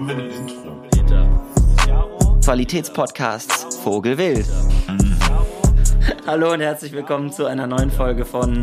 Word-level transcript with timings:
Haben 0.00 0.08
wir 0.08 0.16
ein 0.16 0.30
Intro? 0.30 0.82
Qualitätspodcasts 2.42 3.76
Vogelwild. 3.76 4.46
Hallo 6.26 6.54
und 6.54 6.62
herzlich 6.62 6.92
willkommen 6.92 7.30
zu 7.30 7.44
einer 7.44 7.66
neuen 7.66 7.90
Folge 7.90 8.24
von 8.24 8.62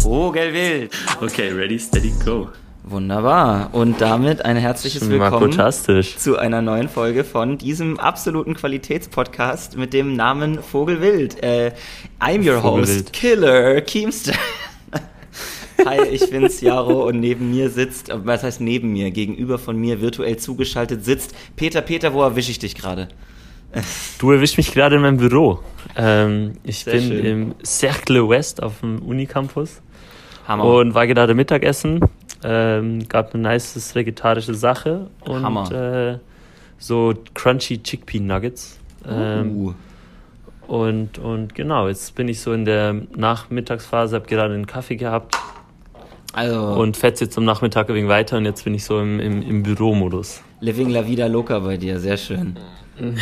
Vogelwild. 0.00 0.94
Okay, 1.20 1.50
ready, 1.50 1.78
steady, 1.78 2.14
go. 2.24 2.48
Wunderbar. 2.84 3.68
Und 3.72 4.00
damit 4.00 4.46
ein 4.46 4.56
herzliches 4.56 5.10
Willkommen 5.10 5.52
Fantastisch. 5.52 6.16
zu 6.16 6.38
einer 6.38 6.62
neuen 6.62 6.88
Folge 6.88 7.24
von 7.24 7.58
diesem 7.58 8.00
absoluten 8.00 8.54
Qualitätspodcast 8.54 9.76
mit 9.76 9.92
dem 9.92 10.16
Namen 10.16 10.62
Vogelwild. 10.62 11.42
Äh, 11.42 11.72
I'm 12.18 12.50
your 12.50 12.62
Vogelwild. 12.62 12.88
host, 12.88 13.12
Killer 13.12 13.82
Keemster. 13.82 14.32
Hi, 15.84 16.00
ich 16.10 16.30
bin's, 16.30 16.60
Jaro, 16.60 17.06
und 17.06 17.20
neben 17.20 17.50
mir 17.50 17.70
sitzt, 17.70 18.10
äh, 18.10 18.24
was 18.24 18.42
heißt 18.42 18.60
neben 18.60 18.92
mir, 18.92 19.10
gegenüber 19.10 19.58
von 19.58 19.76
mir 19.76 20.00
virtuell 20.00 20.36
zugeschaltet 20.36 21.04
sitzt 21.04 21.34
Peter. 21.56 21.80
Peter, 21.80 22.12
wo 22.12 22.22
erwische 22.22 22.50
ich 22.50 22.58
dich 22.58 22.74
gerade? 22.74 23.08
Du 24.18 24.30
erwischt 24.30 24.58
mich 24.58 24.72
gerade 24.72 24.96
in 24.96 25.02
meinem 25.02 25.16
Büro. 25.16 25.60
Ähm, 25.96 26.52
ich 26.62 26.84
Sehr 26.84 26.94
bin 26.94 27.02
schön. 27.04 27.24
im 27.24 27.54
Cercle 27.64 28.28
West 28.28 28.62
auf 28.62 28.80
dem 28.80 29.00
Unicampus 29.00 29.80
Hammer. 30.46 30.64
und 30.64 30.94
war 30.94 31.06
gerade 31.06 31.34
Mittagessen. 31.34 32.00
Ähm, 32.44 33.08
gab 33.08 33.34
eine 33.34 33.42
nice 33.44 33.94
vegetarische 33.94 34.54
Sache 34.54 35.08
und 35.20 35.42
Hammer. 35.42 35.72
äh, 35.72 36.18
so 36.78 37.14
crunchy 37.34 37.82
Chickpea 37.82 38.20
Nuggets. 38.20 38.78
Ähm, 39.08 39.56
uh. 39.56 39.74
und, 40.68 41.18
und 41.18 41.54
genau, 41.54 41.88
jetzt 41.88 42.14
bin 42.14 42.28
ich 42.28 42.40
so 42.40 42.52
in 42.52 42.64
der 42.64 42.94
Nachmittagsphase, 43.16 44.16
habe 44.16 44.26
gerade 44.26 44.54
einen 44.54 44.66
Kaffee 44.66 44.96
gehabt 44.96 45.36
Also, 46.32 46.60
und 46.80 46.96
fetze 46.96 47.24
jetzt 47.24 47.36
am 47.36 47.44
Nachmittag 47.44 47.88
wenig 47.88 48.08
weiter 48.08 48.38
und 48.38 48.44
jetzt 48.46 48.64
bin 48.64 48.74
ich 48.74 48.84
so 48.84 48.98
im, 49.00 49.20
im, 49.20 49.42
im 49.42 49.62
Büromodus. 49.62 50.40
Living 50.60 50.88
La 50.90 51.06
Vida 51.06 51.26
Loca 51.26 51.58
bei 51.58 51.76
dir, 51.76 51.98
sehr 52.00 52.16
schön. 52.16 52.56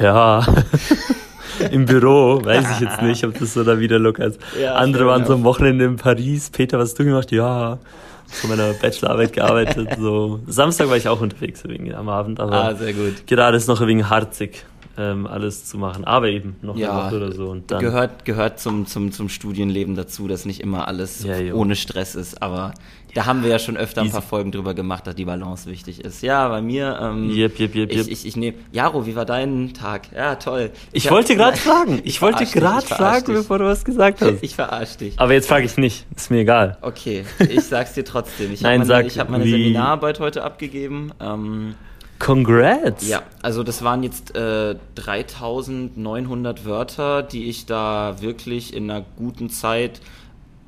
Ja. 0.00 0.44
Im 1.70 1.84
Büro, 1.84 2.40
weiß 2.42 2.64
ich 2.72 2.80
jetzt 2.80 3.02
nicht, 3.02 3.22
ob 3.24 3.38
das 3.38 3.52
so 3.52 3.62
da 3.64 3.78
wieder 3.78 3.98
locker 3.98 4.24
ist. 4.24 4.40
Ja, 4.60 4.76
Andere 4.76 5.06
waren 5.06 5.26
so 5.26 5.34
am 5.34 5.44
Wochenende 5.44 5.84
in 5.84 5.96
Paris. 5.96 6.48
Peter, 6.48 6.78
was 6.78 6.90
hast 6.90 6.98
du 6.98 7.04
gemacht? 7.04 7.30
Ja, 7.32 7.78
zu 8.26 8.46
meiner 8.48 8.72
Bachelorarbeit 8.72 9.34
gearbeitet. 9.34 9.88
So. 10.00 10.40
Samstag 10.46 10.88
war 10.88 10.96
ich 10.96 11.06
auch 11.08 11.20
unterwegs 11.20 11.62
wegen 11.68 11.94
am 11.94 12.08
Abend, 12.08 12.40
aber 12.40 12.64
Ah, 12.64 12.74
sehr 12.74 12.94
gut. 12.94 13.26
gerade 13.26 13.58
ist 13.58 13.68
noch 13.68 13.80
ein 13.82 13.88
wenig 13.88 14.08
harzig, 14.08 14.64
ähm, 15.00 15.26
alles 15.26 15.64
zu 15.64 15.78
machen. 15.78 16.04
Aber 16.04 16.28
eben 16.28 16.56
noch 16.62 16.76
Ja, 16.76 16.92
eine 16.92 17.06
Woche 17.06 17.16
oder 17.16 17.32
so. 17.32 17.48
Und 17.48 17.70
dann, 17.70 17.80
Gehört, 17.80 18.24
gehört 18.24 18.60
zum, 18.60 18.86
zum, 18.86 19.12
zum 19.12 19.28
Studienleben 19.28 19.94
dazu, 19.96 20.28
dass 20.28 20.44
nicht 20.44 20.60
immer 20.60 20.86
alles 20.88 21.24
Ja, 21.24 21.54
ohne 21.54 21.74
Stress 21.76 22.14
ist. 22.14 22.42
Aber 22.42 22.74
da 23.14 23.26
haben 23.26 23.42
wir 23.42 23.50
ja 23.50 23.58
schon 23.58 23.76
öfter 23.76 24.02
ein 24.02 24.10
paar 24.12 24.22
Folgen 24.22 24.52
drüber 24.52 24.72
gemacht, 24.74 25.06
dass 25.06 25.16
die 25.16 25.24
Balance 25.24 25.68
wichtig 25.68 26.04
ist. 26.04 26.22
Ja, 26.22 26.48
bei 26.48 26.62
mir. 26.62 26.98
Ähm, 27.02 27.30
jep, 27.30 27.58
jep, 27.58 27.74
jep. 27.74 27.90
Ich, 27.90 28.08
ich, 28.10 28.26
ich 28.26 28.36
nehme. 28.36 28.56
Jaro, 28.70 29.04
wie 29.06 29.16
war 29.16 29.24
dein 29.24 29.72
Tag? 29.74 30.12
Ja, 30.14 30.36
toll. 30.36 30.70
ich 30.92 31.06
hab- 31.06 31.14
wollte 31.14 31.34
gerade 31.34 31.56
fragen. 31.68 32.00
Ich 32.04 32.22
wollte 32.22 32.44
gerade 32.46 32.84
ich 32.84 32.88
fragen, 32.94 33.26
dich. 33.26 33.34
bevor 33.34 33.58
du 33.58 33.64
was 33.64 33.84
gesagt 33.84 34.20
hast. 34.20 34.42
Ich 34.42 34.54
verarsche 34.54 34.98
dich. 34.98 35.18
Aber 35.18 35.32
jetzt 35.32 35.48
frage 35.48 35.64
ich 35.64 35.76
nicht. 35.76 36.06
Ist 36.14 36.30
mir 36.30 36.40
egal. 36.40 36.78
Okay, 36.82 37.24
ich 37.48 37.62
sag's 37.64 37.94
dir 37.94 38.04
trotzdem. 38.04 38.52
Ich 38.52 38.60
Nein, 38.60 38.80
habe 38.80 38.88
meine, 38.88 39.02
sag, 39.02 39.06
ich 39.06 39.18
hab 39.18 39.28
meine 39.30 39.44
Seminararbeit 39.44 40.20
heute 40.20 40.44
abgegeben. 40.44 41.12
Ähm, 41.20 41.74
Congrats. 42.20 43.08
Ja, 43.08 43.22
also 43.42 43.64
das 43.64 43.82
waren 43.82 44.02
jetzt 44.02 44.36
äh, 44.36 44.76
3900 44.94 46.64
Wörter, 46.66 47.22
die 47.22 47.48
ich 47.48 47.66
da 47.66 48.20
wirklich 48.20 48.74
in 48.74 48.90
einer 48.90 49.04
guten 49.16 49.50
Zeit 49.50 50.00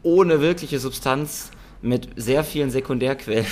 ohne 0.03 0.41
wirkliche 0.41 0.79
Substanz 0.81 1.51
mit 1.83 2.09
sehr 2.17 2.43
vielen 2.43 2.71
Sekundärquellen 2.71 3.47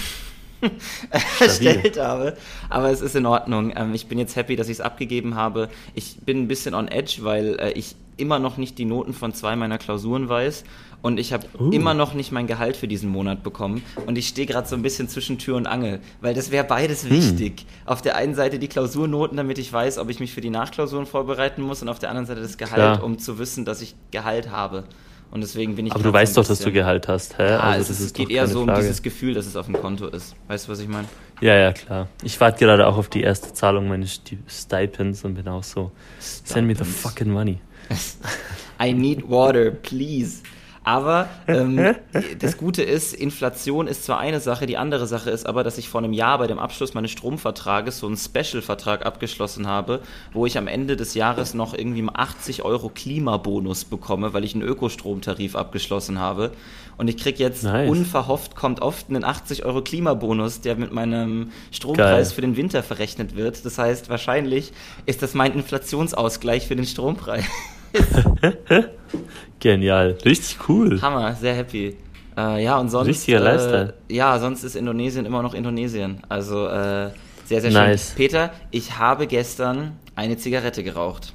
erstellt 1.41 1.99
habe. 1.99 2.37
Aber 2.69 2.91
es 2.91 3.01
ist 3.01 3.17
in 3.17 3.27
Ordnung. 3.27 3.73
Ähm, 3.77 3.95
ich 3.95 4.07
bin 4.07 4.19
jetzt 4.19 4.37
happy, 4.37 4.57
dass 4.57 4.69
ich 4.69 4.75
es 4.79 4.81
abgegeben 4.81 5.35
habe. 5.35 5.69
Ich 5.95 6.17
bin 6.25 6.43
ein 6.43 6.49
bisschen 6.49 6.75
on 6.75 6.89
edge, 6.89 7.19
weil 7.23 7.59
äh, 7.59 7.73
ich 7.73 7.97
immer 8.17 8.39
noch 8.39 8.57
nicht 8.59 8.79
die 8.79 8.85
Noten 8.85 9.15
von 9.15 9.33
zwei 9.33 9.57
meiner 9.57 9.79
Klausuren 9.79 10.29
weiß. 10.29 10.65
Und 11.03 11.19
ich 11.19 11.33
habe 11.33 11.47
Uh. 11.59 11.71
immer 11.71 11.95
noch 11.95 12.13
nicht 12.13 12.31
mein 12.31 12.47
Gehalt 12.47 12.77
für 12.77 12.87
diesen 12.87 13.09
Monat 13.09 13.43
bekommen. 13.43 13.83
Und 14.05 14.19
ich 14.19 14.29
stehe 14.29 14.47
gerade 14.47 14.69
so 14.69 14.77
ein 14.77 14.83
bisschen 14.83 15.09
zwischen 15.09 15.39
Tür 15.39 15.57
und 15.57 15.67
Angel, 15.67 16.01
weil 16.21 16.35
das 16.35 16.51
wäre 16.51 16.65
beides 16.65 17.09
wichtig. 17.09 17.65
Auf 17.87 18.03
der 18.03 18.17
einen 18.17 18.35
Seite 18.35 18.59
die 18.59 18.69
Klausurnoten, 18.69 19.39
damit 19.39 19.59
ich 19.59 19.73
weiß, 19.73 19.97
ob 19.97 20.11
ich 20.11 20.21
mich 20.21 20.35
für 20.35 20.43
die 20.43 20.51
Nachklausuren 20.51 21.07
vorbereiten 21.07 21.63
muss. 21.63 21.81
Und 21.81 21.89
auf 21.89 21.99
der 21.99 22.11
anderen 22.11 22.27
Seite 22.27 22.43
das 22.43 22.59
Gehalt, 22.59 22.75
Klar. 22.75 23.03
um 23.03 23.19
zu 23.19 23.39
wissen, 23.39 23.65
dass 23.65 23.81
ich 23.81 23.95
Gehalt 24.11 24.51
habe. 24.51 24.85
Und 25.31 25.43
deswegen 25.43 25.77
bin 25.77 25.87
ich. 25.87 25.93
Aber 25.93 26.03
du 26.03 26.13
weißt 26.13 26.37
doch, 26.37 26.47
dass 26.47 26.59
du 26.59 26.73
Gehalt 26.73 27.07
hast, 27.07 27.39
hä? 27.39 27.51
Ja, 27.51 27.61
Also 27.61 27.93
es, 27.93 28.01
ist, 28.01 28.07
es 28.07 28.13
geht 28.13 28.31
eher 28.31 28.49
so 28.49 28.61
um 28.63 28.67
Frage. 28.67 28.81
dieses 28.81 29.01
Gefühl, 29.03 29.35
dass 29.35 29.47
es 29.47 29.55
auf 29.55 29.67
dem 29.67 29.77
Konto 29.81 30.09
ist. 30.09 30.35
Weißt 30.49 30.67
du, 30.67 30.73
was 30.73 30.81
ich 30.81 30.89
meine? 30.89 31.07
Ja, 31.41 31.55
ja, 31.57 31.73
klar. 31.73 32.09
Ich 32.25 32.41
warte 32.41 32.59
gerade 32.59 32.87
auch 32.87 32.97
auf 32.97 33.09
die 33.09 33.21
erste 33.23 33.53
Zahlung 33.53 33.87
meines 33.89 34.15
Sti- 34.17 34.39
Stipends 34.49 35.25
und 35.25 35.35
bin 35.35 35.47
auch 35.49 35.63
so, 35.63 35.93
send 36.19 36.67
me 36.67 36.75
the 36.75 36.79
Stipends. 36.85 37.01
fucking 37.01 37.31
money. 37.33 37.59
I 38.83 38.93
need 38.93 39.29
water, 39.29 39.71
please. 39.71 40.43
Aber 40.91 41.29
ähm, 41.47 41.95
das 42.41 42.57
Gute 42.57 42.83
ist, 42.83 43.15
Inflation 43.15 43.87
ist 43.87 44.05
zwar 44.05 44.19
eine 44.19 44.41
Sache, 44.41 44.67
die 44.67 44.77
andere 44.77 45.07
Sache 45.07 45.31
ist 45.31 45.47
aber, 45.47 45.63
dass 45.63 45.79
ich 45.79 45.89
vor 45.89 46.01
einem 46.01 46.13
Jahr 46.13 46.39
bei 46.39 46.49
dem 46.49 46.59
Abschluss 46.59 46.95
meines 46.95 47.13
Stromvertrages 47.13 48.01
so 48.01 48.09
einen 48.09 48.17
Special-Vertrag 48.17 49.07
abgeschlossen 49.07 49.69
habe, 49.69 50.01
wo 50.33 50.47
ich 50.47 50.59
am 50.59 50.67
Ende 50.67 50.97
des 50.97 51.15
Jahres 51.15 51.55
noch 51.55 51.75
irgendwie 51.75 52.03
mal 52.03 52.15
80 52.17 52.65
Euro 52.65 52.89
Klimabonus 52.89 53.85
bekomme, 53.85 54.33
weil 54.33 54.43
ich 54.45 54.55
einen 54.55 54.65
Ökostromtarif 54.65 55.55
abgeschlossen 55.55 56.19
habe. 56.19 56.51
Und 56.97 57.07
ich 57.09 57.17
krieg 57.17 57.39
jetzt 57.39 57.63
Nice. 57.63 57.89
unverhofft, 57.89 58.57
kommt 58.57 58.83
oft 58.83 59.11
einen 59.11 59.23
80 59.23 59.65
Euro 59.65 59.83
Klimabonus, 59.83 60.61
der 60.61 60.75
mit 60.75 60.93
meinem 60.93 61.53
Strompreis 61.71 62.29
Geil. 62.29 62.35
für 62.35 62.41
den 62.41 62.57
Winter 62.57 62.83
verrechnet 62.83 63.37
wird. 63.37 63.65
Das 63.65 63.79
heißt, 63.79 64.11
wahrscheinlich 64.11 64.73
ist 65.07 65.23
das 65.23 65.35
mein 65.35 65.55
Inflationsausgleich 65.55 66.67
für 66.67 66.75
den 66.75 66.85
Strompreis. 66.85 67.45
Genial. 69.61 70.17
Richtig 70.25 70.59
cool. 70.69 71.01
Hammer, 71.03 71.35
sehr 71.35 71.55
happy. 71.55 71.97
Äh, 72.37 72.65
ja, 72.65 72.79
und 72.79 72.89
sonst. 72.89 73.09
Richtiger 73.09 73.41
äh, 73.41 73.45
Lifestyle. 73.45 73.95
Ja, 74.09 74.39
sonst 74.39 74.65
ist 74.65 74.75
Indonesien 74.77 75.27
immer 75.27 75.43
noch 75.43 75.55
Indonesien. 75.55 76.23
Also 76.29 76.67
äh, 76.67 77.11
sehr, 77.45 77.61
sehr 77.61 77.71
Nice. 77.71 78.09
schön. 78.09 78.17
Peter, 78.17 78.51
ich 78.71 78.99
habe 78.99 79.27
gestern 79.27 79.99
eine 80.15 80.37
Zigarette 80.37 80.83
geraucht. 80.83 81.33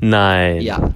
Nein. 0.00 0.60
Ja, 0.62 0.90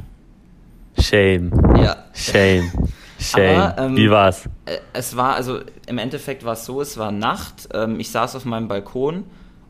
Shame. 0.99 1.51
ja. 1.77 1.97
Shame. 2.15 2.71
Shame. 3.19 3.61
Aber, 3.61 3.83
ähm, 3.83 3.97
Wie 3.97 4.11
war's? 4.11 4.49
Äh, 4.67 4.79
Es 4.93 5.17
war, 5.17 5.35
also 5.35 5.61
im 5.87 5.99
Endeffekt 5.99 6.45
war 6.45 6.55
es 6.55 6.65
so, 6.65 6.81
es 6.81 6.97
war 6.97 7.11
Nacht, 7.13 7.69
ähm, 7.75 7.99
ich 8.01 8.11
saß 8.11 8.37
auf 8.37 8.45
meinem 8.45 8.69
Balkon 8.69 9.25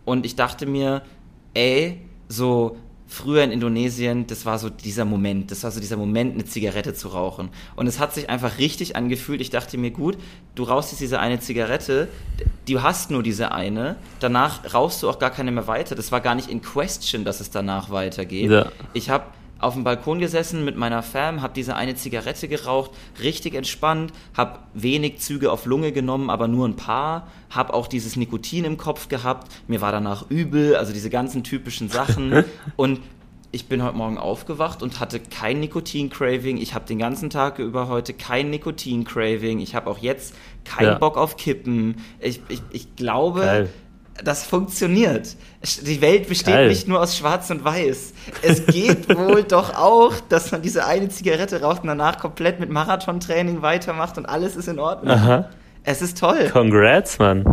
und 0.04 0.24
ich 0.26 0.36
dachte 0.36 0.66
mir, 0.66 1.02
ey, 1.54 2.00
so 2.28 2.76
früher 3.06 3.44
in 3.44 3.52
Indonesien, 3.52 4.26
das 4.26 4.46
war 4.46 4.58
so 4.58 4.70
dieser 4.70 5.04
Moment, 5.04 5.50
das 5.50 5.62
war 5.62 5.70
so 5.70 5.80
dieser 5.80 5.96
Moment, 5.96 6.34
eine 6.34 6.44
Zigarette 6.44 6.94
zu 6.94 7.08
rauchen. 7.08 7.50
Und 7.76 7.86
es 7.86 7.98
hat 7.98 8.14
sich 8.14 8.30
einfach 8.30 8.58
richtig 8.58 8.96
angefühlt. 8.96 9.40
Ich 9.40 9.50
dachte 9.50 9.78
mir, 9.78 9.90
gut, 9.90 10.16
du 10.54 10.64
rauchst 10.64 10.92
jetzt 10.92 11.00
diese 11.00 11.20
eine 11.20 11.38
Zigarette, 11.40 12.08
du 12.68 12.82
hast 12.82 13.10
nur 13.10 13.22
diese 13.22 13.52
eine, 13.52 13.96
danach 14.20 14.74
rauchst 14.74 15.02
du 15.02 15.10
auch 15.10 15.18
gar 15.18 15.30
keine 15.30 15.52
mehr 15.52 15.66
weiter. 15.66 15.94
Das 15.94 16.12
war 16.12 16.20
gar 16.20 16.34
nicht 16.34 16.48
in 16.48 16.62
question, 16.62 17.24
dass 17.24 17.40
es 17.40 17.50
danach 17.50 17.90
weitergeht. 17.90 18.50
Ja. 18.50 18.72
Ich 18.94 19.10
habe 19.10 19.24
auf 19.64 19.74
dem 19.74 19.84
Balkon 19.84 20.18
gesessen 20.18 20.64
mit 20.64 20.76
meiner 20.76 21.02
Fam, 21.02 21.42
habe 21.42 21.54
diese 21.54 21.74
eine 21.74 21.94
Zigarette 21.94 22.48
geraucht, 22.48 22.90
richtig 23.22 23.54
entspannt, 23.54 24.12
habe 24.36 24.58
wenig 24.74 25.18
Züge 25.18 25.50
auf 25.50 25.66
Lunge 25.66 25.92
genommen, 25.92 26.30
aber 26.30 26.48
nur 26.48 26.68
ein 26.68 26.76
paar, 26.76 27.28
habe 27.50 27.74
auch 27.74 27.86
dieses 27.86 28.16
Nikotin 28.16 28.64
im 28.64 28.76
Kopf 28.76 29.08
gehabt, 29.08 29.50
mir 29.66 29.80
war 29.80 29.92
danach 29.92 30.30
übel, 30.30 30.76
also 30.76 30.92
diese 30.92 31.10
ganzen 31.10 31.42
typischen 31.42 31.88
Sachen 31.88 32.44
und 32.76 33.00
ich 33.54 33.66
bin 33.68 33.84
heute 33.84 33.96
Morgen 33.96 34.18
aufgewacht 34.18 34.82
und 34.82 34.98
hatte 34.98 35.20
kein 35.20 35.60
Nikotin-Craving. 35.60 36.56
Ich 36.56 36.74
habe 36.74 36.86
den 36.86 36.98
ganzen 36.98 37.30
Tag 37.30 37.60
über 37.60 37.86
heute 37.86 38.12
kein 38.12 38.50
Nikotin-Craving. 38.50 39.60
Ich 39.60 39.76
habe 39.76 39.88
auch 39.88 39.98
jetzt 39.98 40.34
keinen 40.64 40.86
Ja. 40.88 40.98
Bock 40.98 41.16
auf 41.16 41.36
Kippen. 41.36 41.98
Ich, 42.18 42.40
ich, 42.48 42.60
ich 42.72 42.96
glaube, 42.96 43.42
Geil. 43.42 43.68
Das 44.22 44.44
funktioniert. 44.44 45.36
Die 45.82 46.00
Welt 46.00 46.28
besteht 46.28 46.54
Geil. 46.54 46.68
nicht 46.68 46.86
nur 46.86 47.00
aus 47.00 47.16
Schwarz 47.16 47.50
und 47.50 47.64
Weiß. 47.64 48.12
Es 48.42 48.66
geht 48.66 49.08
wohl 49.16 49.42
doch 49.42 49.74
auch, 49.74 50.12
dass 50.28 50.52
man 50.52 50.62
diese 50.62 50.84
eine 50.86 51.08
Zigarette 51.08 51.62
raucht 51.62 51.82
und 51.82 51.88
danach 51.88 52.18
komplett 52.18 52.60
mit 52.60 52.70
Marathontraining 52.70 53.62
weitermacht 53.62 54.18
und 54.18 54.26
alles 54.26 54.56
ist 54.56 54.68
in 54.68 54.78
Ordnung. 54.78 55.10
Aha. 55.12 55.48
Es 55.86 56.00
ist 56.00 56.18
toll. 56.18 56.48
Congrats, 56.50 57.18
Mann. 57.18 57.44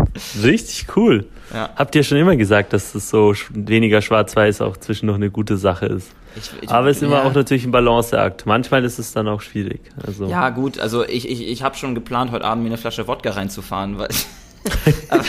Richtig 0.42 0.86
cool. 0.96 1.26
Ja. 1.54 1.70
Habt 1.76 1.96
ihr 1.96 2.04
schon 2.04 2.18
immer 2.18 2.38
gesagt, 2.38 2.72
dass 2.72 2.94
das 2.94 3.10
so 3.10 3.34
weniger 3.50 4.02
schwarz-weiß 4.02 4.62
auch 4.62 4.78
zwischendurch 4.78 5.18
eine 5.18 5.30
gute 5.32 5.58
Sache 5.58 5.88
ist? 5.88 6.12
Ich, 6.38 6.50
ich, 6.62 6.70
Aber 6.70 6.88
es 6.88 6.98
ist 6.98 7.04
immer 7.04 7.18
ja. 7.18 7.24
auch 7.24 7.34
natürlich 7.34 7.66
ein 7.66 7.72
Balanceakt. 7.72 8.46
Manchmal 8.46 8.86
ist 8.86 9.00
es 9.00 9.12
dann 9.12 9.28
auch 9.28 9.42
schwierig. 9.42 9.82
Also, 10.08 10.28
Ja, 10.28 10.50
gut, 10.50 10.80
also 10.80 11.04
ich, 11.06 11.30
ich, 11.30 11.46
ich 11.46 11.62
habe 11.62 11.76
schon 11.76 11.94
geplant, 11.94 12.32
heute 12.32 12.46
Abend 12.46 12.64
mir 12.64 12.70
eine 12.70 12.78
Flasche 12.78 13.06
Wodka 13.06 13.32
reinzufahren, 13.32 13.98
weil. 13.98 14.08
Aber- 15.10 15.26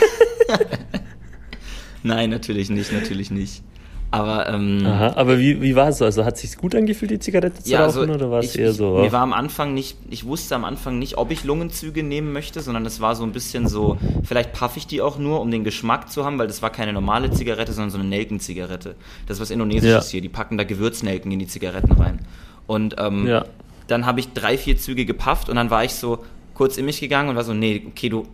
Nein, 2.15 2.31
natürlich 2.31 2.71
nicht, 2.71 2.93
natürlich 2.93 3.31
nicht. 3.31 3.63
Aber, 4.11 4.47
ähm, 4.47 4.83
Aha, 4.85 5.15
aber 5.17 5.39
wie, 5.39 5.63
wie 5.63 5.75
war 5.75 5.89
es 5.89 5.97
so? 5.97 6.05
Also 6.05 6.27
hat 6.27 6.35
es 6.35 6.43
sich 6.43 6.59
gut 6.59 6.75
angefühlt, 6.75 7.11
die 7.11 7.19
Zigarette 7.19 7.63
zu 7.63 7.71
ja, 7.71 7.79
rauchen, 7.87 8.01
also 8.01 8.13
oder 8.13 8.31
war 8.31 8.41
es 8.41 8.55
eher 8.55 8.75
so? 8.75 8.97
Ich, 8.99 9.05
mir 9.05 9.13
war 9.13 9.23
am 9.23 9.33
Anfang 9.33 9.73
nicht, 9.73 9.97
ich 10.11 10.27
wusste 10.27 10.55
am 10.55 10.67
Anfang 10.67 10.99
nicht, 10.99 11.17
ob 11.17 11.31
ich 11.31 11.45
Lungenzüge 11.45 12.03
nehmen 12.03 12.31
möchte, 12.31 12.61
sondern 12.61 12.85
es 12.85 13.01
war 13.01 13.17
so 13.17 13.25
ein 13.25 13.33
bisschen 13.33 13.69
so, 13.69 13.97
vielleicht 14.23 14.53
paffe 14.53 14.79
ich 14.79 14.87
die 14.87 15.01
auch 15.01 15.17
nur, 15.19 15.41
um 15.41 15.51
den 15.51 15.65
Geschmack 15.65 16.11
zu 16.13 16.27
haben, 16.27 16.39
weil 16.39 16.47
das 16.47 16.61
war 16.61 16.69
keine 16.69 16.93
normale 16.93 17.31
Zigarette, 17.31 17.73
sondern 17.73 17.91
so 17.91 17.97
eine 17.99 18.07
Nelkenzigarette. 18.07 18.97
Das 19.27 19.39
ist 19.39 19.41
was 19.41 19.51
Indonesisches 19.51 20.09
Ja. 20.09 20.11
hier. 20.11 20.21
Die 20.21 20.29
packen 20.29 20.59
da 20.59 20.65
Gewürznelken 20.65 21.33
in 21.33 21.39
die 21.39 21.47
Zigaretten 21.47 21.93
rein. 21.93 22.21
Und 22.67 22.97
ähm, 22.99 23.27
Ja. 23.27 23.47
dann 23.87 24.05
habe 24.05 24.21
ich 24.21 24.35
drei, 24.35 24.59
vier 24.59 24.77
Züge 24.77 25.07
gepafft 25.07 25.49
und 25.49 25.57
dann 25.57 25.71
war 25.71 25.85
ich 25.85 25.95
so 25.95 26.23
kurz 26.53 26.77
in 26.77 26.85
mich 26.85 27.01
gegangen 27.01 27.31
und 27.31 27.37
war 27.37 27.45
so, 27.45 27.55
nee, 27.55 27.83
okay, 27.89 28.11
du 28.11 28.27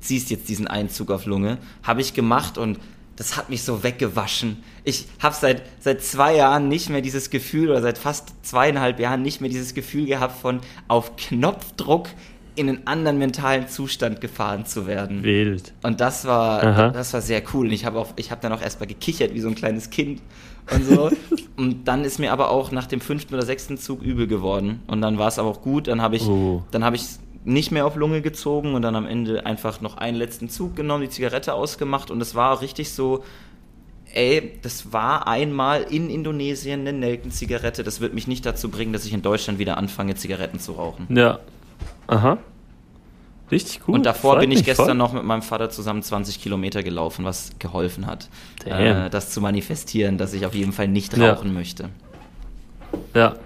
ziehst 0.00 0.30
jetzt 0.30 0.50
diesen 0.50 0.66
Einzug 0.66 1.10
auf 1.10 1.24
Lunge. 1.24 1.56
Habe 1.82 2.02
ich 2.02 2.12
gemacht 2.12 2.58
und 2.58 2.78
das 3.16 3.36
hat 3.36 3.50
mich 3.50 3.62
so 3.62 3.82
weggewaschen. 3.82 4.62
Ich 4.82 5.06
habe 5.20 5.34
seit, 5.38 5.62
seit 5.80 6.02
zwei 6.02 6.36
Jahren 6.36 6.68
nicht 6.68 6.90
mehr 6.90 7.00
dieses 7.00 7.30
Gefühl 7.30 7.70
oder 7.70 7.80
seit 7.82 7.98
fast 7.98 8.34
zweieinhalb 8.44 8.98
Jahren 8.98 9.22
nicht 9.22 9.40
mehr 9.40 9.50
dieses 9.50 9.74
Gefühl 9.74 10.06
gehabt 10.06 10.40
von 10.40 10.60
auf 10.88 11.16
Knopfdruck 11.16 12.08
in 12.56 12.68
einen 12.68 12.86
anderen 12.86 13.18
mentalen 13.18 13.68
Zustand 13.68 14.20
gefahren 14.20 14.64
zu 14.64 14.86
werden. 14.86 15.24
Wild. 15.24 15.72
Und 15.82 16.00
das 16.00 16.24
war, 16.24 16.62
Aha. 16.62 16.88
das 16.90 17.12
war 17.12 17.20
sehr 17.20 17.42
cool. 17.52 17.66
Und 17.66 17.72
ich 17.72 17.84
habe 17.84 17.98
habe 17.98 18.40
dann 18.40 18.52
auch 18.52 18.62
erstmal 18.62 18.86
gekichert 18.86 19.34
wie 19.34 19.40
so 19.40 19.48
ein 19.48 19.54
kleines 19.54 19.90
Kind 19.90 20.22
und 20.72 20.84
so. 20.84 21.10
und 21.56 21.88
dann 21.88 22.04
ist 22.04 22.18
mir 22.18 22.32
aber 22.32 22.50
auch 22.50 22.70
nach 22.70 22.86
dem 22.86 23.00
fünften 23.00 23.34
oder 23.34 23.44
sechsten 23.44 23.76
Zug 23.76 24.02
übel 24.02 24.26
geworden. 24.26 24.80
Und 24.86 25.00
dann 25.00 25.18
war 25.18 25.28
es 25.28 25.38
aber 25.38 25.48
auch 25.48 25.62
gut. 25.62 25.88
Dann 25.88 26.00
habe 26.00 26.16
ich, 26.16 26.26
Oh. 26.26 26.62
dann 26.70 26.84
habe 26.84 26.96
ich 26.96 27.04
nicht 27.44 27.70
mehr 27.70 27.86
auf 27.86 27.96
Lunge 27.96 28.22
gezogen 28.22 28.74
und 28.74 28.82
dann 28.82 28.96
am 28.96 29.06
Ende 29.06 29.44
einfach 29.46 29.80
noch 29.80 29.96
einen 29.98 30.16
letzten 30.16 30.48
Zug 30.48 30.74
genommen, 30.76 31.02
die 31.02 31.10
Zigarette 31.10 31.54
ausgemacht 31.54 32.10
und 32.10 32.20
es 32.20 32.34
war 32.34 32.52
auch 32.52 32.62
richtig 32.62 32.90
so, 32.92 33.22
ey, 34.14 34.58
das 34.62 34.92
war 34.92 35.26
einmal 35.28 35.82
in 35.82 36.08
Indonesien 36.08 36.80
eine 36.80 36.92
Nelkenzigarette. 36.92 37.82
Das 37.84 38.00
wird 38.00 38.14
mich 38.14 38.26
nicht 38.28 38.46
dazu 38.46 38.70
bringen, 38.70 38.92
dass 38.92 39.04
ich 39.04 39.12
in 39.12 39.22
Deutschland 39.22 39.58
wieder 39.58 39.76
anfange, 39.76 40.14
Zigaretten 40.14 40.58
zu 40.58 40.72
rauchen. 40.72 41.06
Ja. 41.14 41.40
Aha. 42.06 42.38
Richtig 43.50 43.80
gut. 43.80 43.94
Und 43.94 44.06
davor 44.06 44.32
Freut 44.34 44.40
bin 44.42 44.52
ich 44.52 44.64
gestern 44.64 44.86
voll. 44.86 44.94
noch 44.94 45.12
mit 45.12 45.24
meinem 45.24 45.42
Vater 45.42 45.68
zusammen 45.68 46.02
20 46.02 46.40
Kilometer 46.40 46.82
gelaufen, 46.82 47.24
was 47.26 47.50
geholfen 47.58 48.06
hat, 48.06 48.28
äh, 48.64 49.10
das 49.10 49.30
zu 49.30 49.40
manifestieren, 49.42 50.16
dass 50.16 50.32
ich 50.32 50.46
auf 50.46 50.54
jeden 50.54 50.72
Fall 50.72 50.88
nicht 50.88 51.14
Ja. 51.16 51.32
rauchen 51.34 51.52
möchte. 51.52 51.90
Ja. 53.14 53.36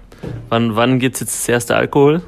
Wann, 0.49 0.75
wann 0.75 0.99
gibt's 0.99 1.19
jetzt 1.19 1.33
das 1.39 1.49
erste 1.49 1.75
Alkohol? 1.75 2.21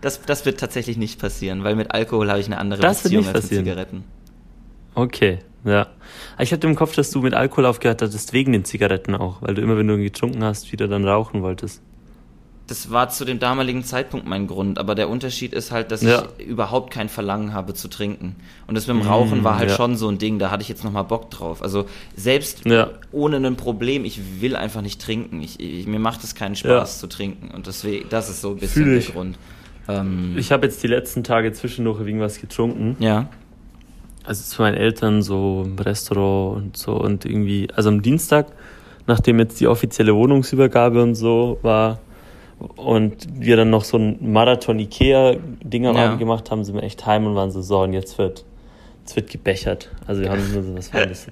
Das, 0.00 0.22
das 0.22 0.46
wird 0.46 0.60
tatsächlich 0.60 0.96
nicht 0.96 1.20
passieren, 1.20 1.64
weil 1.64 1.76
mit 1.76 1.92
Alkohol 1.92 2.30
habe 2.30 2.40
ich 2.40 2.46
eine 2.46 2.58
andere 2.58 2.80
Das 2.82 3.02
Beziehung 3.02 3.26
als 3.26 3.50
mit. 3.50 3.60
Zigaretten. 3.60 4.04
Okay, 4.94 5.38
ja. 5.64 5.88
Ich 6.38 6.52
hatte 6.52 6.66
im 6.66 6.74
Kopf, 6.74 6.94
dass 6.94 7.10
du 7.10 7.20
mit 7.20 7.34
Alkohol 7.34 7.66
aufgehört 7.66 8.02
hattest, 8.02 8.32
wegen 8.32 8.52
den 8.52 8.64
Zigaretten 8.64 9.14
auch, 9.14 9.42
weil 9.42 9.54
du 9.54 9.62
immer, 9.62 9.76
wenn 9.76 9.88
du 9.88 9.98
getrunken 9.98 10.42
hast, 10.44 10.72
wieder 10.72 10.88
dann 10.88 11.04
rauchen 11.04 11.42
wolltest. 11.42 11.82
Das 12.68 12.90
war 12.92 13.08
zu 13.08 13.24
dem 13.24 13.38
damaligen 13.40 13.82
Zeitpunkt 13.82 14.26
mein 14.26 14.46
Grund, 14.46 14.78
aber 14.78 14.94
der 14.94 15.08
Unterschied 15.08 15.52
ist 15.54 15.72
halt, 15.72 15.90
dass 15.90 16.02
Ja. 16.02 16.24
ich 16.38 16.46
überhaupt 16.46 16.92
kein 16.92 17.08
Verlangen 17.08 17.54
habe 17.54 17.72
zu 17.74 17.88
trinken. 17.88 18.36
Und 18.66 18.76
das 18.76 18.86
mit 18.86 18.94
dem 18.94 19.02
Rauchen 19.02 19.40
Mm, 19.40 19.44
war 19.44 19.58
halt 19.58 19.70
ja. 19.70 19.76
schon 19.76 19.96
so 19.96 20.06
ein 20.08 20.18
Ding, 20.18 20.38
da 20.38 20.50
hatte 20.50 20.62
ich 20.62 20.68
jetzt 20.68 20.84
nochmal 20.84 21.04
Bock 21.04 21.30
drauf. 21.30 21.62
Also 21.62 21.86
selbst 22.14 22.66
Ja. 22.66 22.90
ohne 23.10 23.38
ein 23.38 23.56
Problem, 23.56 24.04
ich 24.04 24.20
will 24.42 24.54
einfach 24.54 24.82
nicht 24.82 25.00
trinken. 25.00 25.40
Ich, 25.42 25.58
ich, 25.58 25.86
mir 25.86 25.98
macht 25.98 26.22
es 26.24 26.34
keinen 26.34 26.56
Spaß 26.56 26.98
zu 27.00 27.06
trinken. 27.08 27.50
Und 27.54 27.66
deswegen, 27.66 28.06
das 28.10 28.28
ist 28.28 28.42
so 28.42 28.50
ein 28.50 28.56
bisschen 28.58 28.84
der 28.84 28.98
ich. 28.98 29.12
Grund. 29.14 29.38
Ähm, 29.88 30.34
Ich 30.36 30.52
habe 30.52 30.66
jetzt 30.66 30.82
die 30.82 30.88
letzten 30.88 31.24
Tage 31.24 31.52
zwischendurch 31.54 32.00
irgendwas 32.00 32.38
getrunken. 32.40 32.96
ja. 33.02 33.28
Also 34.24 34.42
zu 34.44 34.60
meinen 34.60 34.74
Eltern 34.74 35.22
so 35.22 35.62
im 35.64 35.78
Restaurant 35.78 36.56
und 36.62 36.76
so 36.76 36.92
und 37.00 37.24
irgendwie, 37.24 37.68
also 37.74 37.88
am 37.88 38.02
Dienstag, 38.02 38.48
nachdem 39.06 39.38
jetzt 39.38 39.58
die 39.58 39.66
offizielle 39.68 40.14
Wohnungsübergabe 40.14 41.02
und 41.02 41.14
so 41.14 41.58
war 41.62 41.98
und 42.58 43.28
wir 43.32 43.56
dann 43.56 43.70
noch 43.70 43.84
so 43.84 43.98
ein 43.98 44.32
Marathon 44.32 44.78
Ikea 44.78 45.36
Ding 45.62 45.86
am 45.86 45.96
Ja. 45.96 46.14
Gemacht 46.16 46.50
haben, 46.50 46.64
sind 46.64 46.74
wir 46.74 46.82
echt 46.82 47.06
heim 47.06 47.26
und 47.26 47.34
waren 47.34 47.50
so, 47.50 47.62
so 47.62 47.80
und 47.80 47.92
jetzt 47.92 48.18
wird, 48.18 48.44
jetzt 49.00 49.16
wird 49.16 49.30
gebechert. 49.30 49.90
Also 50.06 50.22
wir 50.22 50.30
haben 50.30 50.52
nur 50.52 50.62
so, 50.62 50.76
was 50.76 50.92
war 50.92 51.06
das? 51.06 51.26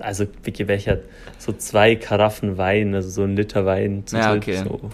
Also 0.00 0.26
wie 0.42 0.52
gebechert, 0.52 1.04
so 1.38 1.52
zwei 1.52 1.94
Karaffen 1.94 2.58
Wein, 2.58 2.94
also 2.94 3.08
so 3.08 3.22
ein 3.22 3.36
Liter 3.36 3.64
Wein 3.64 4.02
zu 4.06 4.16
Ja, 4.16 4.34
okay. 4.34 4.62
so. 4.64 4.90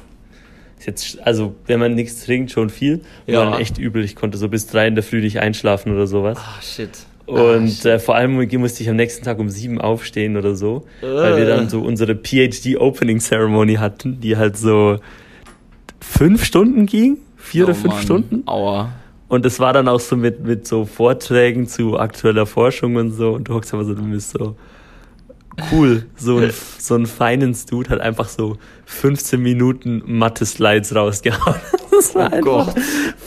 Ist 0.78 0.86
jetzt, 0.86 1.26
also 1.26 1.54
wenn 1.66 1.80
man 1.80 1.94
nichts 1.94 2.24
trinkt, 2.24 2.50
schon 2.50 2.70
viel. 2.70 3.02
Ja. 3.26 3.50
War 3.50 3.60
echt 3.60 3.78
übel. 3.78 4.02
Ich 4.04 4.16
konnte 4.16 4.38
so 4.38 4.48
bis 4.48 4.66
drei 4.66 4.86
in 4.86 4.94
der 4.94 5.04
Früh 5.04 5.20
nicht 5.20 5.38
einschlafen 5.38 5.92
oder 5.92 6.06
sowas. 6.06 6.38
Ah, 6.40 6.60
shit. 6.62 6.90
Und 7.26 7.84
äh, 7.84 7.98
vor 7.98 8.16
allem 8.16 8.34
musste 8.58 8.82
ich 8.82 8.88
am 8.88 8.96
nächsten 8.96 9.24
Tag 9.24 9.38
um 9.38 9.50
sieben 9.50 9.80
aufstehen 9.80 10.36
oder 10.36 10.54
so, 10.54 10.86
weil 11.00 11.36
wir 11.36 11.46
dann 11.46 11.68
so 11.68 11.80
unsere 11.80 12.16
PhD 12.16 12.76
Opening 12.76 13.20
Ceremony 13.20 13.74
hatten, 13.74 14.20
die 14.20 14.36
halt 14.36 14.56
so 14.56 14.98
fünf 16.00 16.44
Stunden 16.44 16.86
ging, 16.86 17.18
vier 17.36 17.64
oder 17.64 17.72
Oh, 17.72 17.80
fünf 17.82 17.94
Mann. 17.94 18.02
Stunden. 18.02 18.42
Aua. 18.46 18.92
Und 19.28 19.46
es 19.46 19.60
war 19.60 19.72
dann 19.72 19.86
auch 19.88 20.00
so 20.00 20.16
mit, 20.16 20.42
mit 20.44 20.66
so 20.66 20.84
Vorträgen 20.84 21.68
zu 21.68 21.98
aktueller 21.98 22.46
Forschung 22.46 22.96
und 22.96 23.12
so. 23.12 23.32
Und 23.34 23.48
du 23.48 23.54
hockst 23.54 23.72
einfach 23.72 23.86
so, 23.86 23.94
du 23.94 24.02
bist 24.02 24.30
so 24.32 24.56
cool. 25.70 26.06
So 26.16 26.38
ein, 26.38 26.50
so 26.78 26.96
ein 26.96 27.06
Finance-Dude 27.06 27.90
hat 27.90 28.00
einfach 28.00 28.28
so 28.28 28.56
15 28.86 29.40
Minuten 29.40 30.02
Mathe-Slides 30.06 30.94
rausgehauen. 30.94 31.56
Das 32.00 32.14
war 32.14 32.30
Oh 32.32 32.34
einfach 32.36 32.74
Gott. 32.74 32.74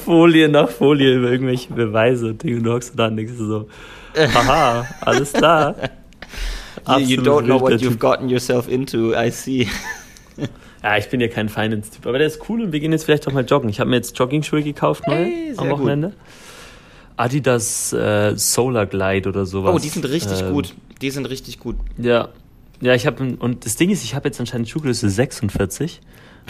Folie 0.04 0.50
nach 0.50 0.68
Folie 0.68 1.14
über 1.18 1.30
irgendwelche 1.30 1.72
Beweise. 1.72 2.30
und 2.30 2.42
Dinge. 2.42 2.58
Und 2.58 2.64
du 2.64 2.72
hockst 2.74 2.94
da 2.98 3.06
und 3.08 3.18
denkst 3.18 3.34
so, 3.38 3.68
haha, 4.18 4.84
alles 5.02 5.32
klar. 5.32 5.76
You, 6.98 7.18
you 7.18 7.22
don't 7.22 7.44
know 7.46 7.62
what 7.62 7.74
you've 7.82 7.98
gotten 8.00 8.28
yourself 8.30 8.68
into, 8.68 9.14
I 9.14 9.30
see. 9.30 9.70
Ja, 10.84 10.98
ich 10.98 11.08
bin 11.10 11.22
ja 11.22 11.30
kein 11.30 11.48
Finance-Typ, 11.50 12.06
aber 12.06 12.18
der 12.18 12.28
ist 12.28 12.42
cool 12.50 12.62
und 12.62 12.74
wir 12.74 12.80
gehen 12.82 12.92
jetzt 12.92 13.06
vielleicht 13.06 13.26
auch 13.28 13.32
mal 13.32 13.46
joggen. 13.46 13.70
Ich 13.70 13.80
habe 13.80 13.90
mir 13.90 13.96
jetzt 13.96 14.18
Jogging-Schuhe 14.20 14.64
gekauft, 14.64 15.08
neu, 15.08 15.16
Hey, 15.16 15.54
am 15.56 15.70
Wochenende. 15.70 16.12
Adidas 17.16 17.94
äh, 17.94 18.34
Solar 18.36 18.86
Glide 18.86 19.30
oder 19.30 19.46
sowas. 19.46 19.74
Oh, 19.76 19.80
die 19.80 19.90
sind 19.90 20.04
richtig 20.10 20.42
Ähm, 20.42 20.52
gut. 20.54 20.74
Die 21.02 21.10
sind 21.12 21.26
richtig 21.28 21.60
gut. 21.60 21.76
Ja. 21.98 22.30
Ja, 22.82 22.96
ich 22.96 23.06
habe 23.06 23.24
und 23.40 23.66
das 23.66 23.76
Ding 23.78 23.92
ist, 23.92 24.04
ich 24.04 24.14
habe 24.16 24.28
jetzt 24.28 24.40
anscheinend 24.40 24.68
Schuhgröße 24.68 25.10
46, 25.10 26.02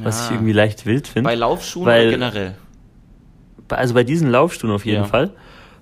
was 0.01 0.21
Ah. 0.21 0.25
ich 0.25 0.31
irgendwie 0.31 0.53
leicht 0.53 0.85
wild 0.85 1.07
finde. 1.07 1.29
Bei 1.29 1.35
Laufschuhen 1.35 1.85
Weil- 1.85 2.07
oder 2.07 2.11
generell? 2.11 2.55
Also 3.69 3.93
bei 3.93 4.03
diesen 4.03 4.29
Laufschuhen 4.29 4.71
auf 4.73 4.85
jeden 4.85 5.03
Ja. 5.03 5.07
Fall, 5.07 5.31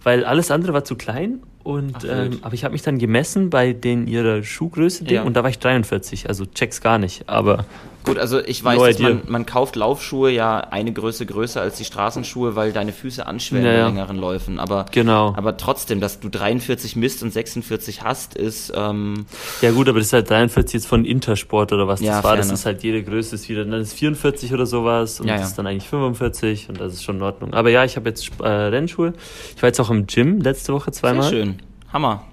weil 0.04 0.24
alles 0.26 0.50
andere 0.52 0.74
war 0.74 0.84
zu 0.84 0.96
klein 0.96 1.42
und 1.64 1.94
Ach, 1.98 2.04
ähm, 2.08 2.40
aber 2.42 2.54
ich 2.54 2.64
habe 2.64 2.72
mich 2.74 2.82
dann 2.82 2.98
gemessen 3.00 3.50
bei 3.50 3.74
den 3.74 4.08
ihrer 4.08 4.44
Schuhgröße 4.44 5.04
Ding 5.04 5.16
Ja. 5.16 5.24
und 5.24 5.34
da 5.36 5.44
war 5.44 5.50
ich 5.50 5.60
43, 5.60 6.28
also 6.28 6.46
check's 6.46 6.82
gar 6.82 6.98
nicht, 6.98 7.28
aber 7.30 7.66
Gut, 8.04 8.18
also 8.18 8.40
ich 8.40 8.64
weiß, 8.64 8.82
dass 8.82 9.00
man, 9.00 9.22
man 9.28 9.46
kauft 9.46 9.76
Laufschuhe 9.76 10.32
ja 10.32 10.60
eine 10.60 10.92
Größe 10.92 11.26
größer 11.26 11.62
als 11.62 11.76
die 11.78 11.86
Straßenschuhe, 11.86 12.56
weil 12.56 12.72
deine 12.74 12.94
Füße 12.94 13.26
anschwellen 13.28 13.66
Ja, 13.66 13.72
bei 13.72 13.78
ja. 13.78 13.88
längeren 13.88 14.18
Läufen. 14.18 14.60
Aber, 14.60 14.86
genau. 14.92 15.34
aber 15.38 15.58
trotzdem, 15.58 16.00
dass 16.00 16.20
du 16.20 16.30
43 16.30 16.96
misst 16.96 17.22
und 17.24 17.32
46 17.32 18.02
hast, 18.04 18.36
ist 18.36 18.74
ähm, 18.76 19.26
Ja 19.62 19.72
gut, 19.72 19.88
aber 19.88 20.00
das 20.00 20.08
ist 20.08 20.14
halt 20.14 20.30
43 20.30 20.74
jetzt 20.74 20.88
von 20.88 21.06
Intersport 21.06 21.74
oder 21.74 21.88
was 21.88 22.02
Ja, 22.02 22.16
das 22.18 22.24
war. 22.24 22.38
Das 22.38 22.52
ist 22.52 22.66
halt 22.66 22.82
jede 22.84 23.04
Größe 23.04 23.36
ist 23.36 23.48
wieder, 23.50 23.66
dann 23.66 23.80
ist 23.82 23.94
44 23.94 24.54
oder 24.54 24.66
sowas 24.66 25.20
und 25.20 25.28
Ja, 25.28 25.34
das 25.34 25.42
ja. 25.42 25.48
ist 25.48 25.58
dann 25.58 25.68
eigentlich 25.68 25.88
45 25.88 26.70
und 26.70 26.80
das 26.80 26.94
ist 26.94 27.04
schon 27.04 27.18
in 27.18 27.22
Ordnung. 27.22 27.54
Aber 27.54 27.70
ja, 27.70 27.84
ich 27.86 27.96
habe 27.98 28.10
jetzt 28.10 28.32
äh, 28.42 28.48
Rennschuhe. 28.48 29.14
Ich 29.56 29.62
war 29.62 29.68
jetzt 29.68 29.80
auch 29.80 29.90
im 29.92 30.08
Gym 30.08 30.42
letzte 30.42 30.74
Woche 30.74 30.86
sehr 30.86 31.02
zweimal. 31.02 31.30
schön. 31.30 31.62
Hammer. 31.94 32.24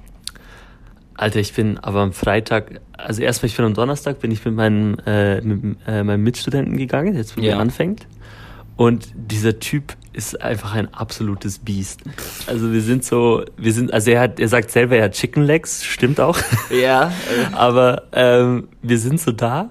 Alter, 1.19 1.41
ich 1.41 1.53
bin 1.53 1.79
aber 1.79 2.01
am 2.01 2.13
Freitag, 2.13 2.81
also 2.97 3.23
erstmal 3.23 3.49
ich 3.49 3.57
bin 3.57 3.65
am 3.67 3.75
Donnerstag, 3.75 4.21
bin 4.21 4.31
ich 4.31 4.45
mit 4.45 4.55
meinem, 4.55 4.97
äh, 5.05 5.41
mit, 5.41 5.77
äh, 5.87 6.05
meinem 6.05 6.23
Mitstudenten 6.23 6.77
gegangen, 6.77 7.13
der 7.13 7.23
jetzt 7.23 7.37
mit 7.37 7.45
Ja. 7.45 7.57
mir 7.57 7.61
anfängt. 7.61 8.07
Und 8.77 9.09
dieser 9.17 9.59
Typ 9.59 9.97
ist 10.13 10.41
einfach 10.41 10.75
ein 10.75 10.95
absolutes 10.95 11.59
Biest. 11.59 12.03
Also 12.47 12.73
wir 12.73 12.81
sind 12.81 13.05
so, 13.05 13.45
wir 13.57 13.73
sind, 13.73 13.93
also 13.93 14.13
er 14.13 14.21
hat, 14.21 14.39
er 14.39 14.47
sagt 14.47 14.71
selber, 14.71 14.97
er 14.97 15.07
hat 15.07 15.13
Chicken 15.15 15.43
Legs, 15.43 15.85
stimmt 15.85 16.21
auch. 16.21 16.39
Ja, 16.71 17.13
Aber 17.53 18.05
ähm, 18.13 18.69
wir 18.83 18.99
sind 18.99 19.21
so 19.21 19.33
da 19.33 19.71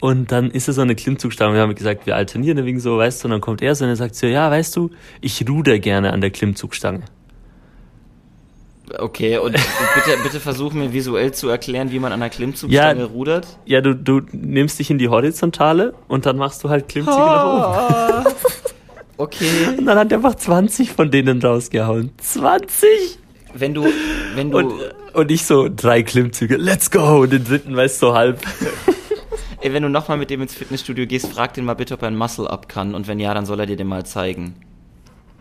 und 0.00 0.30
dann 0.32 0.50
ist 0.50 0.68
es 0.68 0.76
so 0.76 0.82
eine 0.82 0.94
Klimmzugstange. 0.94 1.54
Wir 1.54 1.62
haben 1.62 1.74
gesagt, 1.74 2.04
wir 2.04 2.14
alternieren 2.16 2.62
wegen 2.66 2.78
so, 2.80 2.98
weißt 2.98 3.24
du, 3.24 3.28
und 3.28 3.30
dann 3.30 3.40
kommt 3.40 3.62
er 3.62 3.74
so 3.74 3.84
und 3.84 3.90
er 3.90 3.96
sagt 3.96 4.14
so, 4.14 4.26
ja, 4.26 4.50
weißt 4.50 4.76
du, 4.76 4.90
ich 5.22 5.48
ruder 5.48 5.78
gerne 5.78 6.12
an 6.12 6.20
der 6.20 6.28
Klimmzugstange. 6.28 7.00
Okay. 8.98 9.38
Und 9.38 9.52
bitte, 9.52 10.18
bitte 10.22 10.40
versuch 10.40 10.72
mir 10.72 10.92
visuell 10.92 11.32
zu 11.32 11.48
erklären, 11.48 11.90
wie 11.90 11.98
man 11.98 12.12
an 12.12 12.20
einer 12.22 12.30
Klimmzugstange 12.30 13.00
Ja. 13.00 13.06
rudert. 13.06 13.46
Ja, 13.64 13.80
du, 13.80 13.94
du 13.94 14.20
nimmst 14.32 14.78
dich 14.78 14.90
in 14.90 14.98
die 14.98 15.08
Horizontale 15.08 15.94
und 16.08 16.26
dann 16.26 16.36
machst 16.36 16.64
du 16.64 16.68
halt 16.68 16.88
Klimmzüge 16.88 17.16
nach 17.16 18.24
oben. 18.24 18.34
Okay. 19.16 19.46
Und 19.78 19.86
dann 19.86 19.96
hat 19.96 20.10
er 20.10 20.18
einfach 20.18 20.34
20 20.34 20.90
von 20.90 21.08
denen 21.08 21.40
rausgehauen. 21.40 22.10
20! 22.18 22.88
Wenn 23.54 23.72
du, 23.72 23.86
wenn 24.34 24.50
du, 24.50 24.58
Und, 24.58 24.72
und 25.12 25.30
ich 25.30 25.46
so, 25.46 25.68
drei 25.74 26.02
Klimmzüge, 26.02 26.56
let's 26.56 26.90
go! 26.90 27.20
Und 27.20 27.32
den 27.32 27.44
dritten 27.44 27.76
weißt 27.76 28.02
du 28.02 28.06
so 28.08 28.14
halb. 28.14 28.40
ey, 29.60 29.72
wenn 29.72 29.84
du 29.84 29.88
nochmal 29.88 30.18
mit 30.18 30.30
dem 30.30 30.42
ins 30.42 30.54
Fitnessstudio 30.54 31.06
gehst, 31.06 31.28
frag 31.32 31.54
den 31.54 31.64
mal 31.64 31.74
bitte, 31.74 31.94
ob 31.94 32.02
er 32.02 32.08
ein 32.08 32.16
Muscle-Up 32.16 32.68
kann. 32.68 32.96
Und 32.96 33.06
wenn 33.06 33.20
ja, 33.20 33.32
dann 33.34 33.46
soll 33.46 33.60
er 33.60 33.66
dir 33.66 33.76
den 33.76 33.86
mal 33.86 34.04
zeigen. 34.04 34.56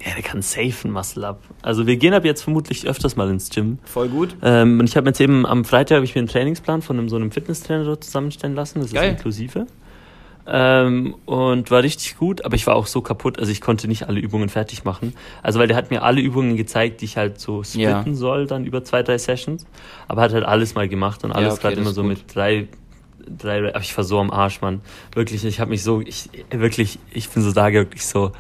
Ja, 0.06 0.14
der 0.16 0.24
kann 0.24 0.42
safe 0.42 0.88
ein 0.88 0.92
Muscle-Up. 0.92 1.40
Also 1.62 1.88
wir 1.88 1.96
gehen 1.96 2.14
ab 2.14 2.26
jetzt 2.26 2.42
vermutlich 2.44 2.86
öfters 2.88 3.16
mal 3.16 3.30
ins 3.30 3.50
Gym. 3.50 3.78
Voll 3.86 4.10
gut. 4.10 4.36
Ähm, 4.42 4.80
und 4.80 4.90
ich 4.90 4.98
habe 4.98 5.08
jetzt 5.08 5.22
eben 5.22 5.46
am 5.46 5.64
Freitag 5.64 5.96
habe 5.96 6.06
ich 6.06 6.14
mir 6.14 6.20
einen 6.20 6.28
Trainingsplan 6.28 6.82
von 6.82 6.98
einem, 7.00 7.08
so 7.10 7.16
einem 7.16 7.32
Fitnesstrainer 7.32 7.86
dort 7.86 8.04
zusammenstellen 8.04 8.54
lassen. 8.56 8.82
Das 8.82 8.92
Geil. 8.92 9.06
ist 9.06 9.12
inklusive. 9.18 9.66
Ähm, 10.46 11.16
und 11.26 11.72
war 11.72 11.84
richtig 11.84 12.18
gut, 12.18 12.44
aber 12.44 12.56
ich 12.56 12.68
war 12.68 12.76
auch 12.76 12.86
so 12.88 13.00
kaputt, 13.02 13.40
also 13.40 13.50
ich 13.50 13.62
konnte 13.62 13.88
nicht 13.88 14.10
alle 14.10 14.20
Übungen 14.20 14.50
fertig 14.50 14.84
machen. 14.84 15.14
Also 15.42 15.58
weil 15.60 15.68
der 15.70 15.78
hat 15.78 15.90
mir 15.90 16.04
alle 16.04 16.20
Übungen 16.20 16.58
gezeigt, 16.58 17.00
die 17.00 17.06
ich 17.06 17.16
halt 17.16 17.40
so 17.40 17.64
splitten 17.64 18.12
Ja. 18.12 18.14
soll, 18.14 18.46
dann 18.46 18.66
über 18.66 18.84
zwei, 18.84 19.04
drei 19.04 19.18
Sessions. 19.18 19.66
Aber 20.10 20.22
hat 20.22 20.34
halt 20.34 20.44
alles 20.44 20.76
mal 20.76 20.90
gemacht 20.90 21.24
und 21.24 21.30
Ja, 21.30 21.38
alles 21.38 21.54
okay, 21.54 21.62
gerade 21.62 21.76
immer 21.80 21.92
so 21.94 22.02
gut. 22.02 22.10
mit 22.10 22.36
drei, 22.36 22.68
drei, 23.26 23.70
aber 23.70 23.80
ich 23.80 23.96
war 23.96 24.04
so 24.04 24.20
am 24.20 24.32
Arsch, 24.32 24.60
Mann. 24.60 24.82
Wirklich, 25.14 25.46
ich 25.46 25.62
habe 25.62 25.70
mich 25.70 25.82
so, 25.82 26.02
ich, 26.02 26.30
wirklich, 26.52 27.00
ich 27.12 27.30
bin 27.30 27.42
so 27.42 27.54
da 27.54 27.72
wirklich 27.72 28.06
so, 28.06 28.34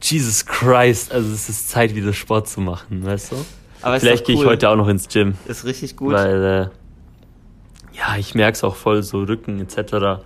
Jesus 0.00 0.46
Christ, 0.46 1.12
also 1.12 1.32
es 1.32 1.48
ist 1.48 1.70
Zeit, 1.70 1.94
wieder 1.94 2.12
Sport 2.12 2.48
zu 2.48 2.60
machen, 2.60 3.04
weißt 3.04 3.32
du? 3.32 3.36
Aber 3.82 4.00
Vielleicht 4.00 4.24
gehe 4.24 4.34
ich 4.34 4.40
cool. 4.42 4.48
heute 4.48 4.68
auch 4.68 4.76
noch 4.76 4.88
ins 4.88 5.08
Gym. 5.08 5.34
Ist 5.46 5.64
richtig 5.64 5.96
gut. 5.96 6.12
Weil, 6.12 6.44
äh, 6.44 7.96
ja, 7.96 8.16
ich 8.18 8.34
merke 8.34 8.54
es 8.54 8.64
auch 8.64 8.76
voll, 8.76 9.02
so 9.02 9.22
Rücken 9.22 9.60
etc. 9.60 10.22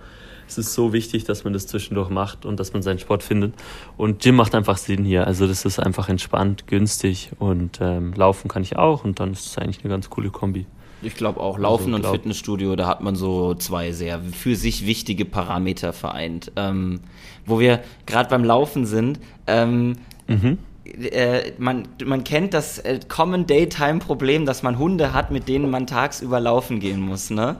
Es 0.47 0.57
ist 0.57 0.73
so 0.73 0.93
wichtig, 0.93 1.23
dass 1.23 1.43
man 1.43 1.53
das 1.53 1.67
zwischendurch 1.67 2.09
macht 2.09 2.45
und 2.45 2.59
dass 2.59 2.73
man 2.73 2.81
seinen 2.81 2.99
Sport 2.99 3.23
findet. 3.23 3.53
Und 3.97 4.21
Gym 4.21 4.35
macht 4.35 4.55
einfach 4.55 4.77
Sinn 4.77 5.03
hier. 5.03 5.25
Also 5.27 5.47
das 5.47 5.65
ist 5.65 5.79
einfach 5.79 6.09
entspannt, 6.09 6.67
günstig 6.67 7.31
und 7.39 7.79
ähm, 7.81 8.13
laufen 8.13 8.47
kann 8.47 8.63
ich 8.63 8.77
auch 8.77 9.03
und 9.03 9.19
dann 9.19 9.33
ist 9.33 9.45
es 9.45 9.57
eigentlich 9.57 9.83
eine 9.83 9.89
ganz 9.89 10.09
coole 10.09 10.29
Kombi. 10.29 10.65
Ich 11.05 11.15
glaube 11.15 11.39
auch, 11.39 11.57
Laufen 11.57 11.85
Also, 11.85 11.95
und 11.95 12.01
glaub- 12.01 12.13
Fitnessstudio, 12.13 12.75
da 12.75 12.87
hat 12.87 13.01
man 13.01 13.15
so 13.15 13.53
zwei 13.55 13.91
sehr 13.91 14.19
für 14.21 14.55
sich 14.55 14.85
wichtige 14.85 15.25
Parameter 15.25 15.93
vereint. 15.93 16.51
Ähm, 16.55 16.99
wo 17.45 17.59
wir 17.59 17.81
gerade 18.05 18.29
beim 18.29 18.43
Laufen 18.43 18.85
sind, 18.85 19.19
ähm, 19.47 19.97
Mhm. 20.27 20.57
äh, 20.85 21.51
man, 21.57 21.87
man 22.05 22.23
kennt 22.23 22.53
das 22.53 22.79
äh, 22.79 22.99
Common 23.07 23.45
Daytime-Problem, 23.47 24.45
dass 24.45 24.63
man 24.63 24.77
Hunde 24.79 25.13
hat, 25.13 25.31
mit 25.31 25.47
denen 25.49 25.69
man 25.69 25.87
tagsüber 25.87 26.39
laufen 26.39 26.79
gehen 26.79 27.01
muss, 27.01 27.29
ne? 27.29 27.57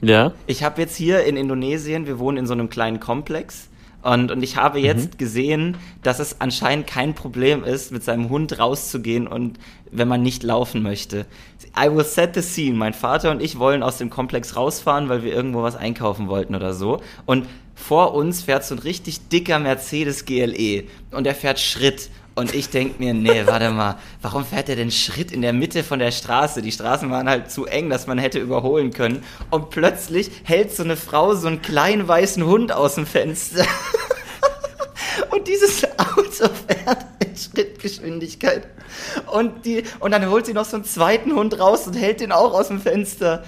Ja? 0.00 0.32
Ich 0.46 0.62
habe 0.64 0.80
jetzt 0.80 0.96
hier 0.96 1.24
in 1.24 1.36
Indonesien, 1.36 2.06
wir 2.06 2.18
wohnen 2.18 2.38
in 2.38 2.46
so 2.46 2.52
einem 2.52 2.68
kleinen 2.68 2.98
Komplex. 3.00 3.68
Und, 4.02 4.32
und 4.32 4.42
ich 4.42 4.56
habe 4.56 4.80
jetzt 4.80 5.16
gesehen, 5.16 5.76
dass 6.02 6.18
es 6.18 6.40
anscheinend 6.40 6.86
kein 6.86 7.14
Problem 7.14 7.62
ist, 7.62 7.92
mit 7.92 8.02
seinem 8.02 8.28
Hund 8.28 8.58
rauszugehen 8.58 9.28
und 9.28 9.58
wenn 9.90 10.08
man 10.08 10.22
nicht 10.22 10.42
laufen 10.42 10.82
möchte. 10.82 11.26
I 11.78 11.88
will 11.88 12.04
set 12.04 12.34
the 12.34 12.42
scene. 12.42 12.76
Mein 12.76 12.94
Vater 12.94 13.30
und 13.30 13.40
ich 13.40 13.58
wollen 13.58 13.82
aus 13.82 13.98
dem 13.98 14.10
Komplex 14.10 14.56
rausfahren, 14.56 15.08
weil 15.08 15.22
wir 15.22 15.32
irgendwo 15.32 15.62
was 15.62 15.76
einkaufen 15.76 16.28
wollten 16.28 16.54
oder 16.54 16.74
so. 16.74 17.00
Und 17.26 17.46
vor 17.74 18.14
uns 18.14 18.42
fährt 18.42 18.64
so 18.64 18.74
ein 18.74 18.80
richtig 18.80 19.28
dicker 19.28 19.58
Mercedes 19.58 20.24
GLE 20.24 20.84
und 21.12 21.26
er 21.26 21.34
fährt 21.34 21.60
Schritt. 21.60 22.10
Und 22.34 22.54
ich 22.54 22.70
denk 22.70 22.98
mir, 22.98 23.12
nee, 23.12 23.46
warte 23.46 23.70
mal, 23.70 23.98
warum 24.22 24.44
fährt 24.44 24.68
er 24.70 24.76
denn 24.76 24.90
Schritt 24.90 25.32
in 25.32 25.42
der 25.42 25.52
Mitte 25.52 25.84
von 25.84 25.98
der 25.98 26.10
Straße? 26.10 26.62
Die 26.62 26.72
Straßen 26.72 27.10
waren 27.10 27.28
halt 27.28 27.50
zu 27.50 27.66
eng, 27.66 27.90
dass 27.90 28.06
man 28.06 28.16
hätte 28.16 28.38
überholen 28.38 28.90
können. 28.90 29.22
Und 29.50 29.68
plötzlich 29.68 30.30
hält 30.44 30.74
so 30.74 30.82
eine 30.82 30.96
Frau 30.96 31.34
so 31.34 31.46
einen 31.46 31.60
kleinen 31.60 32.08
weißen 32.08 32.44
Hund 32.44 32.72
aus 32.72 32.94
dem 32.94 33.06
Fenster. 33.06 33.66
Und 35.30 35.46
dieses 35.46 35.84
Auto 35.98 36.48
fährt 36.66 37.04
in 37.20 37.36
Schrittgeschwindigkeit. 37.36 38.66
Und, 39.26 39.64
die, 39.64 39.84
und 40.00 40.10
dann 40.10 40.28
holt 40.28 40.46
sie 40.46 40.52
noch 40.52 40.64
so 40.64 40.76
einen 40.76 40.84
zweiten 40.84 41.34
Hund 41.34 41.58
raus 41.58 41.86
und 41.86 41.94
hält 41.94 42.20
den 42.20 42.32
auch 42.32 42.52
aus 42.52 42.68
dem 42.68 42.80
Fenster. 42.80 43.42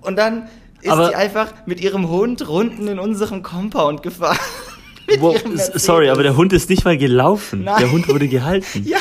Und 0.00 0.16
dann 0.16 0.48
ist 0.80 0.92
die 0.92 1.14
einfach 1.14 1.52
mit 1.66 1.80
ihrem 1.80 2.08
Hund 2.08 2.48
runden 2.48 2.88
in 2.88 2.98
unserem 2.98 3.42
Compound 3.42 4.02
gefahren. 4.02 4.38
Mit 5.08 5.20
Wo, 5.20 5.32
ihrem 5.32 5.54
Mercedes. 5.54 5.84
sorry, 5.84 6.10
aber 6.10 6.22
der 6.22 6.36
Hund 6.36 6.52
ist 6.52 6.68
nicht 6.70 6.84
mal 6.84 6.96
gelaufen. 6.98 7.64
Nein. 7.64 7.76
Der 7.80 7.90
Hund 7.92 8.08
wurde 8.08 8.28
gehalten. 8.28 8.84
Ja. 8.86 8.98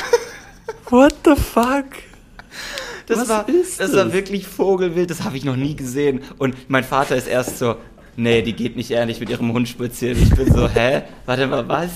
What 0.89 1.13
the 1.25 1.35
fuck? 1.35 1.85
Das, 3.07 3.19
Was 3.19 3.29
war, 3.29 3.49
ist 3.49 3.79
das 3.79 3.93
war 3.95 4.05
das? 4.05 4.13
wirklich 4.13 4.47
Vogelwild, 4.47 5.09
das 5.09 5.23
habe 5.23 5.37
ich 5.37 5.45
noch 5.45 5.55
nie 5.55 5.75
gesehen. 5.75 6.21
Und 6.37 6.55
mein 6.69 6.83
Vater 6.83 7.15
ist 7.15 7.27
erst 7.27 7.57
so, 7.59 7.75
nee, 8.15 8.41
die 8.41 8.53
geht 8.53 8.75
nicht 8.75 8.91
ehrlich 8.91 9.19
mit 9.19 9.29
ihrem 9.29 9.51
Hund 9.53 9.67
spazieren. 9.69 10.21
Ich 10.21 10.29
bin 10.35 10.51
so, 10.53 10.67
hä? 10.73 11.03
Warte 11.25 11.47
mal, 11.47 11.67
was? 11.67 11.91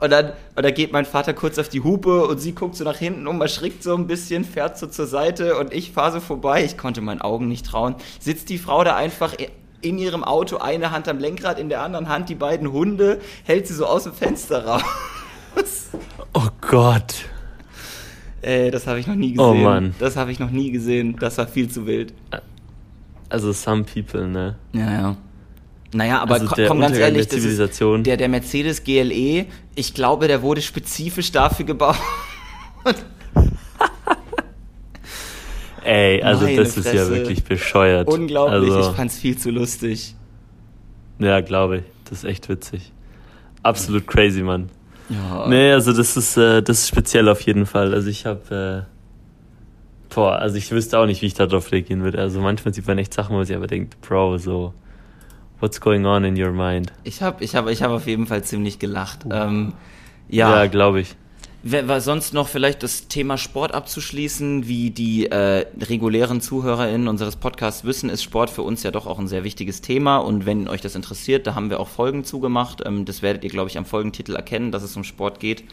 Und 0.00 0.10
dann, 0.10 0.32
und 0.56 0.62
dann 0.64 0.74
geht 0.74 0.92
mein 0.92 1.04
Vater 1.06 1.32
kurz 1.32 1.58
auf 1.58 1.68
die 1.68 1.80
Hupe 1.82 2.26
und 2.26 2.38
sie 2.38 2.52
guckt 2.54 2.76
so 2.76 2.84
nach 2.84 2.96
hinten 2.98 3.26
um, 3.26 3.40
erschrickt 3.40 3.82
so 3.82 3.94
ein 3.94 4.06
bisschen, 4.06 4.44
fährt 4.44 4.78
so 4.78 4.86
zur 4.86 5.06
Seite 5.06 5.56
und 5.58 5.72
ich 5.72 5.92
fahre 5.92 6.12
so 6.12 6.20
vorbei. 6.20 6.64
Ich 6.64 6.76
konnte 6.76 7.00
meinen 7.00 7.20
Augen 7.22 7.48
nicht 7.48 7.64
trauen. 7.66 7.94
Sitzt 8.20 8.48
die 8.50 8.58
Frau 8.58 8.84
da 8.84 8.96
einfach 8.96 9.34
in 9.84 9.98
ihrem 9.98 10.24
Auto, 10.24 10.56
eine 10.58 10.90
Hand 10.90 11.08
am 11.08 11.18
Lenkrad, 11.18 11.58
in 11.58 11.68
der 11.68 11.82
anderen 11.82 12.08
Hand 12.08 12.28
die 12.28 12.34
beiden 12.34 12.72
Hunde, 12.72 13.20
hält 13.44 13.66
sie 13.66 13.74
so 13.74 13.86
aus 13.86 14.04
dem 14.04 14.12
Fenster 14.12 14.64
raus. 14.64 14.82
Oh 16.32 16.48
Gott. 16.60 17.14
Ey, 18.42 18.70
das 18.70 18.86
habe 18.86 18.98
ich 18.98 19.06
noch 19.06 19.14
nie 19.14 19.32
gesehen. 19.32 19.46
Oh 19.48 19.54
Mann. 19.54 19.94
Das 19.98 20.16
habe 20.16 20.32
ich 20.32 20.38
noch 20.38 20.50
nie 20.50 20.70
gesehen. 20.70 21.16
Das 21.18 21.38
war 21.38 21.46
viel 21.46 21.70
zu 21.70 21.86
wild. 21.86 22.12
Also 23.28 23.52
some 23.52 23.84
people, 23.84 24.26
ne? 24.26 24.56
Ja, 24.72 24.92
ja. 24.92 25.16
Naja, 25.92 26.20
aber 26.20 26.34
Also 26.34 26.48
komm 26.66 26.80
ganz 26.80 26.96
ehrlich, 26.96 27.28
der 27.28 27.36
das 27.36 27.36
ist 27.36 27.42
Zivilisation. 27.42 28.02
der, 28.02 28.16
der 28.16 28.28
Mercedes 28.28 28.82
GLE, 28.82 29.46
ich 29.76 29.94
glaube, 29.94 30.26
der 30.28 30.42
wurde 30.42 30.60
spezifisch 30.60 31.30
dafür 31.30 31.64
gebaut. 31.64 31.96
Ey, 35.84 36.22
also 36.22 36.44
Meine 36.44 36.56
das 36.56 36.76
ist 36.76 36.86
ja 36.86 36.92
Fresse. 36.92 37.10
wirklich 37.14 37.44
bescheuert. 37.44 38.08
Unglaublich, 38.08 38.72
Also, 38.72 38.90
ich 38.90 38.96
fand's 38.96 39.18
viel 39.18 39.36
zu 39.36 39.50
lustig. 39.50 40.14
ja, 41.18 41.40
glaube 41.40 41.78
ich. 41.78 41.82
Das 42.08 42.18
ist 42.18 42.24
echt 42.24 42.48
witzig. 42.48 42.92
Absolut 43.62 44.06
crazy, 44.06 44.42
Mann. 44.42 44.70
Ja. 45.08 45.46
Nee, 45.48 45.72
also 45.72 45.92
das 45.92 46.16
ist, 46.16 46.36
äh, 46.36 46.62
das 46.62 46.80
ist 46.80 46.88
speziell 46.88 47.28
auf 47.28 47.40
jeden 47.42 47.66
Fall. 47.66 47.92
Also 47.94 48.08
ich 48.08 48.24
habe, 48.26 48.86
äh, 48.88 50.14
boah, 50.14 50.36
also 50.36 50.56
ich 50.56 50.70
wüsste 50.70 50.98
auch 50.98 51.06
nicht, 51.06 51.20
wie 51.22 51.26
ich 51.26 51.34
darauf 51.34 51.70
reagieren 51.72 52.02
würde. 52.02 52.18
Also 52.18 52.40
manchmal 52.40 52.72
sieht 52.74 52.86
man 52.86 52.98
echt 52.98 53.12
Sachen, 53.12 53.32
wo 53.32 53.36
man 53.38 53.44
sich 53.46 53.56
aber 53.56 53.66
denkt, 53.66 54.00
Bro, 54.00 54.38
so, 54.38 54.72
what's 55.60 55.80
going 55.80 56.06
on 56.06 56.24
in 56.24 56.42
your 56.42 56.52
mind? 56.52 56.92
Ich 57.04 57.22
habe 57.22 57.42
ich 57.44 57.54
hab, 57.54 57.68
ich 57.68 57.82
hab 57.82 57.90
auf 57.90 58.06
jeden 58.06 58.26
Fall 58.26 58.42
ziemlich 58.44 58.78
gelacht. 58.78 59.20
Ähm, 59.30 59.72
Ja, 60.28 60.62
ja, 60.62 60.66
glaube 60.66 61.00
ich. 61.00 61.14
Wer- 61.66 62.02
sonst 62.02 62.34
noch 62.34 62.48
vielleicht 62.48 62.82
das 62.82 63.08
Thema 63.08 63.38
Sport 63.38 63.72
abzuschließen, 63.72 64.68
wie 64.68 64.90
die 64.90 65.30
äh, 65.30 65.64
regulären 65.80 66.42
ZuhörerInnen 66.42 67.08
unseres 67.08 67.36
Podcasts 67.36 67.84
wissen, 67.84 68.10
ist 68.10 68.22
Sport 68.22 68.50
für 68.50 68.60
uns 68.60 68.82
ja 68.82 68.90
doch 68.90 69.06
auch 69.06 69.18
ein 69.18 69.28
sehr 69.28 69.44
wichtiges 69.44 69.80
Thema 69.80 70.18
und 70.18 70.44
wenn 70.44 70.68
euch 70.68 70.82
das 70.82 70.94
interessiert, 70.94 71.46
da 71.46 71.54
haben 71.54 71.70
wir 71.70 71.80
auch 71.80 71.88
Folgen 71.88 72.22
zugemacht. 72.22 72.82
Ähm, 72.84 73.06
das 73.06 73.22
werdet 73.22 73.44
ihr, 73.44 73.50
glaube 73.50 73.70
ich, 73.70 73.78
am 73.78 73.86
Folgentitel 73.86 74.36
erkennen, 74.36 74.72
dass 74.72 74.82
es 74.82 74.94
um 74.94 75.04
Sport 75.04 75.40
geht. 75.40 75.64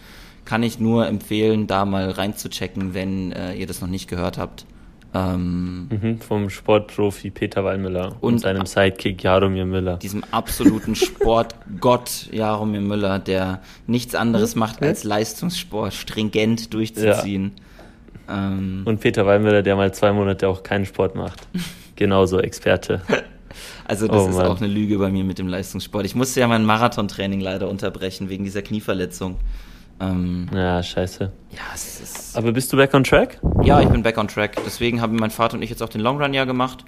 Kann 0.46 0.64
ich 0.64 0.80
nur 0.80 1.08
empfehlen, 1.08 1.68
da 1.68 1.84
mal 1.84 2.10
reinzuchecken, 2.10 2.94
wenn 2.94 3.34
äh, 3.34 3.56
ihr 3.56 3.68
das 3.68 3.82
noch 3.82 3.90
nicht 3.90 4.08
gehört 4.08 4.38
habt. 4.38 4.66
Ähm, 5.14 5.90
Mhm, 5.90 6.20
vom 6.22 6.50
Sportprofi 6.50 7.32
Peter 7.32 7.64
Wallmüller 7.66 8.16
und, 8.22 8.34
Und- 8.36 8.40
seinem 8.40 8.66
Sidekick 8.66 9.22
Jaromir 9.24 9.66
Müller. 9.66 9.98
diesem 9.98 10.24
absoluten 10.32 10.96
Sportgott 10.96 12.30
Jaromir 12.32 12.80
Müller, 12.82 13.20
der 13.20 13.62
nichts 13.88 14.16
anderes 14.16 14.56
macht, 14.56 14.82
als 14.82 15.04
Leistungssport 15.04 15.94
stringent 15.94 16.74
durchzuziehen. 16.74 17.52
Ähm, 18.30 18.84
Und 18.86 19.02
Peter 19.02 19.26
Wallmüller, 19.26 19.62
der 19.64 19.76
mal 19.76 19.94
zwei 19.94 20.14
Monate 20.14 20.48
auch 20.48 20.64
keinen 20.64 20.86
Sport 20.86 21.16
macht. 21.16 21.40
Genauso 21.98 22.40
Experte. 22.40 23.02
Also 23.86 24.08
das 24.08 24.16
Oh 24.24 24.30
ist 24.30 24.36
Mann. 24.38 24.48
auch 24.48 24.58
eine 24.62 24.68
Lüge 24.72 24.98
bei 24.98 25.10
mir 25.12 25.26
mit 25.26 25.38
dem 25.40 25.48
Leistungssport. 25.50 26.06
Ich 26.06 26.16
musste 26.16 26.40
ja 26.40 26.48
mein 26.48 26.64
Marathontraining 26.64 27.42
leider 27.42 27.68
unterbrechen 27.68 28.30
wegen 28.30 28.46
dieser 28.46 28.62
Knieverletzung. 28.62 29.36
Ähm, 30.02 30.48
Ja, 30.54 30.82
scheiße. 30.82 31.32
ja, 31.52 31.60
es 31.74 32.02
ist, 32.02 32.36
Aber 32.38 32.52
bist 32.52 32.74
du 32.74 32.78
back 32.78 32.94
on 32.94 33.04
track? 33.04 33.40
ja, 33.64 33.80
ich 33.82 33.90
bin 33.90 34.02
back 34.04 34.18
on 34.18 34.28
track. 34.28 34.58
Deswegen 34.66 35.00
haben 35.02 35.16
mein 35.16 35.32
Vater 35.32 35.56
und 35.58 35.62
ich 35.64 35.70
jetzt 35.70 35.84
auch 35.84 35.90
den 35.90 36.02
Long 36.02 36.22
Run 36.22 36.34
ja 36.34 36.46
gemacht. 36.46 36.84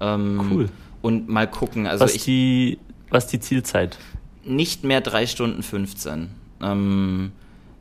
Ähm, 0.00 0.48
Cool. 0.52 0.68
Und 1.00 1.28
mal 1.28 1.46
gucken. 1.46 1.86
Also 1.86 2.04
was, 2.04 2.14
ich 2.14 2.24
die, 2.24 2.78
was 3.10 3.26
die 3.26 3.40
Zielzeit? 3.40 3.98
nicht 4.44 4.82
mehr 4.82 5.00
3 5.02 5.26
Stunden 5.26 5.62
15. 5.62 6.28
Ähm, 6.62 7.32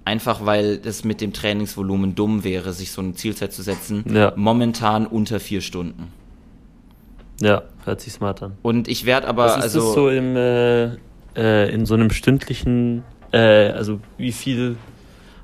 einfach 0.06 0.46
weil 0.46 0.82
es 0.84 1.03
mit 1.06 1.22
dem 1.22 1.32
Trainingsvolumen 1.34 2.13
dumm 2.13 2.44
wäre, 2.44 2.74
sich 2.74 2.91
so 2.91 3.01
eine 3.01 3.13
Zielzeit 3.13 3.53
zu 3.53 3.62
setzen. 3.63 4.03
Ja. 4.13 4.34
Momentan 4.36 5.08
unter 5.08 5.39
4 5.39 5.62
Stunden. 5.62 6.12
Ja, 7.41 7.63
hört 7.86 8.01
sich 8.01 8.13
smart 8.13 8.44
an. 8.44 8.53
Und 8.63 8.88
ich 8.88 9.06
werde 9.06 9.27
aber 9.27 9.46
Was 9.46 9.58
ist 9.58 9.63
also 9.63 9.79
das 9.82 9.94
so 9.94 10.10
im, 10.10 10.36
äh, 10.36 10.86
äh, 11.36 11.72
in 11.74 11.86
so 11.86 11.94
einem 11.94 12.10
stündlichen, 12.10 13.03
äh, 13.31 13.38
also 13.72 14.00
wie 14.17 14.31
viel, 14.31 14.77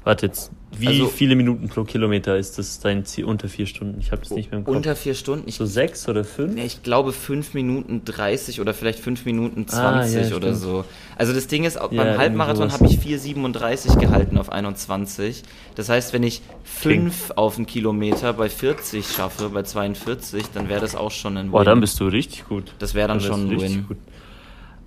warte 0.04 0.26
jetzt, 0.28 0.52
wie 0.76 0.88
Also- 0.88 1.06
viele 1.08 1.36
Minuten 1.36 1.70
pro 1.70 1.84
Kilometer 1.84 2.36
ist 2.36 2.58
das 2.58 2.80
dein 2.80 3.06
Ziel 3.06 3.26
unter 3.26 3.48
vier 3.48 3.68
Stunden? 3.68 4.00
Ich 4.00 4.12
habe 4.12 4.22
das 4.24 4.32
nicht 4.32 4.50
mehr 4.50 4.58
im 4.60 4.66
Kopf. 4.66 4.76
unter 4.76 4.96
4 4.96 5.14
Stunden. 5.14 5.48
Ich 5.48 5.54
so 5.56 5.68
sechs 5.68 6.10
oder 6.10 6.24
fünf? 6.24 6.56
Nee, 6.56 6.66
ich 6.66 6.82
glaube 6.82 7.14
5 7.14 7.54
Minuten 7.54 8.04
30 8.06 8.60
oder 8.60 8.74
vielleicht 8.74 8.98
5 9.00 9.24
Minuten 9.26 9.66
Ah, 9.70 10.02
20 10.02 10.32
ja, 10.32 10.36
oder 10.36 10.48
stimmt. 10.48 10.58
so. 10.58 10.86
Also 11.16 11.32
das 11.32 11.46
Ding 11.46 11.64
ist, 11.64 11.80
auch 11.80 11.92
Ja, 11.92 12.04
beim 12.04 12.18
Halbmarathon 12.18 12.72
habe 12.74 12.88
ich 12.88 12.98
4,37 12.98 14.00
gehalten 14.00 14.40
auf 14.40 14.52
21. 14.52 15.44
Das 15.76 15.90
heißt, 15.90 16.12
wenn 16.12 16.24
ich 16.24 16.42
5 16.64 17.34
auf 17.36 17.58
einen 17.58 17.68
Kilometer 17.68 18.34
bei 18.34 18.50
40 18.50 19.06
schaffe, 19.08 19.50
bei 19.50 19.62
42, 19.62 20.46
dann 20.56 20.70
wäre 20.70 20.82
das 20.82 20.96
auch 20.96 21.12
schon 21.12 21.38
ein 21.38 21.46
Win. 21.46 21.52
Boah, 21.52 21.64
dann 21.66 21.82
bist 21.82 22.00
du 22.00 22.08
richtig 22.08 22.46
gut. 22.48 22.74
Das 22.80 22.96
wäre 22.96 23.08
dann 23.10 23.18
wärst 23.18 23.28
schon 23.28 23.48
ein 23.52 23.62
Win. 23.62 23.86
gut. 23.88 23.98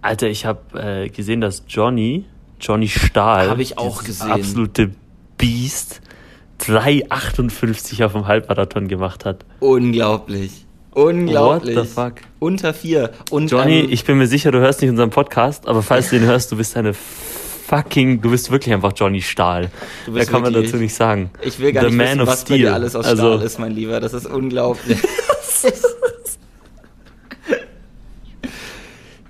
Alter, 0.02 0.26
ich 0.26 0.44
habe 0.46 0.80
äh, 0.80 1.08
gesehen, 1.10 1.40
dass 1.40 1.62
Johnny, 1.68 2.24
Johnny 2.60 2.88
Stahl, 2.88 3.50
Hab 3.50 3.58
ich 3.58 3.78
auch 3.78 4.02
gesehen. 4.04 4.30
absolute 4.30 4.90
Biest 5.38 6.00
3,58 6.60 8.04
auf 8.04 8.12
dem 8.12 8.26
Halbmarathon 8.26 8.88
gemacht 8.88 9.24
hat. 9.24 9.44
Unglaublich. 9.60 10.64
Unglaublich. 10.92 11.76
What 11.76 11.84
the 11.86 11.90
fuck? 11.92 12.12
Unter 12.38 12.72
vier. 12.72 13.10
Und, 13.30 13.50
Johnny, 13.50 13.80
ähm, 13.80 13.88
ich 13.90 14.04
bin 14.04 14.16
mir 14.16 14.26
sicher, 14.26 14.50
du 14.50 14.58
hörst 14.60 14.80
nicht 14.80 14.90
unseren 14.90 15.10
Podcast, 15.10 15.68
aber 15.68 15.82
falls 15.82 16.08
du 16.10 16.18
den 16.18 16.26
hörst, 16.26 16.50
du 16.52 16.56
bist 16.56 16.74
eine 16.76 16.94
fucking, 16.94 18.22
du 18.22 18.30
bist 18.30 18.50
wirklich 18.50 18.72
einfach 18.72 18.92
Johnny 18.96 19.20
Stahl. 19.20 19.70
Du 20.06 20.12
bist 20.12 20.30
kann 20.30 20.40
man 20.40 20.54
wirklich- 20.54 20.70
dazu 20.72 20.82
nicht 20.82 20.94
sagen. 20.94 21.30
ich 21.42 21.58
will 21.58 21.72
gar 21.72 21.82
The 21.84 21.88
nicht 21.90 21.96
Man 21.98 22.06
wissen, 22.08 22.20
of 22.22 22.28
was 22.28 22.40
bei 22.44 22.46
Steel. 22.54 22.58
dir 22.58 22.74
alles 22.74 22.96
aus 22.96 23.04
Also- 23.04 23.34
Stahl 23.34 23.42
ist, 23.46 23.58
mein 23.58 23.72
Lieber. 23.72 24.00
Das 24.00 24.14
ist 24.14 24.26
unglaublich. 24.26 24.98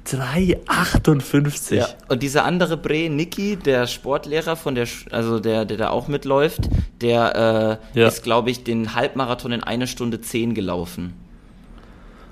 3,58. 0.06 1.74
Ja. 1.74 1.88
Und 2.08 2.22
dieser 2.22 2.44
andere 2.44 2.76
Bre, 2.76 3.08
Niki, 3.08 3.56
der 3.56 3.86
Sportlehrer 3.86 4.56
von 4.56 4.74
der, 4.74 4.86
also 5.10 5.40
der, 5.40 5.64
der 5.64 5.76
da 5.76 5.90
auch 5.90 6.08
mitläuft, 6.08 6.68
der 7.00 7.80
äh, 7.94 7.98
Ja. 8.00 8.08
ist, 8.08 8.22
glaube 8.22 8.50
ich, 8.50 8.64
den 8.64 8.94
Halbmarathon 8.94 9.52
in 9.52 9.62
eine 9.62 9.86
Stunde 9.86 10.20
zehn 10.20 10.54
gelaufen. 10.54 11.14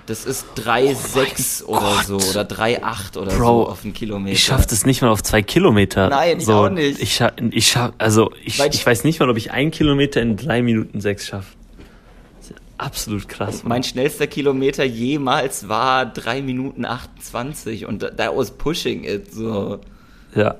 Das 0.07 0.23
ist 0.25 0.45
3,6 0.57 1.63
oder 1.65 2.03
so 2.05 2.17
oder 2.17 2.43
3,8 2.43 3.17
oder 3.17 3.31
Bro, 3.35 3.45
so 3.63 3.69
auf 3.69 3.83
einen 3.83 3.93
Kilometer. 3.93 4.33
Ich 4.33 4.43
schaff 4.43 4.67
das 4.67 4.85
nicht 4.85 5.01
mal 5.01 5.09
auf 5.09 5.23
zwei 5.23 5.41
Kilometer. 5.41 6.09
Nein, 6.09 6.37
ich 6.37 6.45
so, 6.45 6.53
auch 6.53 6.69
nicht. 6.69 7.01
Ich, 7.01 7.15
scha 7.15 7.31
ich 7.49 7.67
schaff, 7.67 7.91
also 7.97 8.31
ich, 8.43 8.59
ich, 8.59 8.65
ich- 8.75 8.85
weiß 8.85 9.03
nicht 9.03 9.19
mal, 9.19 9.29
ob 9.31 9.37
ich 9.37 9.51
ein 9.51 9.71
Kilometer 9.71 10.21
in 10.21 10.37
drei 10.37 10.61
Minuten 10.61 11.01
sechs 11.01 11.25
schaffe. 11.25 11.47
Absolut 12.77 13.27
krass. 13.27 13.63
Mann. 13.63 13.69
Mein 13.69 13.83
schnellster 13.83 14.27
Kilometer 14.27 14.83
jemals 14.83 15.69
war 15.69 16.05
3 16.05 16.41
Minuten 16.41 16.85
28 16.85 17.85
und 17.85 18.01
that 18.01 18.35
was 18.35 18.51
pushing 18.51 19.03
it. 19.03 19.33
So. 19.33 19.79
Ja. 20.35 20.55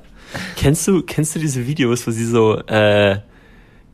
Kennst 0.55 0.87
du, 0.87 1.01
kennst 1.01 1.35
du 1.35 1.39
diese 1.39 1.65
Videos, 1.67 2.07
wo 2.07 2.11
sie 2.11 2.25
so, 2.25 2.57
äh, 2.67 3.19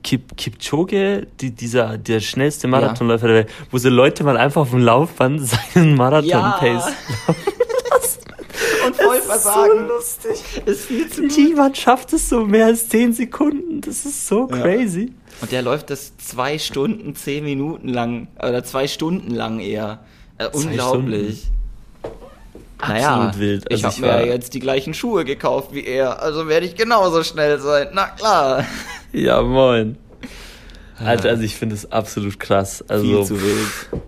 Kip, 0.04 0.36
Kipchoge, 0.36 1.28
die, 1.40 1.52
dieser, 1.52 1.98
der 1.98 2.20
schnellste 2.22 2.68
Marathonläufer 2.68 3.28
der 3.28 3.36
Welt, 3.38 3.50
wo 3.70 3.78
so 3.78 3.90
Leute 3.90 4.24
mal 4.24 4.38
einfach 4.38 4.62
auf 4.62 4.72
dem 4.72 4.80
Laufband 4.80 5.42
seinen 5.74 5.96
Marathon-Pace 5.96 6.92
und 9.12 9.24
voll 9.24 9.32
versagen. 9.40 9.88
lustig. 9.88 10.44
ist 10.66 10.86
viel 10.86 11.10
zu. 11.10 11.22
Niemand 11.24 11.78
schafft 11.78 12.14
es 12.14 12.30
so 12.30 12.46
mehr 12.46 12.66
als 12.68 12.90
10 12.90 13.14
Sekunden. 13.14 13.82
Das 13.82 14.06
ist 14.06 14.28
so 14.28 14.50
Ja. 14.50 14.58
crazy. 14.62 15.14
Und 15.42 15.52
der 15.52 15.62
läuft 15.62 15.90
das 15.90 16.16
zwei 16.18 16.58
Stunden, 16.60 17.16
zehn 17.16 17.44
Minuten 17.44 17.88
lang, 17.88 18.28
oder 18.38 18.64
zwei 18.64 18.88
Stunden 18.88 19.32
lang 19.32 19.60
eher. 19.60 20.00
Äh, 20.38 20.48
unglaublich. 20.52 21.48
Naja, 22.80 23.16
Absolut 23.28 23.40
wild. 23.40 23.66
ich 23.70 23.74
Also 23.74 23.84
habe 23.86 23.94
ich 23.96 24.02
mir 24.02 24.08
war- 24.08 24.20
ja 24.26 24.34
jetzt 24.34 24.54
die 24.56 24.60
gleichen 24.60 24.94
Schuhe 24.96 25.24
gekauft 25.24 25.70
wie 25.74 25.86
er, 25.86 26.22
also 26.22 26.48
werde 26.48 26.66
ich 26.66 26.76
genauso 26.76 27.24
schnell 27.24 27.60
sein. 27.60 27.90
Na 27.94 28.08
klar. 28.08 28.66
Ja, 29.14 29.42
moin. 29.42 29.98
Alter, 30.98 31.30
also 31.30 31.44
ich 31.44 31.56
finde 31.58 31.76
es 31.76 31.92
absolut 31.92 32.40
krass. 32.40 32.84
Also, 32.88 33.04
Viel 33.06 33.26
zu 33.26 33.42
wild. 33.42 34.02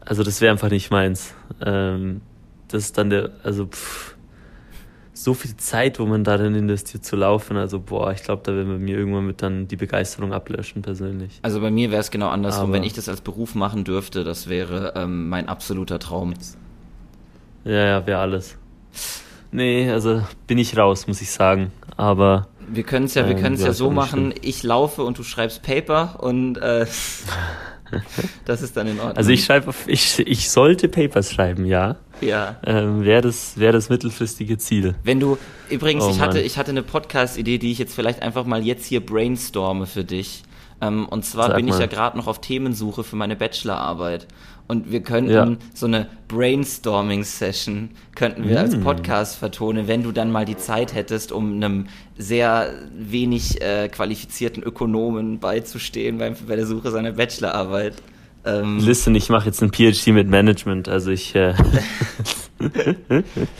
also 0.00 0.22
das 0.22 0.40
wäre 0.40 0.52
einfach 0.52 0.70
nicht 0.70 0.90
meins. 0.90 1.34
Ähm, 1.64 2.22
das 2.70 2.84
ist 2.84 2.98
dann 2.98 3.10
der, 3.10 3.30
also 3.42 3.66
pff, 3.66 4.14
so 5.12 5.34
viel 5.34 5.54
Zeit, 5.58 5.98
wo 5.98 6.06
man 6.06 6.24
darin 6.24 6.54
investiert 6.54 7.04
zu 7.04 7.14
laufen. 7.16 7.56
Also 7.58 7.78
boah, 7.78 8.12
ich 8.12 8.22
glaube, 8.22 8.42
da 8.44 8.54
werden 8.54 8.70
wir 8.70 8.78
mir 8.78 8.96
irgendwann 8.96 9.26
mit 9.26 9.42
dann 9.42 9.68
die 9.68 9.76
Begeisterung 9.76 10.32
ablöschen 10.32 10.80
persönlich. 10.82 11.38
Also 11.42 11.60
bei 11.60 11.70
mir 11.70 11.90
wäre 11.90 12.00
es 12.00 12.10
genau 12.10 12.28
andersrum. 12.28 12.64
Aber- 12.64 12.72
Wenn 12.72 12.84
ich 12.84 12.94
das 12.94 13.08
als 13.08 13.20
Beruf 13.20 13.54
machen 13.54 13.84
dürfte, 13.84 14.24
das 14.24 14.48
wäre 14.48 14.94
ähm, 14.96 15.28
mein 15.28 15.48
absoluter 15.48 15.98
Traum. 15.98 16.32
Ja, 17.64 17.72
ja, 17.86 18.06
wäre 18.06 18.20
alles. 18.20 18.56
Nee, 19.52 19.90
also 19.90 20.22
bin 20.46 20.56
ich 20.58 20.76
raus, 20.78 21.06
muss 21.06 21.20
ich 21.20 21.30
sagen. 21.30 21.72
Aber 21.98 22.48
Wir 22.68 22.84
können 22.84 23.04
es 23.06 23.14
ja, 23.14 23.26
wir 23.26 23.34
Ähm, 23.36 23.42
können 23.42 23.54
es 23.56 23.62
ja, 23.62 23.72
so 23.74 23.90
machen, 23.90 24.32
ich 24.40 24.62
laufe 24.62 25.02
und 25.02 25.18
du 25.18 25.22
schreibst 25.24 25.62
Paper 25.62 26.16
und 26.22 26.56
äh, 26.56 26.86
das 28.44 28.62
ist 28.62 28.76
dann 28.76 28.86
in 28.86 28.98
Ordnung. 28.98 29.16
also 29.16 29.30
ich 29.30 29.44
schreibe, 29.44 29.68
auf- 29.68 29.86
ich, 29.88 30.18
ich 30.20 30.50
sollte 30.50 30.88
Papers 30.88 31.32
schreiben, 31.32 31.64
ja. 31.66 31.96
ja. 32.20 32.56
Ähm, 32.64 33.04
wäre 33.04 33.22
das, 33.22 33.58
wäre 33.58 33.72
das 33.72 33.88
mittelfristige 33.88 34.58
Ziel. 34.58 34.94
Wenn 35.04 35.20
du, 35.20 35.38
übrigens, 35.68 36.04
Oh 36.04 36.10
ich, 36.10 36.20
hatte, 36.20 36.36
Mann. 36.38 36.44
ich 36.46 36.58
hatte 36.58 36.70
eine 36.70 36.82
Podcast-Idee, 36.82 37.58
die 37.58 37.72
ich 37.72 37.78
jetzt 37.78 37.94
vielleicht 37.94 38.22
einfach 38.22 38.44
mal 38.44 38.62
jetzt 38.64 38.86
hier 38.86 39.04
brainstorme 39.04 39.86
für 39.86 40.04
dich. 40.04 40.42
Ähm, 40.82 41.06
und 41.08 41.24
zwar 41.24 41.48
Sag 41.48 41.56
bin 41.56 41.66
ich 41.68 41.74
mal. 41.74 41.80
ja 41.80 41.86
gerade 41.86 42.16
noch 42.16 42.26
auf 42.26 42.40
Themensuche 42.40 43.04
für 43.04 43.16
meine 43.16 43.36
Bachelorarbeit. 43.36 44.26
Und 44.70 44.92
wir 44.92 45.00
könnten 45.02 45.30
Ja. 45.32 45.56
so 45.74 45.86
eine 45.86 46.06
Brainstorming-Session 46.28 47.90
könnten 48.14 48.48
wir 48.48 48.60
als 48.60 48.76
Mm. 48.76 48.82
Podcast 48.82 49.36
vertonen, 49.36 49.88
wenn 49.88 50.02
du 50.04 50.12
dann 50.12 50.30
mal 50.30 50.44
die 50.44 50.56
Zeit 50.56 50.94
hättest, 50.94 51.32
um 51.32 51.54
einem 51.54 51.86
sehr 52.16 52.72
wenig 52.96 53.60
äh, 53.60 53.88
qualifizierten 53.88 54.62
Ökonomen 54.62 55.40
beizustehen 55.40 56.18
beim, 56.18 56.34
bei 56.46 56.54
der 56.56 56.66
Suche 56.66 56.90
seiner 56.92 57.12
Bachelorarbeit. 57.12 57.94
Ähm, 58.44 58.78
Listen, 58.78 59.14
ich 59.14 59.28
mache 59.28 59.46
jetzt 59.46 59.62
ein 59.62 59.72
PhD 59.72 60.08
mit 60.08 60.28
Management, 60.28 60.88
also 60.88 61.10
ich 61.10 61.34
äh, 61.34 61.54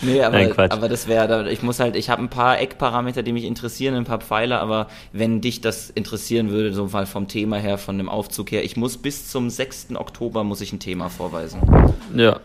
Nee, 0.03 0.23
aber, 0.23 0.39
Nein, 0.39 0.53
aber 0.57 0.89
das 0.89 1.09
wäre, 1.09 1.51
ich 1.51 1.63
muss 1.63 1.81
halt, 1.81 1.97
ich 1.97 2.11
habe 2.11 2.23
ein 2.23 2.29
paar 2.29 2.61
Eckparameter, 2.61 3.23
die 3.23 3.33
mich 3.33 3.45
interessieren, 3.45 3.95
ein 3.95 4.05
paar 4.05 4.21
Pfeiler, 4.21 4.61
aber 4.61 4.89
wenn 5.13 5.41
dich 5.41 5.61
das 5.61 5.89
interessieren 5.91 6.51
würde, 6.51 6.73
so 6.73 6.87
mal 6.87 7.07
vom 7.07 7.27
Thema 7.27 7.57
her, 7.57 7.79
von 7.79 7.97
dem 7.97 8.09
Aufzug 8.09 8.53
her, 8.53 8.65
ich 8.65 8.77
muss 8.77 8.99
bis 8.99 9.29
zum 9.29 9.49
6. 9.49 9.89
Oktober 9.95 10.45
muss 10.45 10.61
ich 10.61 10.73
ein 10.73 10.81
Thema 10.81 11.09
vorweisen. 11.09 11.61
ja. 12.15 12.41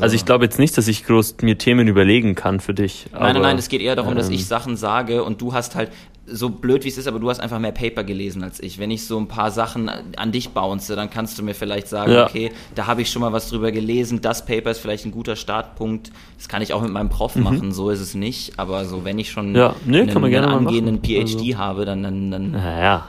Also 0.00 0.14
ich 0.14 0.24
glaube 0.24 0.44
jetzt 0.44 0.60
nicht, 0.60 0.78
dass 0.78 0.86
ich 0.86 1.04
groß 1.04 1.36
mir 1.42 1.58
Themen 1.58 1.88
überlegen 1.88 2.36
kann 2.36 2.60
für 2.60 2.74
dich. 2.74 3.06
Nein, 3.10 3.20
nein, 3.20 3.36
aber, 3.36 3.46
nein, 3.46 3.58
es 3.58 3.68
geht 3.68 3.80
eher 3.80 3.96
darum, 3.96 4.14
dass 4.14 4.28
ähm, 4.28 4.34
ich 4.34 4.46
Sachen 4.46 4.76
sage 4.76 5.24
und 5.24 5.40
du 5.42 5.52
hast 5.52 5.74
halt, 5.74 5.90
so 6.26 6.48
blöd 6.48 6.84
wie 6.84 6.88
es 6.88 6.96
ist, 6.96 7.06
aber 7.06 7.18
du 7.20 7.28
hast 7.28 7.40
einfach 7.40 7.58
mehr 7.58 7.72
Paper 7.72 8.02
gelesen 8.02 8.42
als 8.42 8.58
ich. 8.60 8.78
Wenn 8.78 8.90
ich 8.90 9.06
so 9.06 9.18
ein 9.18 9.28
paar 9.28 9.50
Sachen 9.50 9.90
an 10.16 10.32
dich 10.32 10.50
bounce, 10.50 10.94
dann 10.96 11.10
kannst 11.10 11.38
du 11.38 11.42
mir 11.42 11.54
vielleicht 11.54 11.86
sagen, 11.88 12.12
Ja. 12.12 12.24
okay, 12.26 12.50
da 12.74 12.86
habe 12.86 13.02
ich 13.02 13.10
schon 13.10 13.20
mal 13.20 13.32
was 13.32 13.50
drüber 13.50 13.70
gelesen, 13.72 14.20
das 14.22 14.46
Paper 14.46 14.70
ist 14.70 14.78
vielleicht 14.78 15.04
ein 15.04 15.12
guter 15.12 15.36
Startpunkt. 15.36 16.10
Das 16.38 16.48
kann 16.48 16.62
ich 16.62 16.72
auch 16.72 16.80
mit 16.82 16.90
meinem 16.90 17.10
Prof 17.10 17.36
machen, 17.36 17.72
so 17.72 17.90
ist 17.90 18.00
es 18.00 18.14
nicht. 18.14 18.58
Aber 18.58 18.84
so, 18.86 19.04
wenn 19.04 19.18
ich 19.18 19.30
schon 19.30 19.50
Mhm. 19.50 19.56
Ja, 19.56 19.76
nee, 19.84 20.04
mal 20.04 20.24
einen 20.24 20.36
angehenden. 20.44 21.02
PhD 21.02 21.20
Also- 21.52 21.58
habe, 21.58 21.84
dann, 21.84 22.02
dann, 22.02 22.30
dann, 22.30 22.50
Naja. 22.52 23.08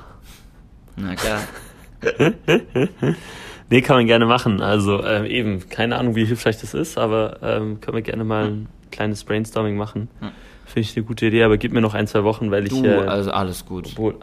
na 0.97 1.15
klar. 1.15 1.39
Nee, 3.69 3.82
kann 3.82 3.95
man 3.95 4.06
gerne 4.06 4.25
machen. 4.28 4.62
Also 4.62 5.04
ähm, 5.04 5.25
eben, 5.25 5.69
keine 5.69 5.97
Ahnung, 5.97 6.15
wie 6.15 6.25
hilfreich 6.25 6.60
das 6.62 6.73
ist, 6.75 6.97
aber 6.99 7.39
ähm, 7.41 7.82
können 7.82 7.95
wir 7.97 8.04
gerne 8.04 8.23
mal 8.23 8.45
ein 8.45 8.67
kleines 8.91 9.23
Brainstorming 9.23 9.75
machen. 9.75 10.08
Hm. 10.19 10.30
Finde 10.65 10.82
ich 10.89 10.97
eine 10.97 11.06
gute 11.06 11.28
Idee, 11.28 11.43
aber 11.43 11.58
gib 11.58 11.71
mir 11.71 11.82
noch 11.82 11.93
ein, 11.93 12.08
zwei 12.08 12.23
Wochen, 12.23 12.51
weil 12.51 12.63
ich 12.65 12.69
Du, 12.69 12.84
äh, 12.86 13.06
also 13.06 13.32
alles 13.32 13.65
gut. 13.65 13.88
obwohl, 13.93 14.15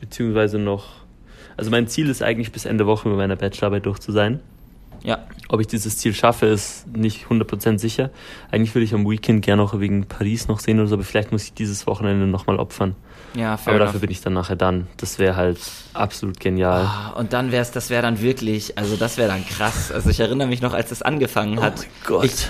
beziehungsweise 0.00 0.58
noch, 0.58 0.86
also 1.56 1.70
mein 1.70 1.88
Ziel 1.88 2.08
ist 2.08 2.22
eigentlich 2.22 2.52
bis 2.52 2.64
Ende 2.64 2.86
Woche 2.86 3.08
mit 3.08 3.16
meiner 3.18 3.36
Bachelorarbeit 3.36 3.86
durch 3.86 3.98
zu 3.98 4.12
sein. 4.12 4.40
Ja, 5.04 5.18
Ob 5.48 5.60
ich 5.60 5.68
dieses 5.68 5.96
Ziel 5.96 6.12
schaffe, 6.12 6.46
ist 6.46 6.88
nicht 6.88 7.26
100% 7.28 7.78
sicher. 7.78 8.10
Eigentlich 8.50 8.74
würde 8.74 8.84
ich 8.84 8.92
am 8.94 9.08
Weekend 9.08 9.44
gerne 9.44 9.62
noch 9.62 9.78
wegen 9.78 10.06
Paris 10.06 10.48
noch 10.48 10.58
sehen 10.58 10.80
oder 10.80 10.88
so, 10.88 10.96
aber 10.96 11.04
vielleicht 11.04 11.30
muss 11.30 11.44
ich 11.44 11.52
dieses 11.54 11.86
Wochenende 11.86 12.26
nochmal 12.26 12.56
opfern. 12.58 12.96
ja, 13.34 13.56
fair 13.56 13.74
Aber 13.74 13.78
dafür 13.78 13.92
enough. 13.92 14.00
bin 14.00 14.10
ich 14.10 14.22
dann 14.22 14.32
nachher 14.32 14.56
dann. 14.56 14.88
Das 14.96 15.20
wäre 15.20 15.36
halt 15.36 15.60
absolut 15.94 16.40
genial. 16.40 16.82
Ah, 16.84 17.10
Und 17.16 17.32
dann 17.32 17.52
wär's, 17.52 17.70
das 17.70 17.90
wäre 17.90 18.02
dann 18.02 18.20
wirklich, 18.20 18.76
also 18.76 18.96
das 18.96 19.18
wäre 19.18 19.28
dann 19.28 19.46
krass. 19.46 19.92
Also 19.92 20.10
ich 20.10 20.18
erinnere 20.18 20.48
mich 20.48 20.62
noch, 20.62 20.74
als 20.74 20.90
es 20.90 21.00
angefangen 21.00 21.60
hat. 21.60 21.74
Oh 21.78 21.82
mein 21.82 21.90
Gott. 22.04 22.24
Ich, 22.24 22.48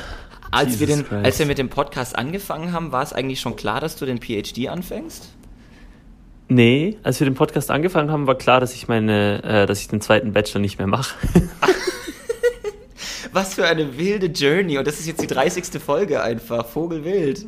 als, 0.51 0.81
wir 0.81 0.87
den, 0.87 1.05
Christ. 1.05 1.25
als 1.25 1.39
wir 1.39 1.47
mit 1.47 1.59
dem 1.59 1.69
Podcast 1.69 2.17
angefangen 2.17 2.73
haben, 2.73 2.93
war 2.93 3.03
es 3.03 3.13
eigentlich 3.13 3.41
schon 3.41 3.57
klar, 3.57 3.81
dass 3.81 3.97
du 3.97 4.07
den 4.07 4.21
PhD 4.21 4.69
anfängst? 4.69 5.29
Nee, 6.49 6.97
als 7.03 7.21
wir 7.21 7.27
den 7.27 7.35
Podcast 7.35 7.71
angefangen 7.71 8.11
haben, 8.11 8.27
war 8.27 8.37
klar, 8.37 8.61
dass 8.61 8.75
ich 8.75 8.89
meine, 8.89 9.43
äh, 9.43 9.67
dass 9.67 9.81
ich 9.81 9.89
den 9.89 10.01
zweiten 10.01 10.33
Bachelor 10.33 10.61
nicht 10.61 10.79
mehr 10.79 10.87
mache. 10.87 11.15
Was 13.33 13.55
für 13.55 13.67
eine 13.67 13.99
wilde 13.99 14.27
Journey. 14.27 14.79
Und 14.79 14.87
das 14.87 14.99
ist 14.99 15.07
jetzt 15.07 15.21
die 15.21 15.27
30. 15.27 15.81
Folge 15.81 16.23
einfach. 16.23 16.67
Vogelwild. 16.67 17.47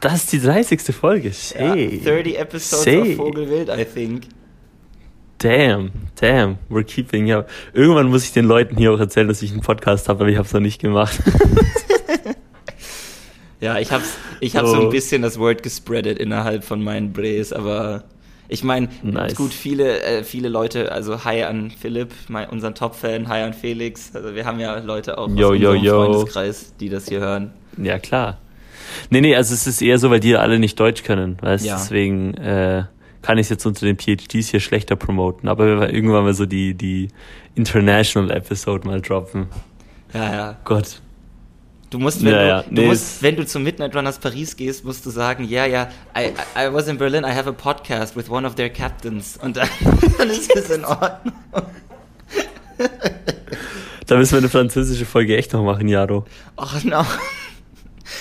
Das 0.00 0.14
ist 0.14 0.32
die 0.32 0.40
30. 0.40 0.80
Folge. 0.94 1.28
Ja, 1.28 1.32
Say. 1.32 2.00
30 2.02 2.38
episodes 2.38 2.84
Say. 2.84 3.12
of 3.12 3.16
Vogelwild, 3.16 3.68
I 3.68 3.84
think. 3.84 4.22
Damn, 5.38 5.90
damn, 6.20 6.58
we're 6.70 6.84
keeping 6.84 7.32
up. 7.32 7.50
Irgendwann 7.72 8.06
muss 8.08 8.24
ich 8.24 8.32
den 8.32 8.44
Leuten 8.44 8.76
hier 8.76 8.92
auch 8.92 9.00
erzählen, 9.00 9.26
dass 9.26 9.42
ich 9.42 9.50
einen 9.50 9.60
Podcast 9.60 10.08
habe, 10.08 10.20
aber 10.20 10.30
ich 10.30 10.36
habe 10.36 10.46
es 10.46 10.52
noch 10.52 10.60
nicht 10.60 10.80
gemacht. 10.80 11.20
Ja, 13.62 13.78
ich 13.78 13.90
hab's, 13.92 14.18
ich 14.40 14.56
hab 14.56 14.66
so 14.66 14.74
So. 14.74 14.82
ein 14.82 14.90
bisschen 14.90 15.22
das 15.22 15.38
Word 15.38 15.62
gespreadet 15.62 16.18
innerhalb 16.18 16.64
von 16.64 16.82
meinen 16.82 17.12
Brays, 17.14 17.52
aber 17.52 18.04
ich 18.48 18.64
meine, 18.64 18.88
Nice. 19.02 19.34
gut, 19.36 19.54
viele, 19.54 20.02
äh, 20.02 20.24
viele 20.24 20.48
Leute, 20.50 20.92
also 20.92 21.24
hi 21.24 21.42
an 21.44 21.70
Philipp, 21.70 22.12
mein, 22.28 22.50
unseren 22.50 22.74
Top-Fan, 22.74 23.28
hi 23.28 23.40
an 23.40 23.54
Felix, 23.54 24.14
also 24.14 24.34
wir 24.34 24.44
haben 24.44 24.60
ja 24.60 24.78
Leute 24.80 25.16
auch 25.16 25.28
Yo, 25.30 25.52
aus 25.52 25.58
yo, 25.58 25.70
unserem 25.70 25.84
yo. 25.84 26.04
Freundeskreis, 26.04 26.74
die 26.80 26.88
das 26.90 27.08
hier 27.08 27.20
hören. 27.20 27.52
ja, 27.78 27.98
klar. 27.98 28.38
Nee, 29.10 29.20
nee, 29.22 29.34
also 29.34 29.54
es 29.54 29.66
ist 29.66 29.80
eher 29.80 29.98
so, 29.98 30.10
weil 30.10 30.20
die 30.20 30.36
alle 30.36 30.58
nicht 30.58 30.78
Deutsch 30.78 31.02
können, 31.04 31.38
weißt 31.40 31.64
Ja. 31.64 31.76
Deswegen 31.76 32.34
äh, 32.34 32.84
kann 33.22 33.38
ich 33.38 33.44
es 33.46 33.48
jetzt 33.50 33.64
unter 33.64 33.86
den 33.86 33.96
PhDs 33.96 34.48
hier 34.48 34.60
schlechter 34.60 34.96
promoten. 34.96 35.48
Aber 35.48 35.80
wir 35.80 35.94
irgendwann 35.94 36.24
mal 36.24 36.34
so 36.34 36.44
die, 36.44 36.74
die 36.74 37.08
International 37.54 38.30
Episode 38.36 38.86
mal 38.86 39.00
droppen. 39.00 39.46
Ja, 40.12 40.32
ja. 40.34 40.56
Gott. 40.64 41.00
Du 41.92 41.98
musst, 41.98 42.24
wenn, 42.24 42.32
Ja, 42.32 42.40
du, 42.40 42.46
ja. 42.48 42.62
du 42.62 42.68
Nee, 42.70 42.86
musst, 42.86 43.22
wenn 43.22 43.36
du 43.36 43.44
zum 43.44 43.64
Midnight 43.64 43.94
Runners 43.94 44.18
Paris 44.18 44.56
gehst, 44.56 44.82
musst 44.82 45.04
du 45.04 45.10
sagen, 45.10 45.44
ja, 45.44 45.66
ja, 45.66 45.90
I, 46.16 46.28
I 46.58 46.68
I 46.68 46.72
was 46.72 46.88
in 46.88 46.96
Berlin, 46.96 47.22
I 47.22 47.34
have 47.34 47.46
a 47.46 47.52
podcast 47.52 48.16
with 48.16 48.30
one 48.30 48.46
of 48.46 48.54
their 48.54 48.70
captains. 48.70 49.36
Und 49.36 49.58
dann, 49.58 49.68
dann 50.18 50.30
ist 50.30 50.56
es 50.56 50.70
in 50.70 50.86
Ordnung. 50.86 51.34
Da 54.06 54.16
müssen 54.16 54.32
wir 54.32 54.38
eine 54.38 54.48
französische 54.48 55.04
Folge 55.04 55.36
echt 55.36 55.52
noch 55.52 55.62
machen, 55.62 55.86
Jaro. 55.86 56.24
Ach 56.56 56.82
no. 56.82 57.04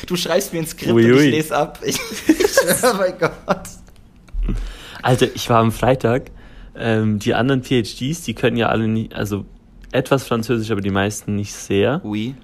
Du 0.06 0.18
schreibst 0.18 0.52
mir 0.52 0.60
ein 0.60 0.68
Skript 0.68 0.92
Ui, 0.92 1.06
und 1.06 1.18
ui. 1.18 1.26
ich 1.28 1.32
lese 1.32 1.56
ab. 1.56 1.80
Ich, 1.86 1.96
ich 2.28 2.52
schwöre 2.78 2.98
bei 2.98 3.12
Gott. 3.14 3.62
Alter, 5.02 5.28
ich 5.34 5.50
war 5.50 5.60
am 5.60 5.72
Freitag, 5.72 6.32
ähm, 6.76 7.20
die 7.20 7.34
anderen 7.34 7.64
PhDs, 7.64 8.22
die 8.24 8.34
können 8.34 8.58
ja 8.58 8.68
alle 8.68 8.90
nicht, 8.90 9.14
also 9.16 9.46
etwas 9.94 10.26
Französisch, 10.28 10.72
aber 10.72 10.82
die 10.82 10.92
meisten 10.92 11.36
nicht 11.36 11.54
sehr. 11.54 12.02
Oui. 12.04 12.36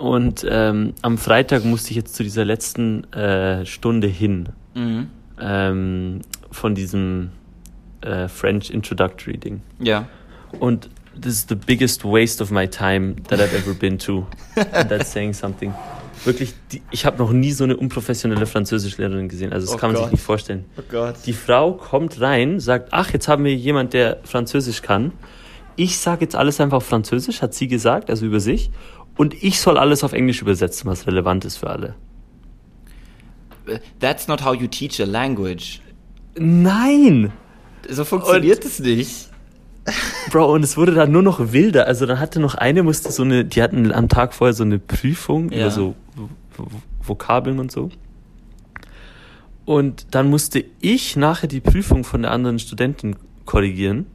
Und 0.00 0.46
ähm, 0.48 0.94
am 1.02 1.18
Freitag 1.18 1.64
musste 1.64 1.90
ich 1.90 1.96
jetzt 1.96 2.14
zu 2.14 2.22
dieser 2.22 2.44
letzten 2.44 3.04
äh, 3.12 3.66
Stunde 3.66 4.06
hin 4.08 4.48
Mhm. 4.74 5.08
ähm, 5.40 6.20
von 6.50 6.74
diesem 6.74 7.30
äh, 8.02 8.28
French 8.28 8.70
Introductory 8.70 9.36
Ding. 9.36 9.60
Ja. 9.78 10.06
Und 10.58 10.88
this 11.20 11.34
is 11.34 11.46
the 11.48 11.54
biggest 11.54 12.04
waste 12.04 12.42
of 12.42 12.50
my 12.50 12.66
time 12.68 13.16
that 13.28 13.40
I've 13.40 13.54
ever 13.54 13.74
been 13.74 13.98
to. 13.98 14.26
And 14.72 14.88
that's 14.88 15.12
saying 15.12 15.34
something. 15.34 15.74
Wirklich, 16.24 16.54
die, 16.72 16.82
ich 16.90 17.04
habe 17.04 17.18
noch 17.18 17.32
nie 17.32 17.50
so 17.52 17.64
eine 17.64 17.76
unprofessionelle 17.76 18.46
Französischlehrerin 18.46 19.28
gesehen. 19.28 19.52
Also 19.52 19.66
das 19.66 19.74
Oh 19.74 19.78
kann 19.78 19.90
man 19.90 19.96
Gott. 19.96 20.04
sich 20.06 20.12
nicht 20.12 20.24
vorstellen. 20.24 20.64
Oh 20.78 20.82
Gott. 20.90 21.16
Die 21.26 21.32
Frau 21.32 21.72
kommt 21.74 22.20
rein, 22.20 22.58
sagt, 22.60 22.88
ach, 22.92 23.12
jetzt 23.12 23.26
haben 23.28 23.44
wir 23.44 23.54
jemand, 23.54 23.92
der 23.92 24.18
Französisch 24.24 24.80
kann. 24.82 25.12
Ich 25.76 25.98
sage 25.98 26.22
jetzt 26.22 26.36
alles 26.36 26.60
einfach 26.60 26.78
auf 26.78 26.86
Französisch, 26.86 27.42
hat 27.42 27.54
sie 27.54 27.68
gesagt, 27.68 28.08
also 28.10 28.24
über 28.26 28.38
sich. 28.40 28.70
Und 29.16 29.34
ich 29.42 29.60
soll 29.60 29.76
alles 29.78 30.02
auf 30.04 30.12
Englisch 30.12 30.40
übersetzen, 30.40 30.90
was 30.90 31.06
relevant 31.06 31.44
ist 31.44 31.58
für 31.58 31.68
alle. 31.70 31.94
That's 34.00 34.26
not 34.28 34.44
how 34.44 34.54
you 34.54 34.66
teach 34.66 35.00
a 35.00 35.04
language. 35.04 35.80
Nein! 36.36 37.32
So 37.88 38.04
funktioniert 38.04 38.64
es 38.64 38.80
nicht. 38.80 39.28
Bro, 40.30 40.52
und 40.52 40.62
es 40.62 40.76
wurde 40.76 40.92
dann 40.94 41.10
nur 41.12 41.22
noch 41.22 41.52
wilder. 41.52 41.86
Also 41.86 42.06
dann 42.06 42.18
hatte 42.20 42.40
noch 42.40 42.54
eine, 42.54 42.82
musste 42.82 43.10
so 43.10 43.22
eine, 43.22 43.44
die 43.44 43.62
hatten 43.62 43.92
am 43.92 44.08
Tag 44.08 44.34
vorher 44.34 44.54
so 44.54 44.62
eine 44.62 44.78
Prüfung 44.78 45.50
Ja. 45.50 45.58
über 45.60 45.70
so 45.70 45.94
Vokabeln 47.02 47.58
und 47.58 47.72
so. 47.72 47.90
Und 49.64 50.14
dann 50.14 50.28
musste 50.28 50.64
ich 50.80 51.16
nachher 51.16 51.46
die 51.46 51.60
Prüfung 51.60 52.04
von 52.04 52.22
der 52.22 52.30
anderen 52.32 52.58
Studentin 52.58 53.16
korrigieren. 53.44 54.06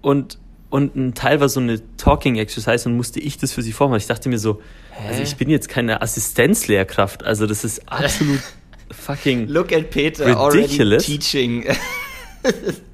Und, 0.00 0.38
und 0.72 0.96
ein 0.96 1.14
Teil 1.14 1.38
war 1.40 1.48
so 1.48 1.60
eine 1.60 1.80
Talking 1.98 2.36
Exercise 2.36 2.88
und 2.88 2.96
musste 2.96 3.20
ich 3.20 3.36
das 3.38 3.52
für 3.52 3.62
sie 3.62 3.72
vormachen. 3.72 3.98
Ich 3.98 4.06
dachte 4.06 4.28
mir 4.28 4.38
so, 4.38 4.60
also 5.08 5.22
ich 5.22 5.36
bin 5.36 5.50
jetzt 5.50 5.68
keine 5.68 6.00
Assistenzlehrkraft. 6.02 7.24
Also 7.24 7.46
das 7.46 7.62
ist 7.62 7.82
absolut 7.92 8.40
fucking. 8.90 9.48
Look 9.48 9.72
at 9.72 9.90
Peter 9.90 10.26
Ridiculous. 10.26 11.04
already 11.04 11.18
teaching. 11.18 11.64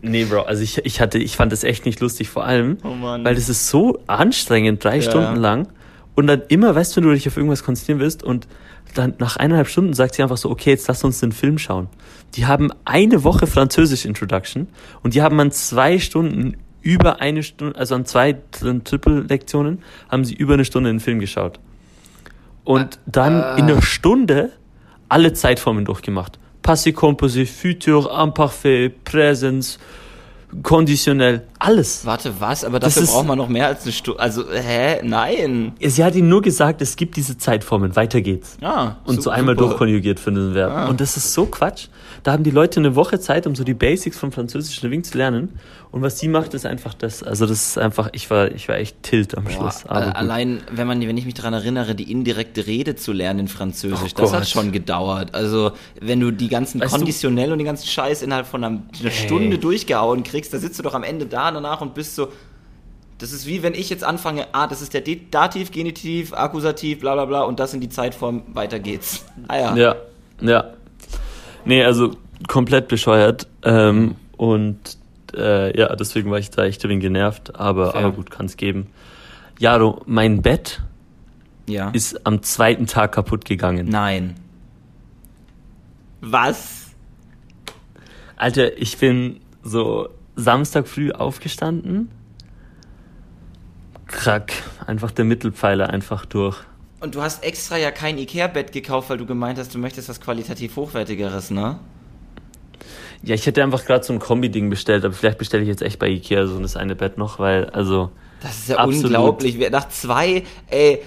Nee, 0.02 0.24
Bro, 0.26 0.42
also 0.42 0.62
ich, 0.62 0.84
ich 0.84 1.00
hatte, 1.00 1.16
ich 1.16 1.34
fand 1.36 1.52
das 1.52 1.64
echt 1.64 1.86
nicht 1.86 2.00
lustig, 2.00 2.28
vor 2.28 2.44
allem, 2.44 2.76
Oh 2.84 2.94
weil 3.00 3.34
das 3.34 3.48
ist 3.48 3.68
so 3.68 3.98
anstrengend, 4.06 4.84
drei 4.84 4.96
Ja. 4.96 5.02
Stunden 5.02 5.36
lang. 5.36 5.68
Und 6.14 6.26
dann 6.26 6.42
immer, 6.48 6.74
weißt 6.74 6.92
du, 6.94 7.00
wenn 7.00 7.08
du 7.08 7.14
dich 7.14 7.26
auf 7.28 7.38
irgendwas 7.38 7.64
konzentrieren 7.64 7.98
willst 7.98 8.22
und 8.22 8.46
dann 8.94 9.14
nach 9.18 9.36
eineinhalb 9.36 9.68
Stunden 9.68 9.94
sagt 9.94 10.16
sie 10.16 10.22
einfach 10.22 10.36
so, 10.36 10.50
okay, 10.50 10.68
jetzt 10.70 10.86
lass 10.88 11.02
uns 11.02 11.20
den 11.20 11.32
Film 11.32 11.56
schauen. 11.56 11.88
Die 12.34 12.44
haben 12.44 12.70
eine 12.84 13.24
Woche 13.24 13.46
Französisch 13.46 14.04
Introduction 14.04 14.68
und 15.02 15.14
die 15.14 15.22
haben 15.22 15.40
an 15.40 15.50
zwei 15.50 15.98
Stunden 15.98 16.58
über 16.82 17.20
eine 17.20 17.42
Stunde, 17.42 17.78
also 17.78 17.94
an 17.94 18.04
zwei 18.06 18.36
Triple-Lektionen, 18.84 19.82
haben 20.08 20.24
sie 20.24 20.34
über 20.34 20.54
eine 20.54 20.64
Stunde 20.64 20.90
den 20.90 21.00
Film 21.00 21.18
geschaut. 21.20 21.58
Und 22.64 22.98
dann 23.06 23.58
in 23.58 23.64
einer 23.64 23.82
Stunde 23.82 24.52
alle 25.08 25.32
Zeitformen 25.32 25.84
durchgemacht. 25.84 26.38
Passé, 26.62 26.92
Composé, 26.94 27.46
Futur, 27.46 28.10
Imparfait, 28.22 28.90
Präsens, 29.04 29.78
Konditionell, 30.62 31.42
alles. 31.58 32.06
Warte, 32.06 32.32
was? 32.40 32.64
Aber 32.64 32.78
Das 32.78 32.94
dafür 32.94 33.04
ist- 33.04 33.12
braucht 33.12 33.26
man 33.26 33.36
noch 33.36 33.48
mehr 33.50 33.66
als 33.66 33.82
eine 33.82 33.92
Stunde. 33.92 34.18
Also, 34.20 34.44
hä? 34.50 34.98
Nein. 35.02 35.72
Sie 35.78 36.02
hat 36.02 36.14
ihnen 36.14 36.30
nur 36.30 36.40
gesagt, 36.40 36.80
es 36.80 36.96
gibt 36.96 37.16
diese 37.16 37.36
Zeitformen, 37.36 37.94
weiter 37.96 38.22
geht's. 38.22 38.56
Ja. 38.62 38.96
Und 39.04 39.16
su- 39.16 39.22
so 39.22 39.30
einmal 39.30 39.54
super. 39.56 39.68
durchkonjugiert 39.68 40.18
für 40.18 40.32
den 40.32 40.54
Verb. 40.54 40.72
Ah. 40.72 40.86
Und 40.88 41.02
das 41.02 41.18
ist 41.18 41.34
so 41.34 41.44
Quatsch. 41.44 41.88
Da 42.22 42.32
haben 42.32 42.44
die 42.44 42.50
Leute 42.50 42.80
eine 42.80 42.94
Woche 42.96 43.20
Zeit, 43.20 43.46
um 43.46 43.54
so 43.54 43.62
die 43.62 43.74
Basics 43.74 44.18
vom 44.18 44.32
französischen 44.32 44.90
Wing 44.90 45.04
zu 45.04 45.18
lernen. 45.18 45.58
Und 45.90 46.02
was 46.02 46.18
sie 46.18 46.28
macht, 46.28 46.52
ist 46.52 46.66
einfach 46.66 46.92
das. 46.92 47.22
Also 47.22 47.46
das 47.46 47.68
ist 47.68 47.78
einfach, 47.78 48.10
ich 48.12 48.30
war, 48.30 48.50
ich 48.52 48.68
war 48.68 48.76
echt 48.76 49.02
tilt 49.02 49.36
am 49.36 49.44
Boah, 49.44 49.50
Schluss. 49.50 49.86
Aber 49.86 50.04
gut. 50.06 50.16
allein, 50.16 50.60
wenn 50.70 50.86
man, 50.86 51.00
wenn 51.00 51.16
ich 51.16 51.24
mich 51.24 51.32
daran 51.34 51.54
erinnere, 51.54 51.94
die 51.94 52.10
indirekte 52.12 52.66
Rede 52.66 52.94
zu 52.94 53.12
lernen 53.12 53.40
in 53.40 53.48
Französisch, 53.48 54.12
Oh 54.14 54.20
das 54.20 54.32
hat 54.34 54.46
schon 54.48 54.70
gedauert. 54.70 55.34
Also, 55.34 55.72
wenn 56.00 56.20
du 56.20 56.30
die 56.30 56.48
ganzen 56.48 56.80
Weißt 56.80 56.92
Konditionell 56.92 57.52
und 57.52 57.58
den 57.58 57.64
ganzen 57.66 57.86
Scheiß 57.86 58.20
innerhalb 58.22 58.46
von 58.46 58.62
einer, 58.64 58.82
einer 59.00 59.10
Stunde 59.10 59.58
durchgehauen 59.58 60.24
kriegst, 60.24 60.52
da 60.52 60.58
sitzt 60.58 60.78
du 60.78 60.82
doch 60.82 60.94
am 60.94 61.04
Ende 61.04 61.24
da 61.24 61.50
danach 61.50 61.80
und 61.80 61.94
bist 61.94 62.14
so, 62.16 62.28
das 63.16 63.32
ist 63.32 63.46
wie 63.46 63.62
wenn 63.62 63.72
ich 63.74 63.88
jetzt 63.88 64.04
anfange, 64.04 64.46
ah, 64.52 64.66
das 64.66 64.82
ist 64.82 64.92
der 64.92 65.00
De- 65.00 65.22
Dativ, 65.30 65.72
Genitiv, 65.72 66.34
Akkusativ, 66.34 67.00
bla 67.00 67.14
bla 67.14 67.24
bla 67.24 67.42
und 67.44 67.58
das 67.60 67.72
in 67.72 67.80
die 67.80 67.88
Zeitform, 67.88 68.42
weiter 68.52 68.78
geht's. 68.78 69.24
Ah 69.48 69.58
ja. 69.58 69.74
Ja, 69.76 69.96
ja. 70.42 70.64
Nee, 71.64 71.82
also 71.82 72.10
komplett 72.46 72.88
bescheuert. 72.88 73.46
Ähm, 73.64 74.16
und 74.36 74.78
äh, 75.34 75.78
ja, 75.78 75.94
deswegen 75.96 76.30
war 76.30 76.38
ich 76.38 76.50
da 76.50 76.64
echt 76.64 76.84
ein 76.84 76.90
wenig 76.90 77.02
genervt. 77.02 77.54
Aber, 77.56 77.92
Fair. 77.92 78.00
aber 78.04 78.12
gut, 78.12 78.30
kann 78.30 78.46
es 78.46 78.56
geben. 78.56 78.88
Jaro, 79.58 80.02
mein 80.06 80.42
Bett 80.42 80.80
ja. 81.66 81.90
ist 81.90 82.26
am 82.26 82.42
zweiten 82.42 82.86
Tag 82.86 83.12
kaputt 83.12 83.44
gegangen. 83.44 83.88
Nein. 83.88 84.34
Was? 86.20 86.90
Alter, 88.36 88.76
ich 88.78 88.98
bin 88.98 89.40
so 89.62 90.08
Samstag 90.36 90.86
früh 90.86 91.10
aufgestanden. 91.10 92.10
Krack, 94.06 94.52
einfach 94.86 95.10
der 95.10 95.24
Mittelpfeiler 95.24 95.90
einfach 95.90 96.24
durch. 96.24 96.56
Und 97.00 97.14
du 97.14 97.22
hast 97.22 97.44
extra 97.44 97.76
ja 97.76 97.90
kein 97.90 98.18
Ikea-Bett 98.18 98.72
gekauft, 98.72 99.10
weil 99.10 99.18
du 99.18 99.26
gemeint 99.26 99.58
hast, 99.58 99.74
du 99.74 99.78
möchtest 99.78 100.08
was 100.08 100.20
qualitativ 100.20 100.76
hochwertigeres, 100.76 101.50
ne? 101.50 101.78
Ja, 103.22 103.34
ich 103.34 103.46
hätte 103.46 103.62
einfach 103.62 103.84
gerade 103.84 104.04
so 104.04 104.12
ein 104.12 104.18
Kombi-Ding 104.18 104.70
bestellt, 104.70 105.04
aber 105.04 105.14
vielleicht 105.14 105.38
bestelle 105.38 105.62
ich 105.62 105.68
jetzt 105.68 105.82
echt 105.82 105.98
bei 105.98 106.08
Ikea 106.08 106.46
so 106.46 106.58
das 106.60 106.76
eine 106.76 106.94
Bett 106.94 107.18
noch, 107.18 107.38
weil, 107.38 107.66
also, 107.70 108.10
Das 108.40 108.56
ist 108.56 108.68
ja 108.68 108.76
Absolut. 108.76 109.04
unglaublich. 109.04 109.70
Nach 109.70 109.88
zwei, 109.88 110.44
ey, 110.68 111.02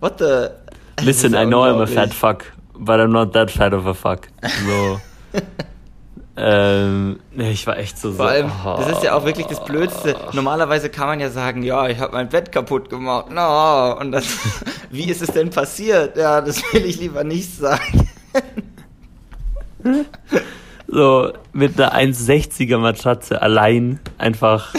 what 0.00 0.18
the... 0.18 0.48
Das 0.96 1.06
listen, 1.06 1.34
ist 1.34 1.40
I 1.40 1.46
know 1.46 1.64
I'm 1.64 1.82
a 1.82 1.86
fat 1.86 2.14
fuck, 2.14 2.44
but 2.78 3.00
I'm 3.00 3.08
not 3.08 3.32
that 3.32 3.50
fat 3.50 3.74
of 3.74 3.86
a 3.86 3.94
fuck. 3.94 4.28
So. 4.64 5.00
ähm, 6.36 7.18
nee, 7.32 7.50
ich 7.50 7.66
war 7.66 7.76
echt 7.76 7.98
so 7.98 8.12
Vor 8.12 8.26
so. 8.26 8.30
allem, 8.30 8.52
oh. 8.64 8.76
das 8.78 8.92
ist 8.92 9.02
ja 9.02 9.14
auch 9.14 9.24
wirklich 9.24 9.48
das 9.48 9.64
Blödste. 9.64 10.14
Normalerweise 10.32 10.90
kann 10.90 11.08
man 11.08 11.18
ja 11.18 11.30
sagen, 11.30 11.64
ja, 11.64 11.88
ich 11.88 11.98
habe 11.98 12.12
mein 12.12 12.28
Bett 12.28 12.52
kaputt 12.52 12.88
gemacht. 12.90 13.30
No. 13.30 13.98
Und 13.98 14.12
dann, 14.12 14.22
wie 14.90 15.10
ist 15.10 15.20
es 15.20 15.30
denn 15.30 15.50
passiert? 15.50 16.16
Ja, 16.16 16.40
das 16.40 16.62
will 16.72 16.84
ich 16.84 17.00
lieber 17.00 17.24
nicht 17.24 17.56
sagen. 17.56 18.08
So, 20.86 21.32
mit 21.52 21.80
einer 21.80 21.94
1,60er 21.94 22.78
Matratze 22.78 23.40
allein 23.40 24.00
einfach, 24.18 24.74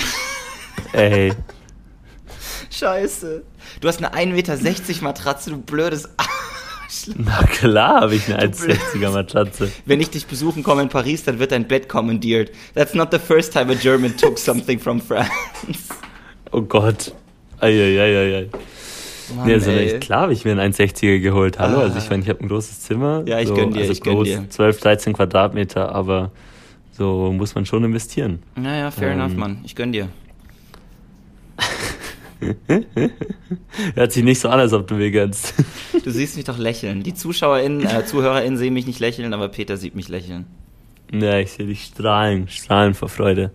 ey. 0.93 1.33
Scheiße. 2.69 3.43
Du 3.81 3.87
hast 3.87 4.03
eine 4.03 4.13
1,60 4.13 4.33
Meter 4.33 5.03
Matratze, 5.03 5.49
du 5.49 5.57
blödes 5.57 6.09
Arschloch. 6.17 7.15
Na 7.17 7.43
klar 7.43 8.01
habe 8.01 8.15
ich 8.15 8.33
eine 8.33 8.49
blöd. 8.49 8.77
1,60er 8.77 9.09
Matratze. 9.11 9.71
Wenn 9.85 9.99
ich 9.99 10.09
dich 10.09 10.27
besuchen 10.27 10.63
komme 10.63 10.83
in 10.83 10.89
Paris, 10.89 11.23
dann 11.23 11.39
wird 11.39 11.51
dein 11.51 11.67
Bett 11.67 11.89
kommandiert. 11.89 12.51
That's 12.75 12.93
not 12.93 13.09
the 13.11 13.19
first 13.19 13.53
time 13.53 13.71
a 13.71 13.75
German 13.75 14.15
took 14.15 14.37
something 14.37 14.79
from 14.79 15.01
France. 15.01 15.29
Oh 16.51 16.61
Gott. 16.61 17.13
Eieieiei. 17.59 18.49
Mann, 19.35 19.47
Nee, 19.47 19.53
also 19.53 19.71
ey. 19.71 19.99
klar 19.99 20.21
habe 20.21 20.33
ich 20.33 20.45
mir 20.45 20.51
einen 20.51 20.73
1,60er 20.73 21.19
geholt. 21.19 21.57
Hallo, 21.59 21.77
Ah. 21.79 21.81
also 21.83 21.97
ich 21.97 22.09
meine, 22.09 22.23
ich 22.23 22.29
habe 22.29 22.41
ein 22.41 22.47
großes 22.47 22.81
Zimmer. 22.81 23.23
Ja, 23.25 23.39
ich 23.39 23.47
so, 23.47 23.53
gönn 23.55 23.71
dir, 23.71 23.79
also 23.81 23.91
ich 23.93 24.01
gönn 24.01 24.15
groß, 24.15 24.27
dir. 24.27 24.45
12, 24.49 24.79
13 24.81 25.13
Quadratmeter, 25.13 25.93
aber 25.93 26.31
so 26.91 27.31
muss 27.33 27.55
man 27.55 27.65
schon 27.65 27.83
investieren. 27.83 28.39
Naja, 28.55 28.91
fair 28.91 29.11
Ähm. 29.13 29.19
enough, 29.19 29.35
Mann. 29.35 29.59
Ich 29.63 29.75
gönn 29.75 29.91
dir. 29.91 30.09
Hört 33.95 34.11
sich 34.11 34.23
nicht 34.23 34.39
so 34.39 34.49
an, 34.49 34.59
als 34.59 34.73
ob 34.73 34.87
du 34.87 34.95
mir 34.95 35.11
gönnst. 35.11 35.53
Du 36.03 36.11
siehst 36.11 36.35
mich 36.35 36.45
doch 36.45 36.59
lächeln. 36.59 37.01
Die 37.01 37.15
ZuschauerInnen, 37.15 37.83
äh, 37.87 38.05
ZuhörerInnen 38.05 38.57
sehen 38.59 38.75
mich 38.75 38.85
nicht 38.85 38.99
lächeln, 38.99 39.33
aber 39.33 39.47
Peter 39.47 39.75
sieht 39.77 39.95
mich 39.95 40.07
lächeln. 40.07 40.45
ja, 41.11 41.39
ich 41.39 41.51
sehe 41.53 41.65
dich 41.65 41.85
strahlen, 41.85 42.47
strahlen 42.47 42.93
vor 42.93 43.09
Freude. 43.09 43.49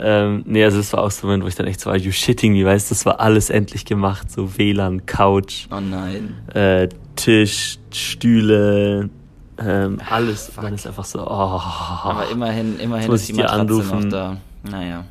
Ähm, 0.00 0.42
nee, 0.46 0.62
also 0.64 0.76
das 0.78 0.92
war 0.92 1.02
auch 1.02 1.10
so 1.10 1.26
ein 1.26 1.28
Moment, 1.28 1.44
wo 1.44 1.48
ich 1.48 1.54
dann 1.56 1.66
echt 1.66 1.80
so 1.80 1.90
war, 1.90 1.96
you 1.96 2.12
shitting 2.12 2.52
me, 2.52 2.64
weißt 2.64 2.88
du, 2.90 2.94
das 2.94 3.04
war 3.06 3.18
alles 3.20 3.50
endlich 3.50 3.84
gemacht. 3.84 4.30
So 4.30 4.56
WLAN, 4.56 5.06
Couch, 5.06 5.66
Oh 5.70 5.80
nein. 5.80 6.34
äh, 6.54 6.88
Tisch, 7.16 7.78
Stühle, 7.92 9.10
ähm, 9.58 9.98
alles. 10.08 10.52
Dann 10.60 10.74
ist 10.74 10.86
einfach 10.86 11.04
so, 11.04 11.20
oh. 11.20 11.24
Aber 11.28 12.28
immerhin, 12.30 12.78
immerhin 12.78 13.10
muss 13.10 13.22
ist 13.22 13.28
die 13.30 13.32
Matratze 13.34 13.60
anrufen. 13.60 14.00
noch 14.02 14.08
da. 14.08 14.36
Naja. 14.70 15.04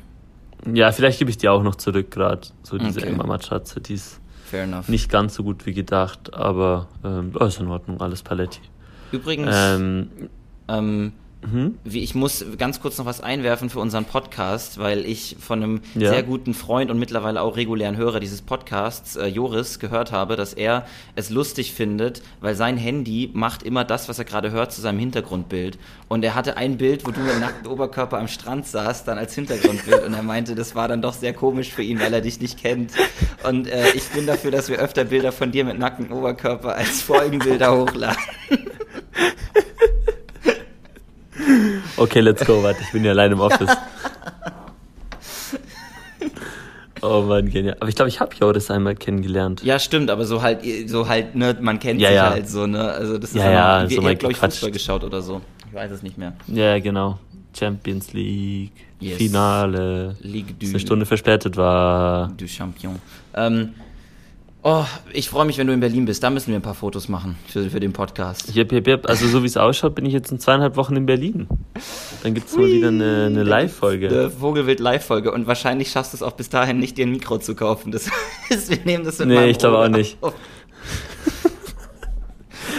Ja, 0.72 0.90
vielleicht 0.92 1.18
gebe 1.18 1.30
ich 1.30 1.36
dir 1.36 1.52
auch 1.52 1.62
noch 1.62 1.74
zurück 1.76 2.10
gerade. 2.10 2.40
So 2.62 2.78
diese 2.78 3.00
Okay. 3.00 3.08
Emma 3.10 3.26
Matratze, 3.26 3.80
die 3.80 3.94
ist 3.94 4.20
Fair 4.46 4.64
enough. 4.64 4.88
Nicht 4.88 5.10
ganz 5.10 5.34
so 5.34 5.42
gut 5.42 5.66
wie 5.66 5.74
gedacht, 5.74 6.32
aber 6.32 6.88
ähm, 7.04 7.32
oh, 7.38 7.44
ist 7.44 7.60
in 7.60 7.68
Ordnung, 7.68 8.00
alles 8.00 8.22
Paletti. 8.22 8.60
Übrigens, 9.12 9.54
Ähm, 9.54 10.08
ähm, 10.68 11.12
mhm. 11.46 11.76
wie, 11.84 12.00
ich 12.00 12.14
muss 12.14 12.44
ganz 12.58 12.80
kurz 12.80 12.98
noch 12.98 13.06
was 13.06 13.20
einwerfen 13.20 13.70
für 13.70 13.80
unseren 13.80 14.04
Podcast, 14.04 14.78
weil 14.78 15.04
ich 15.06 15.36
von 15.40 15.62
einem 15.62 15.80
Ja. 15.94 16.10
sehr 16.10 16.22
guten 16.22 16.54
Freund 16.54 16.90
und 16.90 16.98
mittlerweile 16.98 17.42
auch 17.42 17.56
regulären 17.56 17.96
Hörer 17.96 18.20
dieses 18.20 18.42
Podcasts, 18.42 19.16
äh, 19.16 19.26
Joris, 19.26 19.78
gehört 19.78 20.12
habe, 20.12 20.36
dass 20.36 20.52
er 20.52 20.86
es 21.14 21.30
lustig 21.30 21.72
findet, 21.72 22.22
weil 22.40 22.54
sein 22.54 22.76
Handy 22.76 23.30
macht 23.32 23.62
immer 23.62 23.84
das, 23.84 24.08
was 24.08 24.18
er 24.18 24.24
gerade 24.24 24.50
hört, 24.50 24.72
zu 24.72 24.80
seinem 24.80 24.98
Hintergrundbild. 24.98 25.78
Und 26.08 26.24
er 26.24 26.34
hatte 26.34 26.56
ein 26.56 26.78
Bild, 26.78 27.06
wo 27.06 27.10
du 27.10 27.20
mit 27.20 27.38
nacktem 27.40 27.70
Oberkörper 27.70 28.18
am 28.18 28.28
Strand 28.28 28.66
saßt, 28.66 29.06
dann 29.06 29.18
als 29.18 29.34
Hintergrundbild. 29.34 30.04
Und 30.04 30.14
er 30.14 30.22
meinte, 30.22 30.54
das 30.54 30.74
war 30.74 30.88
dann 30.88 31.02
doch 31.02 31.12
sehr 31.12 31.34
komisch 31.34 31.70
für 31.72 31.82
ihn, 31.82 32.00
weil 32.00 32.12
er 32.14 32.20
dich 32.20 32.40
nicht 32.40 32.58
kennt. 32.58 32.92
Und 33.46 33.68
äh, 33.68 33.90
ich 33.94 34.04
bin 34.08 34.26
dafür, 34.26 34.50
dass 34.50 34.68
wir 34.68 34.78
öfter 34.78 35.04
Bilder 35.04 35.32
von 35.32 35.52
dir 35.52 35.64
mit 35.64 35.78
nacktem 35.78 36.10
Oberkörper 36.10 36.74
als 36.74 37.02
Folgenbilder 37.02 37.72
hochladen. 37.78 38.16
Okay, 41.98 42.20
let's 42.20 42.44
go, 42.44 42.62
warte, 42.62 42.80
ich 42.82 42.92
bin 42.92 43.04
ja 43.04 43.10
allein 43.12 43.32
im 43.32 43.40
Office. 43.40 43.68
Oh 47.00 47.22
Mann, 47.22 47.48
genial. 47.48 47.76
Aber 47.78 47.88
ich 47.88 47.94
glaube, 47.94 48.08
ich 48.08 48.18
habe 48.18 48.34
Joris 48.34 48.72
einmal 48.72 48.96
kennengelernt. 48.96 49.62
Ja, 49.62 49.78
stimmt, 49.78 50.10
aber 50.10 50.24
so 50.24 50.42
halt, 50.42 50.62
so 50.88 51.06
halt, 51.08 51.36
ne, 51.36 51.56
man 51.60 51.78
kennt 51.78 52.00
Ja, 52.00 52.08
sich 52.08 52.16
ja. 52.16 52.30
halt 52.30 52.48
so, 52.48 52.66
ne? 52.66 52.90
Also 52.90 53.18
das 53.18 53.30
ist 53.30 53.36
Ja, 53.36 53.44
ja, 53.44 53.82
ja, 53.84 53.88
so 53.88 54.02
ihr 54.02 54.14
glaube 54.16 54.32
ich. 54.32 54.38
Fußball 54.38 54.72
geschaut 54.72 55.04
oder 55.04 55.22
so. 55.22 55.40
Ich 55.68 55.74
weiß 55.74 55.92
es 55.92 56.02
nicht 56.02 56.18
mehr. 56.18 56.32
Ja, 56.48 56.76
genau. 56.80 57.20
Champions 57.56 58.12
League, 58.12 58.72
Yes. 58.98 59.12
Ligue 59.20 59.28
Finale. 59.28 60.16
du, 60.20 60.42
Das 60.60 60.70
eine 60.70 60.80
Stunde 60.80 61.06
verspätet 61.06 61.56
war. 61.56 62.32
du 62.36 62.48
Champion. 62.48 62.96
Ähm, 63.34 63.74
oh, 64.62 64.84
ich 65.12 65.28
freue 65.28 65.44
mich, 65.46 65.58
wenn 65.58 65.66
du 65.66 65.72
in 65.72 65.80
Berlin 65.80 66.04
bist. 66.04 66.22
Da 66.22 66.30
müssen 66.30 66.48
wir 66.48 66.56
ein 66.56 66.62
paar 66.62 66.74
Fotos 66.74 67.08
machen 67.08 67.36
für, 67.46 67.68
für 67.70 67.80
den 67.80 67.92
Podcast. 67.92 68.54
Jep, 68.54 68.72
jep, 68.72 68.86
jep. 68.86 69.08
Also 69.08 69.26
so 69.28 69.42
wie 69.42 69.46
es 69.46 69.56
ausschaut, 69.56 69.94
bin 69.94 70.06
ich 70.06 70.12
jetzt 70.12 70.30
in 70.30 70.38
zweieinhalb 70.38 70.76
Wochen 70.76 70.96
in 70.96 71.06
Berlin. 71.06 71.48
Dann 72.22 72.34
gibt's 72.34 72.56
mal 72.56 72.66
wieder 72.66 72.88
eine, 72.88 73.26
eine 73.26 73.42
Live-Folge. 73.42 74.08
Eine 74.08 74.30
Vogelwild 74.30 74.80
Live-Folge 74.80 75.32
und 75.32 75.46
wahrscheinlich 75.46 75.90
schaffst 75.90 76.12
du 76.12 76.16
es 76.16 76.22
auch 76.22 76.32
bis 76.32 76.48
dahin 76.48 76.78
nicht, 76.78 76.98
dir 76.98 77.06
ein 77.06 77.12
Mikro 77.12 77.38
zu 77.38 77.54
kaufen. 77.54 77.92
Das 77.92 78.10
heißt, 78.50 78.70
wir 78.70 78.78
nehmen 78.84 79.04
das 79.04 79.18
mit 79.18 79.28
Nee, 79.28 79.50
ich 79.50 79.58
glaube 79.58 79.78
auch 79.78 79.88
nicht. 79.88 80.18
auf. 80.22 80.34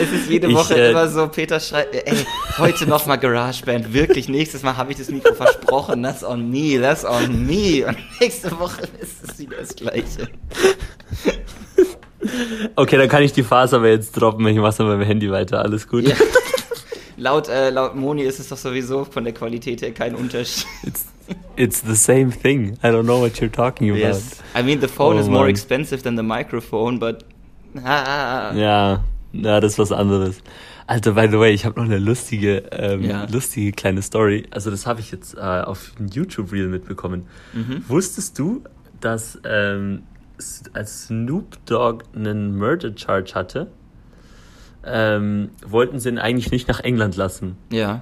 Es 0.02 0.12
ist 0.13 0.30
jede 0.30 0.48
Ich, 0.48 0.56
Woche 0.56 0.76
äh, 0.76 0.92
immer 0.92 1.10
so, 1.10 1.28
Peter 1.28 1.60
schreibt, 1.60 1.94
ey, 1.94 2.26
heute 2.58 2.88
nochmal 2.88 3.18
GarageBand, 3.18 3.92
wirklich, 3.94 4.30
nächstes 4.30 4.63
Mal 4.63 4.78
habe 4.78 4.92
ich 4.94 4.98
das 4.98 5.10
Mikro 5.10 5.34
versprochen, 5.34 6.02
that's 6.04 6.24
on 6.24 6.50
me, 6.50 6.80
that's 6.80 7.04
on 7.04 7.46
me. 7.46 7.86
Und 7.86 7.98
nächste 8.22 8.58
Woche 8.58 8.84
ist 9.02 9.30
es 9.30 9.39
wieder 9.39 9.58
das 9.58 9.76
Gleiche. 9.76 10.30
Okay, 12.75 12.97
dann 12.97 13.08
kann 13.10 13.23
ich 13.23 13.34
die 13.34 13.43
Phase 13.43 13.77
aber 13.77 13.89
jetzt 13.89 14.12
droppen. 14.13 14.45
Ich 14.47 14.58
mach's 14.58 14.77
dann 14.77 14.88
beim 14.88 15.01
Handy 15.01 15.32
weiter. 15.32 15.62
Alles 15.62 15.88
gut. 15.88 16.08
Ja. 16.08 16.15
laut, 17.17 17.47
äh, 17.47 17.69
laut 17.69 17.95
Moni 17.95 18.23
ist 18.23 18.39
es 18.39 18.49
doch 18.49 18.58
sowieso 18.58 19.05
von 19.05 19.23
der 19.23 19.34
Qualität 19.34 19.82
her 19.82 19.91
kein 19.91 20.15
Unterschied. 20.15 20.65
It's, 20.84 21.05
it's 21.55 21.82
the 21.86 21.95
same 21.95 22.29
thing. 22.32 22.73
I 22.84 22.88
don't 22.88 23.03
know 23.03 23.21
what 23.21 23.34
you're 23.39 23.51
talking 23.51 23.89
about. 23.89 23.99
Yes. 24.01 24.38
I 24.58 24.63
mean, 24.63 24.82
the 24.82 24.88
phone 24.88 25.15
Oh, 25.15 25.19
is 25.19 25.27
more 25.27 25.41
Mann. 25.41 25.49
expensive 25.49 26.03
than 26.03 26.15
the 26.17 26.23
microphone, 26.23 26.99
but... 26.99 27.23
Ah, 27.84 28.51
Ja, 28.55 29.03
ja, 29.32 29.60
das 29.60 29.73
ist 29.73 29.79
was 29.79 29.91
anderes. 29.91 30.38
Alter, 30.88 31.12
by 31.13 31.27
the 31.29 31.38
way, 31.39 31.53
ich 31.53 31.65
habe 31.65 31.79
noch 31.79 31.86
eine 31.86 31.99
lustige, 31.99 32.63
ähm, 32.71 33.03
Ja. 33.03 33.25
lustige 33.32 33.71
kleine 33.73 34.01
Story. 34.01 34.47
Also 34.49 34.71
das 34.71 34.88
habe 34.88 35.01
ich 35.01 35.12
jetzt 35.12 35.36
äh, 35.36 35.39
auf 35.39 35.91
einem 35.99 36.08
YouTube-Reel 36.10 36.67
mitbekommen. 36.67 37.27
Mhm. 37.53 37.84
Wusstest 37.88 38.39
du, 38.39 38.63
dass 38.99 39.38
ähm, 39.45 40.01
als 40.73 41.08
Snoop 41.08 41.58
Dogg 41.65 42.04
einen 42.15 42.58
Murder 42.58 42.91
Charge 42.95 43.34
hatte, 43.36 43.67
ähm, 44.86 45.49
wollten 45.65 45.99
sie 45.99 46.10
ihn 46.10 46.17
eigentlich 46.17 46.52
nicht 46.52 46.67
nach 46.67 46.80
England 46.80 47.15
lassen. 47.15 47.58
Ja. 47.71 48.02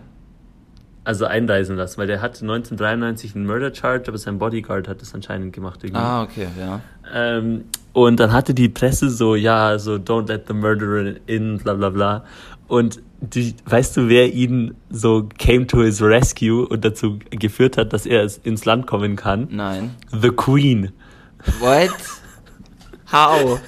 Also 1.03 1.25
einreisen 1.25 1.77
lassen, 1.77 1.97
weil 1.99 2.07
der 2.07 2.21
hatte 2.21 2.41
1993 2.41 3.35
einen 3.35 3.45
Murder 3.45 3.73
Charge, 3.73 4.09
aber 4.09 4.17
sein 4.17 4.39
Bodyguard 4.39 4.87
hat 4.87 5.01
das 5.01 5.13
anscheinend 5.15 5.53
gemacht 5.53 5.83
irgendwie. 5.83 6.01
Ah, 6.01 6.23
okay, 6.23 6.47
ja. 6.59 6.81
Ähm, 7.13 7.63
und 7.93 8.19
dann 8.19 8.31
hatte 8.33 8.53
die 8.53 8.69
Presse 8.69 9.09
so, 9.09 9.35
ja, 9.35 9.79
so 9.79 9.95
don't 9.95 10.27
let 10.27 10.47
the 10.47 10.53
murderer 10.53 11.15
in, 11.25 11.57
bla 11.57 11.73
bla 11.73 11.89
bla. 11.89 12.25
Und 12.67 13.01
die, 13.21 13.55
weißt 13.65 13.97
du, 13.97 14.09
wer 14.09 14.33
ihn 14.33 14.75
so 14.89 15.27
came 15.39 15.65
to 15.65 15.81
his 15.81 16.01
rescue 16.01 16.67
und 16.67 16.83
dazu 16.85 17.17
geführt 17.31 17.77
hat, 17.77 17.93
dass 17.93 18.05
er 18.05 18.29
ins 18.43 18.65
Land 18.65 18.85
kommen 18.85 19.15
kann? 19.15 19.47
Nein. 19.49 19.95
The 20.11 20.29
Queen. 20.29 20.91
What? 21.59 21.89
How? 23.11 23.59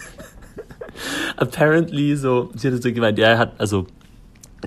Apparently 1.38 2.16
so, 2.16 2.52
sie 2.56 2.68
hatte 2.68 2.82
so 2.82 2.92
gemeint, 2.92 3.18
ja, 3.18 3.30
er 3.30 3.38
hat, 3.38 3.54
also 3.58 3.88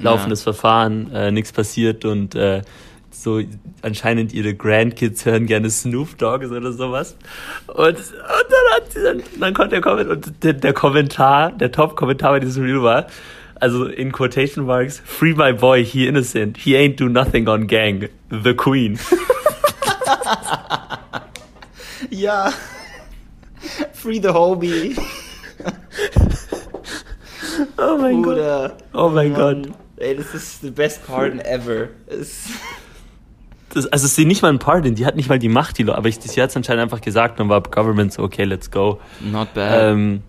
laufendes 0.01 0.43
Verfahren, 0.43 1.11
äh, 1.13 1.31
nichts 1.31 1.53
passiert 1.53 2.05
und 2.05 2.35
äh, 2.35 2.63
so 3.11 3.41
anscheinend 3.83 4.33
ihre 4.33 4.55
Grandkids 4.55 5.27
hören 5.27 5.47
gerne 5.47 5.69
Snoop 5.69 6.17
Dogs 6.17 6.51
oder 6.51 6.73
sowas. 6.73 7.17
Und, 7.67 7.77
und 7.77 7.97
dann 7.97 8.75
hat 8.75 8.93
sie 8.93 9.03
dann, 9.03 9.23
dann 9.39 9.55
konnte 9.55 9.77
er 9.77 9.83
kommen 9.83 10.09
und 10.09 10.43
der, 10.43 10.55
der 10.55 10.73
Kommentar, 10.73 11.53
der 11.53 11.71
Top-Kommentar 11.71 12.33
bei 12.33 12.41
diesem 12.41 12.65
Reel 12.65 12.83
war, 12.83 13.07
also 13.57 13.85
in 13.85 14.11
Quotation 14.11 14.65
Marks, 14.65 15.03
Free 15.05 15.35
my 15.35 15.53
boy, 15.53 15.85
he 15.85 16.07
innocent, 16.07 16.57
he 16.57 16.75
ain't 16.77 16.99
do 16.99 17.09
nothing 17.09 17.47
on 17.49 17.67
gang, 17.67 18.09
the 18.31 18.55
Queen. 18.55 18.99
Ja. 22.11 22.53
Free 24.03 24.21
the 24.21 24.29
homie. 24.29 24.97
Oh 27.77 27.99
mein 28.01 28.23
Gott. 28.23 28.35
Bruder. 28.37 28.77
Oh 28.95 29.09
mein 29.11 29.33
Mann. 29.33 29.63
Gott. 29.63 29.73
Ey, 29.97 30.17
das 30.17 30.35
ist 30.35 30.63
the 30.63 30.71
best 30.71 31.07
pardon 31.07 31.39
ever. 31.41 31.89
Es- 32.07 32.49
Das, 33.75 33.87
also 33.87 34.07
sie 34.07 34.25
nicht 34.25 34.43
mal 34.43 34.49
ein 34.53 34.59
Pardon, 34.59 34.95
die 34.95 35.05
hat 35.07 35.17
nicht 35.17 35.29
mal 35.29 35.39
die 35.39 35.49
Macht, 35.49 35.79
die 35.79 35.83
Leute, 35.83 35.97
aber 35.99 36.09
ich, 36.09 36.17
sie 36.21 36.43
hat 36.43 36.51
es 36.51 36.57
anscheinend 36.57 36.83
einfach 36.83 37.01
gesagt 37.01 37.41
und 37.41 37.49
war 37.49 37.63
Government 37.63 38.13
so, 38.13 38.23
okay, 38.23 38.45
let's 38.45 38.71
go. 38.71 39.01
Not 39.21 39.55
bad. 39.55 39.93
Ähm, 39.93 40.23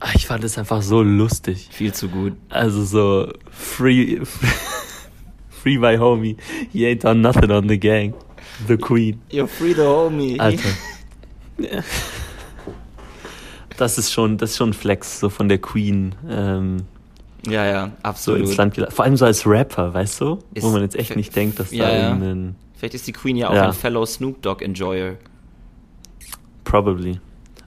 ah, 0.00 0.08
ich 0.14 0.26
fand 0.26 0.42
es 0.44 0.58
einfach 0.58 0.82
so 0.82 1.02
lustig. 1.02 1.68
Viel 1.70 1.92
zu 1.92 2.08
gut. 2.08 2.34
Also 2.48 2.84
so 2.84 3.32
free, 3.50 4.20
free 5.50 5.78
my 5.78 5.96
homie. 5.98 6.36
He 6.72 6.86
ain't 6.86 7.04
done 7.04 7.20
nothing 7.20 7.50
on 7.50 7.68
the 7.68 7.78
gang. 7.78 8.14
The 8.66 8.76
Queen. 8.76 9.20
You're 9.30 9.46
free 9.48 9.74
the 9.74 9.82
homie. 9.82 10.38
Alter. 10.40 10.68
Das 13.76 13.98
ist 13.98 14.12
schon, 14.12 14.38
das 14.38 14.50
ist 14.50 14.56
schon 14.56 14.70
ein 14.70 14.74
Flex 14.74 15.20
so 15.20 15.28
von 15.28 15.48
der 15.48 15.58
Queen. 15.58 16.14
Ähm, 16.28 16.78
Ja, 17.46 17.64
ja, 17.66 17.86
so 17.86 17.92
absolut. 18.02 18.40
ins 18.42 18.56
Land. 18.56 18.76
Vor 18.90 19.04
allem 19.04 19.16
so 19.16 19.24
als 19.24 19.46
Rapper, 19.46 19.92
weißt 19.94 20.20
du? 20.20 20.38
Ist- 20.54 20.62
Wo 20.64 20.70
man 20.70 20.82
jetzt 20.82 20.96
echt 20.96 21.16
nicht 21.16 21.34
denkt, 21.34 21.58
dass 21.58 21.72
Ja, 21.72 21.86
da 21.86 21.92
ja. 21.96 22.08
irgendein. 22.08 22.56
Vielleicht 22.76 22.94
ist 22.94 23.06
die 23.06 23.12
Queen 23.12 23.36
ja 23.36 23.48
auch 23.50 23.54
Ja. 23.54 23.66
ein 23.66 23.72
fellow 23.72 24.04
Snoop 24.06 24.42
Dogg 24.42 24.62
Enjoyer. 24.64 25.14
Probably. 26.64 27.20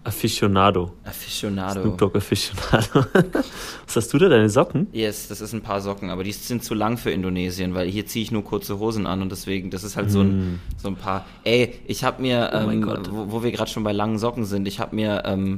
Aficionado. 0.03 0.93
Aficionado. 1.03 1.81
Snoop 1.81 1.97
Dogg 1.97 2.15
Aficionado. 2.17 3.05
Was 3.87 3.95
hast 3.95 4.13
du 4.13 4.19
da, 4.19 4.29
deine 4.29 4.49
Socken? 4.49 4.85
Yes, 4.93 5.27
das 5.29 5.41
ist 5.41 5.51
ein 5.53 5.61
paar 5.61 5.81
Socken, 5.81 6.11
aber 6.11 6.23
die 6.23 6.31
sind 6.31 6.63
zu 6.63 6.75
lang 6.75 6.97
für 6.97 7.09
Indonesien, 7.09 7.73
weil 7.73 7.87
hier 7.89 8.05
ziehe 8.05 8.21
ich 8.21 8.31
nur 8.31 8.43
kurze 8.43 8.77
Hosen 8.77 9.07
an 9.07 9.23
und 9.23 9.31
deswegen, 9.31 9.71
das 9.71 9.83
ist 9.83 9.97
halt 9.97 10.11
so 10.11 10.21
ein, 10.21 10.59
so 10.77 10.89
ein 10.89 10.95
paar. 10.95 11.25
Ey, 11.43 11.73
ich 11.87 12.03
habe 12.03 12.21
mir, 12.21 12.51
Mm. 12.53 12.67
Oh 12.67 12.71
ähm, 12.71 12.81
Gott. 12.83 13.09
wo, 13.11 13.31
wo 13.31 13.43
wir 13.43 13.51
gerade 13.51 13.69
schon 13.71 13.83
bei 13.83 13.93
langen 13.93 14.19
Socken 14.19 14.45
sind, 14.45 14.67
ich 14.67 14.79
habe 14.79 14.95
mir 14.95 15.23
ähm, 15.25 15.55
äh, 15.55 15.57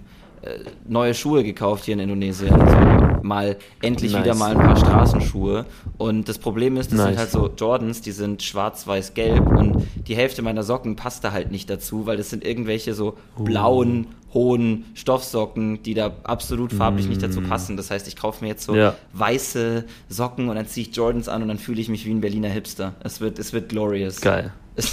neue 0.87 1.13
Schuhe 1.13 1.43
gekauft 1.43 1.85
hier 1.85 1.93
in 1.95 1.99
Indonesien. 1.99 2.49
So, 2.57 3.23
mal 3.27 3.57
endlich 3.81 4.13
Nice. 4.13 4.23
wieder 4.23 4.35
mal 4.35 4.51
ein 4.51 4.57
paar 4.57 4.77
Straßenschuhe. 4.77 5.65
Und 5.97 6.29
das 6.29 6.37
Problem 6.37 6.77
ist, 6.77 6.91
das 6.91 6.99
sind 6.99 7.09
Nice. 7.09 7.17
halt 7.19 7.31
so 7.31 7.49
Jordans, 7.57 8.01
die 8.01 8.11
sind 8.11 8.43
schwarz-weiß-gelb 8.43 9.45
und 9.47 9.85
die 10.07 10.15
Hälfte 10.15 10.41
meiner 10.41 10.63
Socken 10.63 10.95
passt 10.95 11.23
da 11.23 11.31
halt 11.31 11.51
nicht 11.51 11.69
dazu, 11.69 12.05
weil 12.05 12.17
das 12.17 12.29
sind 12.29 12.45
irgendwelche 12.45 12.93
so 12.93 13.17
Oh. 13.37 13.43
blauen, 13.43 14.07
hohen 14.33 14.85
Stoffsocken, 14.93 15.81
die 15.83 15.93
da 15.93 16.11
absolut 16.23 16.71
farblich 16.73 17.07
nicht 17.07 17.21
dazu 17.23 17.41
passen. 17.41 17.75
Das 17.77 17.89
heißt, 17.91 18.07
ich 18.07 18.15
kaufe 18.15 18.43
mir 18.43 18.49
jetzt 18.51 18.63
so 18.65 18.73
Mm. 18.73 18.77
Ja. 18.77 18.95
weiße 19.13 19.85
Socken 20.09 20.49
und 20.49 20.55
dann 20.55 20.67
ziehe 20.67 20.87
ich 20.87 20.95
Jordans 20.95 21.27
an 21.27 21.41
und 21.41 21.47
dann 21.47 21.57
fühle 21.57 21.81
ich 21.81 21.89
mich 21.89 22.05
wie 22.05 22.11
ein 22.11 22.21
Berliner 22.21 22.49
Hipster. 22.49 22.93
Es 23.03 23.19
wird, 23.21 23.39
es 23.39 23.51
wird 23.53 23.69
glorious. 23.69 24.21
Geil. 24.21 24.53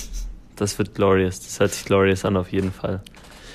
Das 0.56 0.78
wird 0.78 0.94
glorious. 0.94 1.40
Das 1.40 1.58
hört 1.58 1.72
sich 1.72 1.84
glorious 1.84 2.24
an 2.24 2.36
auf 2.36 2.52
jeden 2.52 2.70
Fall. 2.70 3.00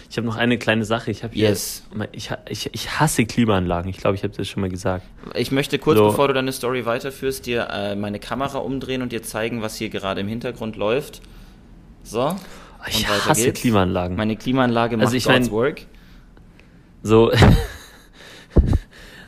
Ich 0.10 0.18
habe 0.18 0.26
noch 0.26 0.38
eine 0.38 0.58
kleine 0.58 0.86
Sache. 0.86 1.12
Ich 1.12 1.24
habe 1.24 1.36
Yes. 1.36 1.84
ich, 2.14 2.32
ich, 2.50 2.70
ich 2.74 3.00
hasse 3.00 3.26
Klimaanlagen. 3.26 3.90
Ich 3.92 3.98
glaube, 3.98 4.16
ich 4.16 4.24
habe 4.24 4.34
das 4.36 4.48
schon 4.48 4.62
mal 4.62 4.70
gesagt. 4.70 5.06
Ich 5.36 5.52
möchte 5.52 5.78
kurz, 5.78 5.98
So. 5.98 6.08
bevor 6.08 6.28
du 6.28 6.34
deine 6.34 6.52
Story 6.52 6.86
weiterführst, 6.86 7.46
dir 7.46 7.68
äh, 7.72 7.96
meine 7.96 8.18
Kamera 8.20 8.58
umdrehen 8.58 9.04
und 9.04 9.12
dir 9.12 9.22
zeigen, 9.22 9.62
was 9.62 9.76
hier 9.76 9.90
gerade 9.90 10.22
im 10.22 10.28
Hintergrund 10.28 10.76
läuft. 10.78 11.22
So. 12.04 12.36
Ich 12.88 13.08
hasse 13.08 13.44
geht's. 13.46 13.62
Klimaanlagen. 13.62 14.18
Meine 14.18 14.36
Klimaanlage 14.36 14.98
macht 14.98 15.06
Also 15.08 15.18
ich 15.18 15.28
mein- 15.28 15.50
Work. 15.52 15.82
So. 17.04 17.32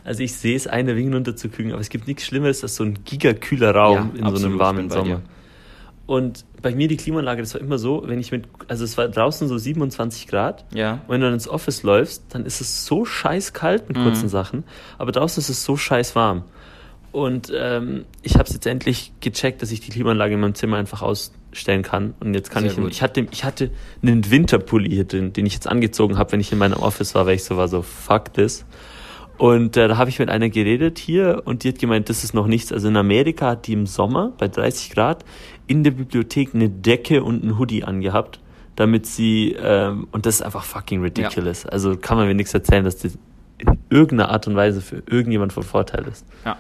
Also 0.04 0.24
ich 0.24 0.34
sehe 0.34 0.56
es 0.56 0.66
ein, 0.66 0.88
der 0.88 0.96
Wing 0.96 1.14
runterzukühlen, 1.14 1.72
aber 1.74 1.80
es 1.82 1.90
gibt 1.90 2.08
nichts 2.08 2.26
Schlimmeres 2.26 2.64
als 2.64 2.76
so 2.76 2.84
ein 2.84 3.04
gigakühler 3.06 3.76
Raum 3.76 3.96
Ja, 3.96 4.02
in 4.02 4.18
so 4.18 4.24
absolut, 4.26 4.44
einem 4.46 4.54
ich 4.56 4.60
warmen 4.60 4.90
Sommer. 4.90 5.04
dir. 5.06 5.22
Und 6.12 6.44
bei 6.62 6.76
mir 6.76 6.90
die 6.90 6.98
Klimaanlage, 6.98 7.42
das 7.42 7.54
war 7.54 7.62
immer 7.62 7.78
so, 7.78 8.04
wenn 8.06 8.20
ich 8.20 8.34
mit, 8.34 8.44
also 8.68 8.84
es 8.84 8.98
war 8.98 9.08
draußen 9.08 9.48
so 9.48 9.58
27 9.58 10.28
Grad. 10.28 10.66
Ja. 10.74 10.96
Und 11.08 11.08
wenn 11.08 11.22
du 11.22 11.28
dann 11.28 11.36
ins 11.36 11.48
Office 11.48 11.84
läufst, 11.84 12.26
dann 12.32 12.46
ist 12.46 12.60
es 12.60 12.86
so 12.86 13.06
scheiß 13.06 13.54
kalt 13.54 13.88
mit 13.88 13.96
kurzen 13.98 14.26
Mhm. 14.26 14.30
Sachen. 14.30 14.64
Aber 14.98 15.14
draußen 15.14 15.40
ist 15.40 15.48
es 15.48 15.64
so 15.64 15.78
scheiß 15.78 16.14
warm. 16.18 16.44
Und 17.14 17.50
ähm, 17.56 18.04
ich 18.24 18.34
habe 18.34 18.44
es 18.44 18.52
jetzt 18.54 18.66
endlich 18.66 19.14
gecheckt, 19.22 19.62
dass 19.62 19.72
ich 19.72 19.80
die 19.80 19.90
Klimaanlage 19.90 20.34
in 20.34 20.42
meinem 20.42 20.54
Zimmer 20.54 20.76
einfach 20.76 21.02
ausstellen 21.02 21.82
kann. 21.82 22.14
Und 22.20 22.34
jetzt 22.34 22.52
kann 22.52 22.64
Sehr 22.64 22.72
ich, 22.74 22.78
gut. 22.78 22.92
ich 22.92 23.02
hatte, 23.02 23.26
ich 23.32 23.46
hatte 23.46 23.72
einen 24.04 24.30
Winterpulli 24.30 24.90
hier 24.90 25.06
drin, 25.06 25.32
den 25.32 25.46
ich 25.46 25.54
jetzt 25.54 25.68
angezogen 25.68 26.18
habe, 26.18 26.34
wenn 26.34 26.42
ich 26.42 26.52
in 26.52 26.58
meinem 26.58 26.74
Office 26.74 27.16
war, 27.16 27.26
weil 27.26 27.36
ich 27.36 27.46
so 27.46 27.56
war, 27.56 27.70
so 27.70 27.84
fuck 27.84 28.34
this. 28.34 28.66
Und 29.42 29.76
äh, 29.76 29.88
da 29.88 29.98
habe 29.98 30.12
ich 30.12 30.20
mit 30.20 30.30
einer 30.30 30.50
geredet 30.50 31.00
hier 31.00 31.42
und 31.46 31.64
die 31.64 31.70
hat 31.70 31.80
gemeint, 31.80 32.10
das 32.10 32.24
ist 32.24 32.36
noch 32.36 32.46
nichts. 32.46 32.72
Also 32.72 32.90
in 32.90 32.96
Amerika 32.96 33.48
hat 33.48 33.66
die 33.66 33.74
im 33.74 33.88
Sommer 33.88 34.34
bei 34.38 34.48
30 34.48 34.92
Grad 34.92 35.26
in 35.66 35.84
der 35.84 35.90
Bibliothek 35.90 36.54
eine 36.54 36.70
Decke 36.70 37.24
und 37.24 37.42
einen 37.42 37.58
Hoodie 37.58 37.84
angehabt, 37.84 38.40
damit 38.76 39.08
sie, 39.08 39.56
ähm, 39.60 40.08
und 40.12 40.28
das 40.28 40.36
ist 40.36 40.42
einfach 40.44 40.64
fucking 40.64 41.02
ridiculous. 41.02 41.66
Also 41.66 41.98
kann 41.98 42.18
man 42.18 42.28
mir 42.28 42.36
nichts 42.36 42.54
erzählen, 42.54 42.84
dass 42.84 42.98
das 42.98 43.18
in 43.58 43.80
irgendeiner 43.90 44.30
Art 44.30 44.46
und 44.46 44.56
Weise 44.56 44.80
für 44.80 45.02
irgendjemand 45.08 45.54
von 45.54 45.64
Vorteil 45.64 46.06
ist. 46.08 46.24
Ja. 46.46 46.56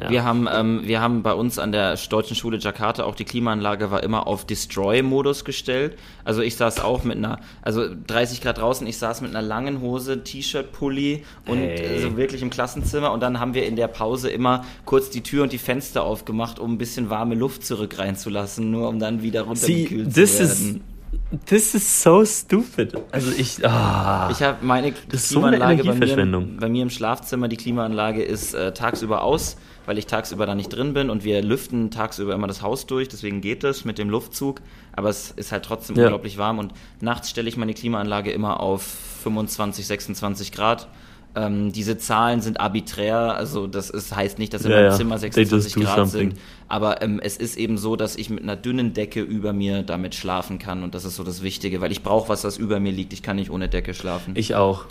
Ja. 0.00 0.10
Wir, 0.10 0.24
haben, 0.24 0.48
ähm, 0.52 0.80
wir 0.84 1.00
haben 1.00 1.22
bei 1.22 1.34
uns 1.34 1.58
an 1.58 1.72
der 1.72 1.96
deutschen 2.08 2.34
Schule 2.36 2.58
Jakarta 2.58 3.04
auch 3.04 3.14
die 3.14 3.24
Klimaanlage 3.24 3.90
war 3.90 4.02
immer 4.02 4.26
auf 4.26 4.46
Destroy-Modus 4.46 5.44
gestellt. 5.44 5.98
Also 6.24 6.42
ich 6.42 6.56
saß 6.56 6.80
auch 6.80 7.04
mit 7.04 7.18
einer, 7.18 7.38
also 7.62 7.84
30 8.06 8.40
Grad 8.40 8.58
draußen, 8.58 8.86
ich 8.86 8.98
saß 8.98 9.20
mit 9.20 9.30
einer 9.30 9.42
langen 9.46 9.80
Hose, 9.80 10.24
T-Shirt, 10.24 10.72
Pulli 10.72 11.24
und 11.46 11.58
Hey. 11.58 12.00
so 12.00 12.16
wirklich 12.16 12.42
im 12.42 12.50
Klassenzimmer 12.50 13.12
und 13.12 13.20
dann 13.20 13.40
haben 13.40 13.54
wir 13.54 13.66
in 13.66 13.76
der 13.76 13.88
Pause 13.88 14.30
immer 14.30 14.64
kurz 14.84 15.10
die 15.10 15.22
Tür 15.22 15.42
und 15.42 15.52
die 15.52 15.58
Fenster 15.58 16.02
aufgemacht, 16.04 16.58
um 16.58 16.72
ein 16.74 16.78
bisschen 16.78 17.10
warme 17.10 17.34
Luft 17.34 17.64
zurück 17.66 17.98
reinzulassen, 17.98 18.70
nur 18.70 18.88
um 18.88 18.98
dann 18.98 19.22
wieder 19.22 19.42
See, 19.42 19.48
runtergekühlt 19.48 20.14
this 20.14 20.36
zu 20.38 20.42
is, 20.44 20.64
werden. 20.64 20.84
this 21.46 21.74
is 21.74 22.02
so 22.02 22.24
stupid. 22.24 22.94
Also 23.12 23.32
ich, 23.36 23.64
ah. 23.66 24.28
Ich 24.30 24.42
habe 24.42 24.64
meine 24.64 24.92
Das 25.10 25.22
ist 25.22 25.28
so 25.30 25.42
eine 25.42 25.56
Klimaanlage 25.58 25.84
bei 25.84 26.24
mir, 26.26 26.46
bei 26.60 26.68
mir 26.68 26.82
im 26.82 26.90
Schlafzimmer. 26.90 27.48
Die 27.48 27.56
Klimaanlage 27.56 28.22
ist 28.22 28.54
äh, 28.54 28.72
tagsüber 28.72 29.22
aus, 29.22 29.56
weil 29.86 29.98
ich 29.98 30.06
tagsüber 30.06 30.46
da 30.46 30.54
nicht 30.54 30.68
drin 30.68 30.92
bin 30.94 31.10
und 31.10 31.24
wir 31.24 31.42
lüften 31.42 31.90
tagsüber 31.90 32.34
immer 32.34 32.46
das 32.46 32.62
Haus 32.62 32.86
durch. 32.86 33.08
Deswegen 33.08 33.40
geht 33.40 33.64
das 33.64 33.84
mit 33.84 33.98
dem 33.98 34.08
Luftzug. 34.10 34.60
Aber 34.92 35.08
es 35.08 35.30
ist 35.30 35.52
halt 35.52 35.64
trotzdem 35.64 35.96
Ja. 35.96 36.04
unglaublich 36.04 36.38
warm 36.38 36.58
und 36.58 36.72
nachts 37.00 37.30
stelle 37.30 37.48
ich 37.48 37.56
meine 37.56 37.74
Klimaanlage 37.74 38.30
immer 38.30 38.60
auf 38.60 38.82
25, 39.22 39.86
26 39.86 40.52
Grad. 40.52 40.88
Ähm, 41.36 41.70
diese 41.72 41.96
Zahlen 41.96 42.40
sind 42.40 42.58
arbiträr, 42.58 43.36
also 43.36 43.68
das 43.68 43.88
ist, 43.88 44.14
heißt 44.16 44.40
nicht, 44.40 44.52
dass 44.52 44.64
in 44.64 44.72
Ja, 44.72 44.78
meinem 44.78 44.90
ja. 44.90 44.96
Zimmer 44.96 45.14
They 45.20 45.30
26 45.30 45.74
just 45.74 45.76
do 45.76 45.80
Grad 45.82 46.10
something. 46.10 46.30
sind, 46.32 46.40
aber 46.66 47.02
ähm, 47.02 47.20
es 47.22 47.36
ist 47.36 47.56
eben 47.56 47.78
so, 47.78 47.94
dass 47.94 48.16
ich 48.16 48.30
mit 48.30 48.42
einer 48.42 48.56
dünnen 48.56 48.94
Decke 48.94 49.20
über 49.20 49.52
mir 49.52 49.84
damit 49.84 50.16
schlafen 50.16 50.58
kann 50.58 50.82
und 50.82 50.92
das 50.96 51.04
ist 51.04 51.14
so 51.14 51.22
das 51.22 51.40
Wichtige, 51.40 51.80
weil 51.80 51.92
ich 51.92 52.02
brauche 52.02 52.28
was, 52.28 52.42
das 52.42 52.56
über 52.56 52.80
mir 52.80 52.90
liegt. 52.90 53.12
Ich 53.12 53.22
kann 53.22 53.36
nicht 53.36 53.52
ohne 53.52 53.68
Decke 53.68 53.94
schlafen. 53.94 54.32
ich 54.36 54.56
auch. 54.56 54.86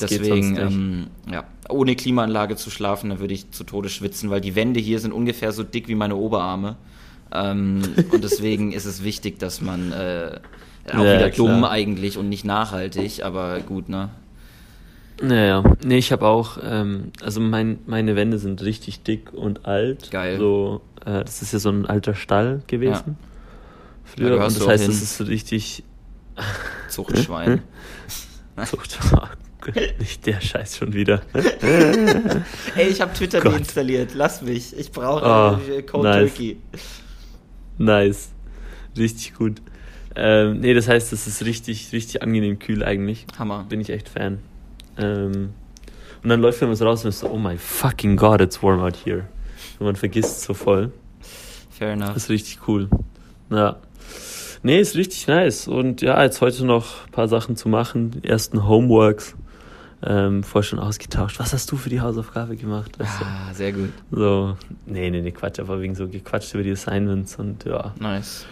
Das 0.00 0.10
Deswegen, 0.10 0.56
ähm, 0.56 1.06
ja, 1.30 1.44
ohne 1.68 1.94
Klimaanlage 1.96 2.56
zu 2.56 2.70
schlafen, 2.70 3.10
da 3.10 3.20
würde 3.20 3.34
ich 3.34 3.50
zu 3.50 3.64
Tode 3.64 3.88
schwitzen, 3.88 4.30
weil 4.30 4.40
die 4.40 4.54
Wände 4.54 4.80
hier 4.80 4.98
sind 4.98 5.12
ungefähr 5.12 5.52
so 5.52 5.62
dick 5.62 5.88
wie 5.88 5.94
meine 5.94 6.16
Oberarme. 6.16 6.76
Ähm, 7.32 7.82
und 8.10 8.24
deswegen 8.24 8.72
ist 8.72 8.84
es 8.84 9.04
wichtig, 9.04 9.38
dass 9.38 9.60
man 9.60 9.92
äh, 9.92 10.40
auch 10.88 10.94
Ja, 10.94 11.00
wieder 11.00 11.30
klar. 11.30 11.48
dumm 11.48 11.64
eigentlich 11.64 12.18
und 12.18 12.28
nicht 12.28 12.44
nachhaltig, 12.44 13.24
aber 13.24 13.60
gut, 13.60 13.88
ne? 13.88 14.10
Naja, 15.22 15.62
nee, 15.84 15.98
ich 15.98 16.10
habe 16.10 16.26
auch, 16.26 16.58
ähm, 16.62 17.12
also 17.22 17.40
mein, 17.40 17.78
meine 17.86 18.16
Wände 18.16 18.38
sind 18.38 18.62
richtig 18.62 19.02
dick 19.02 19.32
und 19.32 19.66
alt. 19.66 20.10
Geil. 20.10 20.38
So, 20.38 20.80
äh, 21.04 21.22
das 21.22 21.42
ist 21.42 21.52
ja 21.52 21.58
so 21.58 21.70
ein 21.70 21.86
alter 21.86 22.14
Stall 22.14 22.62
gewesen. 22.66 23.16
Ja. 23.18 23.28
Früher. 24.04 24.30
gehörst 24.36 24.56
Und 24.56 24.66
das 24.66 24.68
heißt, 24.68 24.88
es 24.88 25.02
ist 25.02 25.16
so 25.18 25.24
richtig. 25.24 25.84
Zuchtschwein. 26.88 27.62
Zucht. 28.66 28.98
Oh 29.68 29.80
nicht 29.98 30.26
der 30.26 30.40
Scheiß 30.40 30.76
schon 30.78 30.92
wieder. 30.92 31.22
Ey, 32.76 32.88
ich 32.88 33.00
habe 33.00 33.12
Twitter 33.12 33.40
Gott. 33.40 33.54
deinstalliert, 33.54 34.12
lass 34.14 34.42
mich. 34.42 34.76
Ich 34.76 34.90
brauche 34.92 35.24
Oh, 35.24 35.70
äh, 35.72 35.82
Cold 35.82 36.04
nice. 36.04 36.28
Turkey. 36.30 36.56
Nice. 37.78 38.30
Richtig 38.96 39.34
gut. 39.34 39.62
Ähm, 40.14 40.60
nee, 40.60 40.74
das 40.74 40.88
heißt, 40.88 41.12
es 41.12 41.26
ist 41.26 41.44
richtig, 41.44 41.92
richtig 41.92 42.22
angenehm 42.22 42.58
kühl 42.58 42.84
eigentlich. 42.84 43.26
Hammer. 43.38 43.64
Bin 43.68 43.80
ich 43.80 43.90
echt 43.90 44.08
Fan. 44.08 44.38
Ähm, 44.98 45.50
und 46.22 46.28
dann 46.28 46.40
läuft 46.40 46.60
man 46.60 46.74
so 46.74 46.84
raus 46.84 47.04
und 47.04 47.08
ist 47.08 47.20
so, 47.20 47.30
oh 47.30 47.38
my 47.38 47.56
fucking 47.56 48.16
god, 48.16 48.40
it's 48.40 48.62
warm 48.62 48.80
out 48.80 48.96
here. 49.04 49.26
Und 49.78 49.86
man 49.86 49.96
vergisst 49.96 50.42
so 50.42 50.54
voll. 50.54 50.92
Fair 51.70 51.92
enough. 51.92 52.14
Das 52.14 52.24
ist 52.24 52.30
richtig 52.30 52.58
cool. 52.68 52.88
Ja. 53.50 53.76
Nee, 54.62 54.80
ist 54.80 54.94
richtig 54.94 55.26
nice. 55.26 55.66
Und 55.66 56.02
ja, 56.02 56.22
jetzt 56.22 56.40
heute 56.40 56.64
noch 56.64 57.06
ein 57.06 57.10
paar 57.10 57.26
Sachen 57.28 57.56
zu 57.56 57.68
machen. 57.68 58.10
Die 58.12 58.28
ersten 58.28 58.68
Homeworks. 58.68 59.34
Ähm, 60.04 60.42
vorher 60.42 60.68
schon 60.68 60.78
ausgetauscht. 60.78 61.38
Was 61.38 61.52
hast 61.52 61.70
du 61.70 61.76
für 61.76 61.88
die 61.88 62.00
Hausaufgabe 62.00 62.56
gemacht? 62.56 62.98
Weißt 62.98 63.20
du? 63.20 63.24
Ah, 63.24 63.54
sehr 63.54 63.72
gut. 63.72 63.92
So, 64.10 64.56
nee, 64.86 65.10
nee, 65.10 65.20
nee, 65.20 65.30
Quatsch, 65.30 65.60
aber 65.60 65.80
wegen 65.80 65.94
so 65.94 66.08
gequatscht 66.08 66.54
über 66.54 66.64
die 66.64 66.72
Assignments 66.72 67.36
und 67.36 67.64
ja. 67.64 67.94
Nice. 68.00 68.46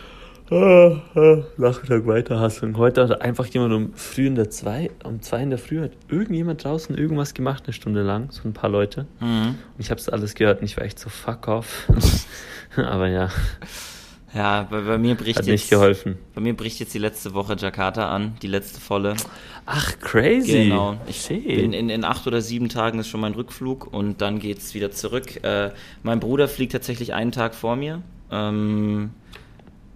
Ah, 0.52 1.00
ah, 1.14 1.44
Nachmittag 1.58 2.06
weiter 2.06 2.40
hasseln. 2.40 2.76
Heute 2.76 3.02
hat 3.02 3.22
einfach 3.22 3.46
jemand 3.46 3.72
um 3.72 3.94
früh 3.94 4.26
in 4.26 4.34
der 4.34 4.50
zwei, 4.50 4.90
um 5.04 5.22
zwei 5.22 5.42
in 5.42 5.50
der 5.50 5.60
Früh 5.60 5.80
hat 5.80 5.92
irgendjemand 6.08 6.64
draußen 6.64 6.96
irgendwas 6.96 7.34
gemacht, 7.34 7.64
eine 7.66 7.72
Stunde 7.72 8.02
lang, 8.02 8.32
so 8.32 8.48
ein 8.48 8.52
paar 8.52 8.68
Leute. 8.68 9.06
Mhm. 9.20 9.46
Und 9.46 9.78
ich 9.78 9.90
habe 9.90 10.00
es 10.00 10.08
alles 10.08 10.34
gehört 10.34 10.60
und 10.60 10.64
ich 10.64 10.76
war 10.76 10.84
echt 10.84 10.98
so 10.98 11.08
fuck 11.08 11.46
off. 11.46 11.88
aber 12.76 13.06
ja, 13.06 13.28
Ja, 14.34 14.62
bei, 14.70 14.80
bei 14.82 14.98
mir 14.98 15.16
bricht 15.16 15.38
hat 15.38 15.46
jetzt 15.46 15.62
nicht 15.62 15.70
geholfen. 15.70 16.18
Bei 16.34 16.40
mir 16.40 16.56
bricht 16.56 16.78
jetzt 16.78 16.94
die 16.94 16.98
letzte 16.98 17.34
Woche 17.34 17.56
Jakarta 17.58 18.08
an, 18.10 18.36
die 18.42 18.46
letzte 18.46 18.80
volle. 18.80 19.16
Ach, 19.66 19.98
crazy. 20.00 20.64
Genau. 20.64 20.96
Ich 21.06 21.28
bin 21.28 21.72
in, 21.72 21.90
in 21.90 22.04
acht 22.04 22.26
oder 22.26 22.40
sieben 22.40 22.68
Tagen 22.68 22.98
ist 22.98 23.08
schon 23.08 23.20
mein 23.20 23.34
Rückflug 23.34 23.92
und 23.92 24.20
dann 24.20 24.38
geht's 24.38 24.74
wieder 24.74 24.90
zurück. 24.92 25.42
Äh, 25.42 25.70
mein 26.02 26.20
Bruder 26.20 26.48
fliegt 26.48 26.72
tatsächlich 26.72 27.12
einen 27.12 27.32
Tag 27.32 27.54
vor 27.54 27.76
mir. 27.76 28.02
Ähm, 28.30 29.10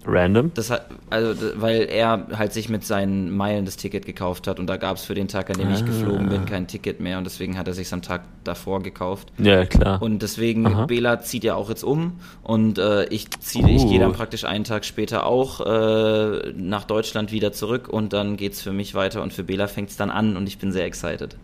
Random. 0.07 0.51
das 0.55 0.71
hat, 0.71 0.87
also, 1.11 1.53
weil 1.57 1.83
er 1.91 2.27
halt 2.37 2.53
sich 2.53 2.69
mit 2.69 2.85
seinen 2.85 3.31
Meilen 3.37 3.65
das 3.65 3.77
Ticket 3.77 4.07
gekauft 4.07 4.47
hat 4.47 4.59
und 4.61 4.67
da 4.67 4.77
gab's 4.77 5.05
für 5.05 5.15
den 5.15 5.29
Tag, 5.29 5.51
an 5.51 5.59
dem 5.59 5.71
ich 5.73 5.83
Ah. 5.83 5.87
geflogen 5.87 6.29
bin, 6.29 6.45
kein 6.47 6.67
Ticket 6.67 7.01
mehr 7.01 7.19
und 7.19 7.25
deswegen 7.25 7.57
hat 7.59 7.67
er 7.69 7.75
sich 7.75 7.93
am 7.93 8.03
Tag 8.03 8.23
davor 8.45 8.83
gekauft. 8.83 9.33
Ja, 9.39 9.65
klar. 9.67 10.01
Und 10.03 10.23
deswegen, 10.23 10.67
Aha. 10.67 10.87
Bela 10.87 11.21
zieht 11.21 11.45
ja 11.45 11.55
auch 11.55 11.69
jetzt 11.69 11.85
um 11.85 12.15
und 12.43 12.79
äh, 12.79 13.05
ich 13.07 13.31
ziehe, 13.41 13.69
ich 13.71 13.83
Uh. 13.85 13.91
gehe 13.91 13.99
dann 14.01 14.13
praktisch 14.13 14.45
einen 14.45 14.65
Tag 14.65 14.85
später 14.85 15.27
auch 15.27 15.61
äh, 15.65 16.53
nach 16.57 16.85
Deutschland 16.85 17.33
wieder 17.33 17.53
zurück 17.53 17.89
und 17.89 18.13
dann 18.13 18.37
geht's 18.37 18.61
für 18.63 18.73
mich 18.73 18.95
weiter 18.95 19.23
und 19.23 19.33
für 19.33 19.45
Bela 19.45 19.67
fängt's 19.69 19.97
dann 19.97 20.11
an 20.11 20.37
und 20.37 20.47
ich 20.47 20.59
bin 20.59 20.73
sehr 20.73 20.85
excited. 20.85 21.37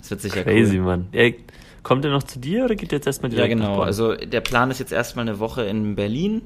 Das 0.00 0.10
wird 0.10 0.20
sicher 0.20 0.42
crazy, 0.42 0.78
cool. 0.78 0.84
Mann. 0.84 1.06
Ja, 1.12 1.30
kommt 1.82 2.04
er 2.04 2.10
noch 2.10 2.22
zu 2.24 2.38
dir 2.38 2.64
oder 2.64 2.74
geht 2.74 2.92
er 2.92 2.96
jetzt 2.98 3.06
erstmal 3.06 3.30
Ja, 3.32 3.36
direkt 3.36 3.58
nach 3.58 3.68
genau. 3.68 3.82
Also 3.82 4.14
der 4.14 4.40
Plan 4.40 4.70
ist 4.70 4.78
jetzt 4.80 4.92
erstmal 4.92 5.26
eine 5.28 5.38
Woche 5.38 5.62
in 5.62 5.94
Berlin 5.96 6.42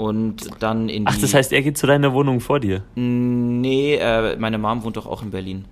und 0.00 0.48
dann 0.60 0.88
in 0.88 1.04
die. 1.04 1.12
Ach, 1.12 1.20
das 1.20 1.34
heißt, 1.34 1.52
er 1.52 1.60
geht 1.60 1.76
zu 1.76 1.86
deiner 1.86 2.14
Wohnung 2.14 2.40
vor 2.40 2.58
dir? 2.58 2.82
Nee, 2.94 3.96
äh, 3.96 4.34
meine 4.36 4.56
Mom 4.56 4.82
wohnt 4.82 4.96
doch 4.96 5.06
auch 5.06 5.22
in 5.22 5.30
Berlin. 5.30 5.66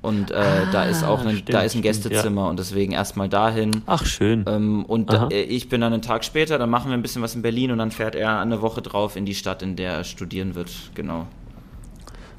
Und 0.00 0.30
äh, 0.30 0.66
da 0.72 0.84
ist 0.84 1.04
auch 1.04 1.20
ein, 1.26 1.36
stimmt, 1.36 1.52
da 1.52 1.60
ist 1.60 1.74
ein 1.74 1.82
stimmt, 1.82 1.82
Gästezimmer 1.82 2.48
und 2.48 2.58
deswegen 2.58 2.92
erstmal 2.92 3.28
dahin. 3.28 3.82
Ach, 3.84 4.06
schön. 4.06 4.46
Ähm, 4.48 4.86
und 4.86 5.12
da, 5.12 5.28
äh, 5.28 5.42
ich 5.42 5.68
bin 5.68 5.82
dann 5.82 5.92
einen 5.92 6.00
Tag 6.00 6.24
später, 6.24 6.56
dann 6.56 6.70
machen 6.70 6.90
wir 6.90 6.96
ein 6.96 7.02
bisschen 7.02 7.20
was 7.20 7.34
in 7.34 7.42
Berlin 7.42 7.70
und 7.70 7.76
dann 7.76 7.90
fährt 7.90 8.14
er 8.14 8.40
eine 8.40 8.62
Woche 8.62 8.80
drauf 8.80 9.14
in 9.14 9.26
die 9.26 9.34
Stadt, 9.34 9.60
in 9.60 9.76
der 9.76 9.92
er 9.92 10.04
studieren 10.04 10.54
wird. 10.54 10.70
Genau. 10.94 11.26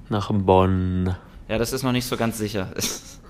Nach 0.09 0.31
Bonn. 0.33 1.15
Ja, 1.49 1.59
das 1.59 1.71
ist 1.71 1.83
noch 1.83 1.91
nicht 1.91 2.05
so 2.05 2.17
ganz 2.17 2.39
sicher. 2.39 2.69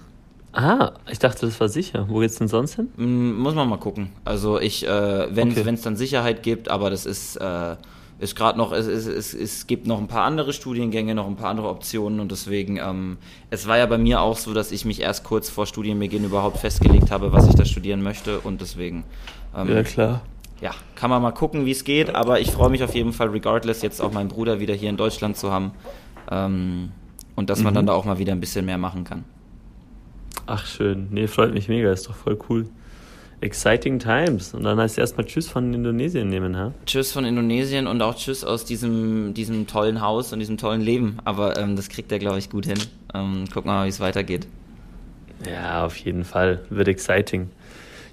Ah, 0.54 0.92
ich 1.10 1.20
dachte, 1.20 1.46
das 1.46 1.60
war 1.62 1.70
sicher. 1.70 2.06
Wo 2.10 2.20
geht's 2.20 2.36
denn 2.36 2.48
sonst 2.50 2.76
hin? 2.76 2.90
Mm, 2.98 3.40
Muss 3.42 3.56
man 3.56 3.70
mal 3.70 3.78
gucken. 3.80 4.10
Also 4.26 4.60
ich, 4.60 4.86
äh, 4.86 5.34
wenn 5.36 5.52
Okay. 5.52 5.70
es 5.74 5.82
dann 5.82 5.96
Sicherheit 5.96 6.44
gibt, 6.44 6.68
aber 6.70 6.90
das 6.90 7.06
ist, 7.06 7.38
äh, 7.38 7.78
ist 8.20 8.36
gerade 8.36 8.58
noch, 8.58 8.72
es, 8.74 8.86
es, 8.86 9.08
es, 9.08 9.34
es 9.34 9.66
gibt 9.66 9.88
noch 9.88 9.98
ein 9.98 10.08
paar 10.08 10.24
andere 10.26 10.52
Studiengänge, 10.54 11.16
noch 11.16 11.26
ein 11.28 11.38
paar 11.38 11.50
andere 11.50 11.70
Optionen 11.70 12.20
und 12.20 12.32
deswegen, 12.32 12.78
ähm, 12.78 13.18
es 13.50 13.66
war 13.68 13.78
ja 13.78 13.86
bei 13.86 13.98
mir 13.98 14.20
auch 14.22 14.38
so, 14.38 14.54
dass 14.54 14.72
ich 14.74 14.84
mich 14.86 15.00
erst 15.02 15.24
kurz 15.24 15.50
vor 15.50 15.66
Studienbeginn 15.66 16.26
überhaupt 16.26 16.58
festgelegt 16.58 17.12
habe, 17.12 17.32
was 17.32 17.48
ich 17.48 17.56
da 17.56 17.64
studieren 17.66 18.04
möchte 18.04 18.40
und 18.42 18.60
deswegen, 18.62 19.06
ähm, 19.58 19.70
Ja, 19.70 19.82
klar. 19.84 20.22
ja, 20.60 20.72
kann 20.96 21.10
man 21.10 21.22
mal 21.22 21.32
gucken, 21.32 21.66
wie 21.66 21.72
es 21.72 21.84
geht, 21.86 22.14
aber 22.14 22.42
ich 22.42 22.52
freue 22.52 22.70
mich 22.70 22.84
auf 22.84 22.94
jeden 22.94 23.14
Fall, 23.14 23.30
regardless, 23.30 23.82
jetzt 23.82 24.02
auch 24.02 24.12
meinen 24.12 24.28
Bruder 24.28 24.60
wieder 24.60 24.76
hier 24.76 24.90
in 24.90 24.98
Deutschland 24.98 25.38
zu 25.38 25.52
haben 25.52 25.72
ähm, 26.30 26.92
und 27.36 27.50
dass 27.50 27.64
man 27.64 27.74
Mhm. 27.74 27.76
dann 27.76 27.86
da 27.88 27.94
auch 27.94 28.06
mal 28.06 28.20
wieder 28.20 28.34
ein 28.34 28.40
bisschen 28.42 28.66
mehr 28.66 28.78
machen 28.78 29.04
kann. 29.06 29.24
Ach, 30.45 30.65
schön. 30.65 31.08
Nee, 31.12 31.27
freut 31.27 31.54
mich 31.54 31.67
mega. 31.67 31.92
Ist 31.92 32.08
doch 32.08 32.15
voll 32.15 32.37
cool. 32.50 32.67
Exciting 33.42 33.98
times. 33.98 34.54
Und 34.54 34.63
dann 34.63 34.79
heißt 34.79 34.98
erstmal 34.98 35.25
Tschüss 35.25 35.50
von 35.50 35.73
Indonesien 35.73 36.29
nehmen, 36.29 36.56
ha? 36.58 36.73
Tschüss 36.85 37.12
von 37.12 37.25
Indonesien 37.25 37.87
und 37.87 38.02
auch 38.02 38.15
Tschüss 38.15 38.44
aus 38.44 38.65
diesem, 38.65 39.33
diesem 39.33 39.65
tollen 39.65 40.02
Haus 40.02 40.31
und 40.31 40.39
diesem 40.39 40.58
tollen 40.58 40.81
Leben. 40.81 41.17
Aber 41.25 41.58
ähm, 41.58 41.75
das 41.75 41.89
kriegt 41.89 42.12
er, 42.12 42.19
glaube 42.19 42.37
ich, 42.37 42.50
gut 42.50 42.65
hin. 42.65 42.77
Ähm, 43.13 43.46
gucken 43.52 43.71
wir 43.71 43.75
mal, 43.75 43.85
wie 43.85 43.89
es 43.89 44.00
weitergeht. 44.00 44.48
Ja, 45.50 45.85
auf 45.85 45.98
jeden 45.98 46.23
Fall. 46.23 46.62
Wird 46.69 46.87
exciting. 46.87 47.50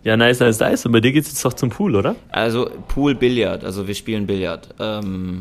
Ja, 0.02 0.16
nice, 0.16 0.40
nice, 0.40 0.60
nice. 0.60 0.86
Und 0.86 0.92
bei 0.92 1.00
dir 1.00 1.12
geht's 1.12 1.28
jetzt 1.28 1.44
doch 1.44 1.52
zum 1.52 1.70
Pool, 1.70 1.96
oder? 1.96 2.16
Also 2.30 2.70
Pool 2.88 3.14
Billard, 3.14 3.64
also 3.64 3.86
wir 3.86 3.94
spielen 3.94 4.26
Billard. 4.26 4.74
Ähm, 4.78 5.40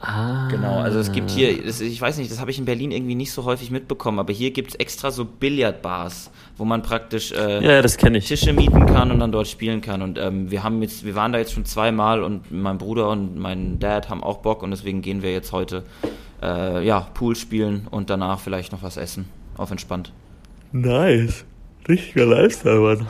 Ah. 0.00 0.46
genau, 0.48 0.78
also 0.78 1.00
es 1.00 1.10
gibt 1.10 1.28
hier, 1.28 1.60
das, 1.60 1.80
ich 1.80 2.00
weiß 2.00 2.18
nicht, 2.18 2.30
das 2.30 2.38
habe 2.38 2.52
ich 2.52 2.58
in 2.58 2.64
Berlin 2.64 2.92
irgendwie 2.92 3.16
nicht 3.16 3.32
so 3.32 3.44
häufig 3.44 3.72
mitbekommen, 3.72 4.20
aber 4.20 4.32
hier 4.32 4.52
gibt's 4.52 4.76
extra 4.76 5.10
so 5.10 5.24
Billardbars, 5.24 6.30
wo 6.56 6.64
man 6.64 6.82
praktisch 6.82 7.32
äh, 7.32 7.64
Ja, 7.64 7.82
das 7.82 7.96
ich. 7.96 8.28
Tische 8.28 8.52
mieten 8.52 8.86
kann 8.86 9.10
und 9.10 9.18
dann 9.18 9.32
dort 9.32 9.48
spielen 9.48 9.80
kann. 9.80 10.02
Und 10.02 10.16
ähm, 10.16 10.52
wir 10.52 10.62
haben 10.62 10.80
jetzt, 10.82 11.04
wir 11.04 11.16
waren 11.16 11.32
da 11.32 11.38
jetzt 11.40 11.52
schon 11.52 11.64
zweimal 11.64 12.22
und 12.22 12.52
mein 12.52 12.78
Bruder 12.78 13.10
und 13.10 13.36
mein 13.38 13.80
Dad 13.80 14.08
haben 14.08 14.22
auch 14.22 14.38
Bock 14.38 14.62
und 14.62 14.70
deswegen 14.70 15.02
gehen 15.02 15.22
wir 15.22 15.32
jetzt 15.32 15.50
heute 15.50 15.82
äh, 16.42 16.86
ja, 16.86 17.00
Pool 17.14 17.34
spielen 17.34 17.88
und 17.90 18.08
danach 18.08 18.38
vielleicht 18.38 18.70
noch 18.70 18.84
was 18.84 18.96
essen. 18.96 19.28
Auf 19.56 19.72
entspannt. 19.72 20.12
Nice. 20.70 21.44
Richtiger 21.88 22.26
Lifestyle, 22.26 22.78
Mann. 22.78 23.06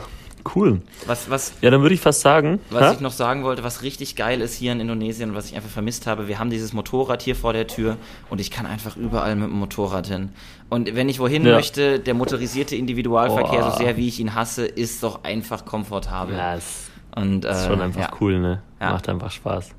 Cool. 0.55 0.81
Was, 1.05 1.29
was, 1.29 1.53
Ja, 1.61 1.69
dann 1.69 1.81
würde 1.81 1.93
ich 1.95 2.01
fast 2.01 2.21
sagen. 2.21 2.59
was 2.69 2.89
hä? 2.91 2.93
ich 2.95 2.99
noch 3.01 3.11
sagen 3.11 3.43
wollte, 3.43 3.63
was 3.63 3.81
richtig 3.81 4.15
geil 4.15 4.41
ist 4.41 4.55
hier 4.55 4.71
in 4.71 4.79
Indonesien 4.79 5.31
und 5.31 5.35
was 5.35 5.47
ich 5.47 5.55
einfach 5.55 5.69
vermisst 5.69 6.07
habe, 6.07 6.27
wir 6.27 6.39
haben 6.39 6.49
dieses 6.49 6.73
Motorrad 6.73 7.21
hier 7.21 7.35
vor 7.35 7.53
der 7.53 7.67
Tür 7.67 7.97
und 8.29 8.39
ich 8.41 8.49
kann 8.49 8.65
einfach 8.65 8.95
überall 8.97 9.35
mit 9.35 9.49
dem 9.49 9.57
Motorrad 9.59 10.07
hin. 10.07 10.29
Und 10.69 10.95
wenn 10.95 11.09
ich 11.09 11.19
wohin 11.19 11.45
Ja. 11.45 11.55
möchte, 11.55 11.99
der 11.99 12.13
motorisierte 12.13 12.75
Individualverkehr, 12.75 13.59
Boah. 13.61 13.71
so 13.71 13.77
sehr 13.77 13.97
wie 13.97 14.07
ich 14.07 14.19
ihn 14.19 14.33
hasse, 14.35 14.65
ist 14.65 15.03
doch 15.03 15.23
einfach 15.23 15.65
komfortabel. 15.65 16.35
Ja, 16.35 16.55
es 16.55 16.89
Und, 17.15 17.43
äh, 17.45 17.51
ist 17.51 17.65
schon 17.65 17.81
einfach 17.81 18.01
ja. 18.01 18.11
cool, 18.21 18.39
ne? 18.39 18.61
Ja. 18.79 18.91
Macht 18.91 19.09
einfach 19.09 19.31
Spaß. 19.31 19.69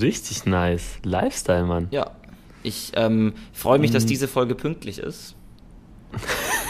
Richtig 0.00 0.46
nice. 0.46 0.98
Lifestyle, 1.02 1.64
Mann. 1.64 1.88
Ja, 1.90 2.10
ich 2.62 2.92
ähm, 2.94 3.34
freue 3.52 3.78
mich, 3.78 3.90
Mhm. 3.90 3.94
dass 3.94 4.06
diese 4.06 4.26
Folge 4.28 4.54
pünktlich 4.54 4.98
ist. 4.98 5.34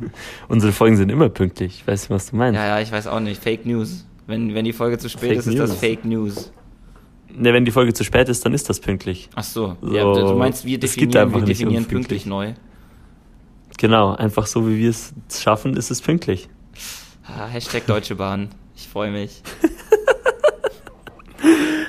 Unsere 0.48 0.72
Folgen 0.72 0.96
sind 0.96 1.10
immer 1.10 1.28
pünktlich. 1.28 1.80
Ich 1.80 1.86
weiß 1.86 2.02
nicht, 2.02 2.10
was 2.10 2.30
du 2.30 2.36
meinst. 2.36 2.56
Ja, 2.56 2.66
ja, 2.66 2.80
ich 2.80 2.92
weiß 2.92 3.06
auch 3.06 3.20
nicht. 3.20 3.42
Fake 3.42 3.66
News. 3.66 4.06
Wenn, 4.26 4.54
wenn 4.54 4.64
die 4.64 4.72
Folge 4.72 4.98
zu 4.98 5.08
spät 5.08 5.30
Fake 5.30 5.38
ist, 5.38 5.46
ist 5.46 5.58
das 5.58 5.70
News. 5.70 5.80
Fake 5.80 6.04
News. 6.04 6.52
Ne, 7.34 7.52
wenn 7.52 7.64
die 7.64 7.70
Folge 7.70 7.92
zu 7.92 8.04
spät 8.04 8.28
ist, 8.28 8.44
dann 8.44 8.54
ist 8.54 8.68
das 8.68 8.80
pünktlich. 8.80 9.28
Ach 9.34 9.44
so. 9.44 9.76
So, 9.80 9.94
ja, 9.94 10.02
du 10.02 10.34
meinst, 10.34 10.64
wir 10.64 10.78
definieren, 10.78 11.32
wir 11.32 11.42
definieren 11.42 11.84
pünktlich 11.84 12.26
neu. 12.26 12.54
Genau, 13.78 14.14
einfach 14.14 14.46
so 14.46 14.68
wie 14.68 14.78
wir 14.78 14.90
es 14.90 15.12
schaffen, 15.40 15.76
ist 15.76 15.90
es 15.90 16.02
pünktlich. 16.02 16.48
Ah, 17.24 17.46
Hashtag 17.46 17.86
Deutsche 17.86 18.16
Bahn. 18.16 18.48
Ich 18.76 18.88
freue 18.88 19.10
mich. 19.10 19.42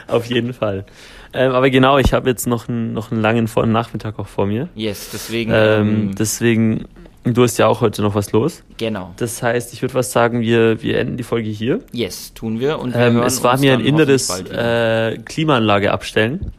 Auf 0.07 0.25
jeden 0.25 0.53
Fall. 0.53 0.85
Ähm, 1.33 1.53
aber 1.53 1.69
genau, 1.69 1.97
ich 1.97 2.13
habe 2.13 2.29
jetzt 2.29 2.47
noch 2.47 2.67
einen, 2.67 2.93
noch 2.93 3.11
einen 3.11 3.21
langen 3.21 3.47
Vor- 3.47 3.63
und 3.63 3.71
Nachmittag 3.71 4.19
auch 4.19 4.27
vor 4.27 4.45
mir. 4.45 4.67
Yes, 4.75 5.09
deswegen. 5.13 5.51
Ähm, 5.53 5.87
Ähm, 6.09 6.15
deswegen, 6.15 6.85
du 7.23 7.43
hast 7.43 7.57
ja 7.57 7.67
auch 7.67 7.81
heute 7.81 8.01
noch 8.01 8.15
was 8.15 8.31
los. 8.31 8.63
genau. 8.77 9.13
Das 9.17 9.41
heißt, 9.43 9.73
ich 9.73 9.81
würde 9.81 9.93
was 9.93 10.11
sagen, 10.11 10.41
wir, 10.41 10.81
wir 10.81 10.99
enden 10.99 11.17
die 11.17 11.23
Folge 11.23 11.49
hier. 11.49 11.79
Yes, 11.91 12.33
tun 12.33 12.59
wir. 12.59 12.79
Und 12.79 12.93
wir 12.93 13.01
Ähm, 13.01 13.21
es 13.21 13.43
war 13.43 13.57
mir 13.57 13.73
ein 13.73 13.79
inneres 13.81 14.29
äh, 14.41 15.17
Klimaanlage 15.19 15.91
abstellen. 15.91 16.51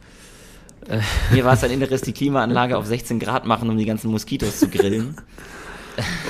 Mir 1.31 1.45
war 1.45 1.53
es 1.53 1.63
ein 1.63 1.71
inneres, 1.71 2.01
die 2.01 2.11
Klimaanlage 2.11 2.77
auf 2.77 2.85
16 2.85 3.19
Grad 3.19 3.45
machen, 3.45 3.69
um 3.69 3.77
die 3.77 3.85
ganzen 3.85 4.11
Moskitos 4.11 4.59
zu 4.59 4.67
grillen. 4.69 5.15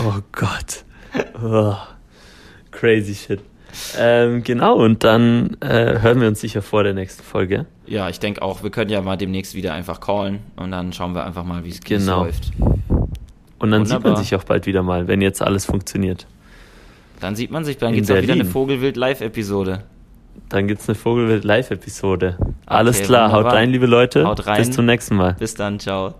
Oh 0.05 0.19
Gott. 0.34 0.84
Oh, 1.41 1.73
crazy 2.71 3.15
shit. 3.15 3.39
Ähm, 3.97 4.43
genau, 4.43 4.75
und 4.75 5.05
dann 5.05 5.55
äh, 5.61 5.99
hören 6.01 6.19
wir 6.19 6.27
uns 6.27 6.41
sicher 6.41 6.61
vor 6.61 6.84
der 6.84 6.93
nächsten 6.93 7.23
Folge. 7.23 7.65
Ja, 7.88 8.09
ich 8.09 8.19
denke 8.19 8.41
auch, 8.41 8.61
wir 8.61 8.71
können 8.71 8.89
ja 8.91 9.01
mal 9.01 9.15
demnächst 9.15 9.55
wieder 9.55 9.73
einfach 9.73 10.01
callen 10.01 10.39
und 10.57 10.71
dann 10.71 10.91
schauen 10.91 11.15
wir 11.15 11.23
einfach 11.25 11.45
mal, 11.45 11.63
wie 11.63 11.69
es 11.69 11.79
wie 11.86 11.93
es 11.93 12.03
Genau. 12.05 12.23
läuft. 12.25 12.51
Und 13.64 13.72
dann 13.72 13.86
sieht 13.86 13.93
man 13.93 14.03
Wunderbar. 14.03 14.24
sich 14.24 14.36
auch 14.36 14.43
bald 14.43 14.66
wieder 14.66 14.84
mal, 14.84 15.07
wenn 15.07 15.22
jetzt 15.22 15.41
alles 15.41 15.66
funktioniert. 15.66 16.28
Dann 17.22 17.38
sieht 17.38 17.49
man 17.49 17.64
sich, 17.64 17.78
dann 17.78 17.93
gibt 17.93 18.09
es 18.09 18.11
auch 18.16 18.22
wieder 18.22 18.34
eine. 18.34 18.43
Vogelwild-Live-Episode. 18.45 19.84
Dann 20.49 20.68
gibt's 20.68 20.89
eine 20.89 20.95
Vogelwild 20.95 21.45
Live-Episode. 21.45 22.38
Alles 22.66 22.97
Okay, 22.97 23.05
klar, 23.05 23.30
haut 23.30 23.38
wunderbar. 23.38 23.53
rein, 23.53 23.70
liebe 23.70 23.86
Leute. 23.86 24.26
Haut 24.28 24.45
rein. 24.47 24.57
Bis 24.57 24.72
zum 24.72 24.86
nächsten 24.86 25.16
Mal. 25.16 25.36
Bis 25.39 25.55
dann, 25.55 25.80
ciao. 25.80 26.16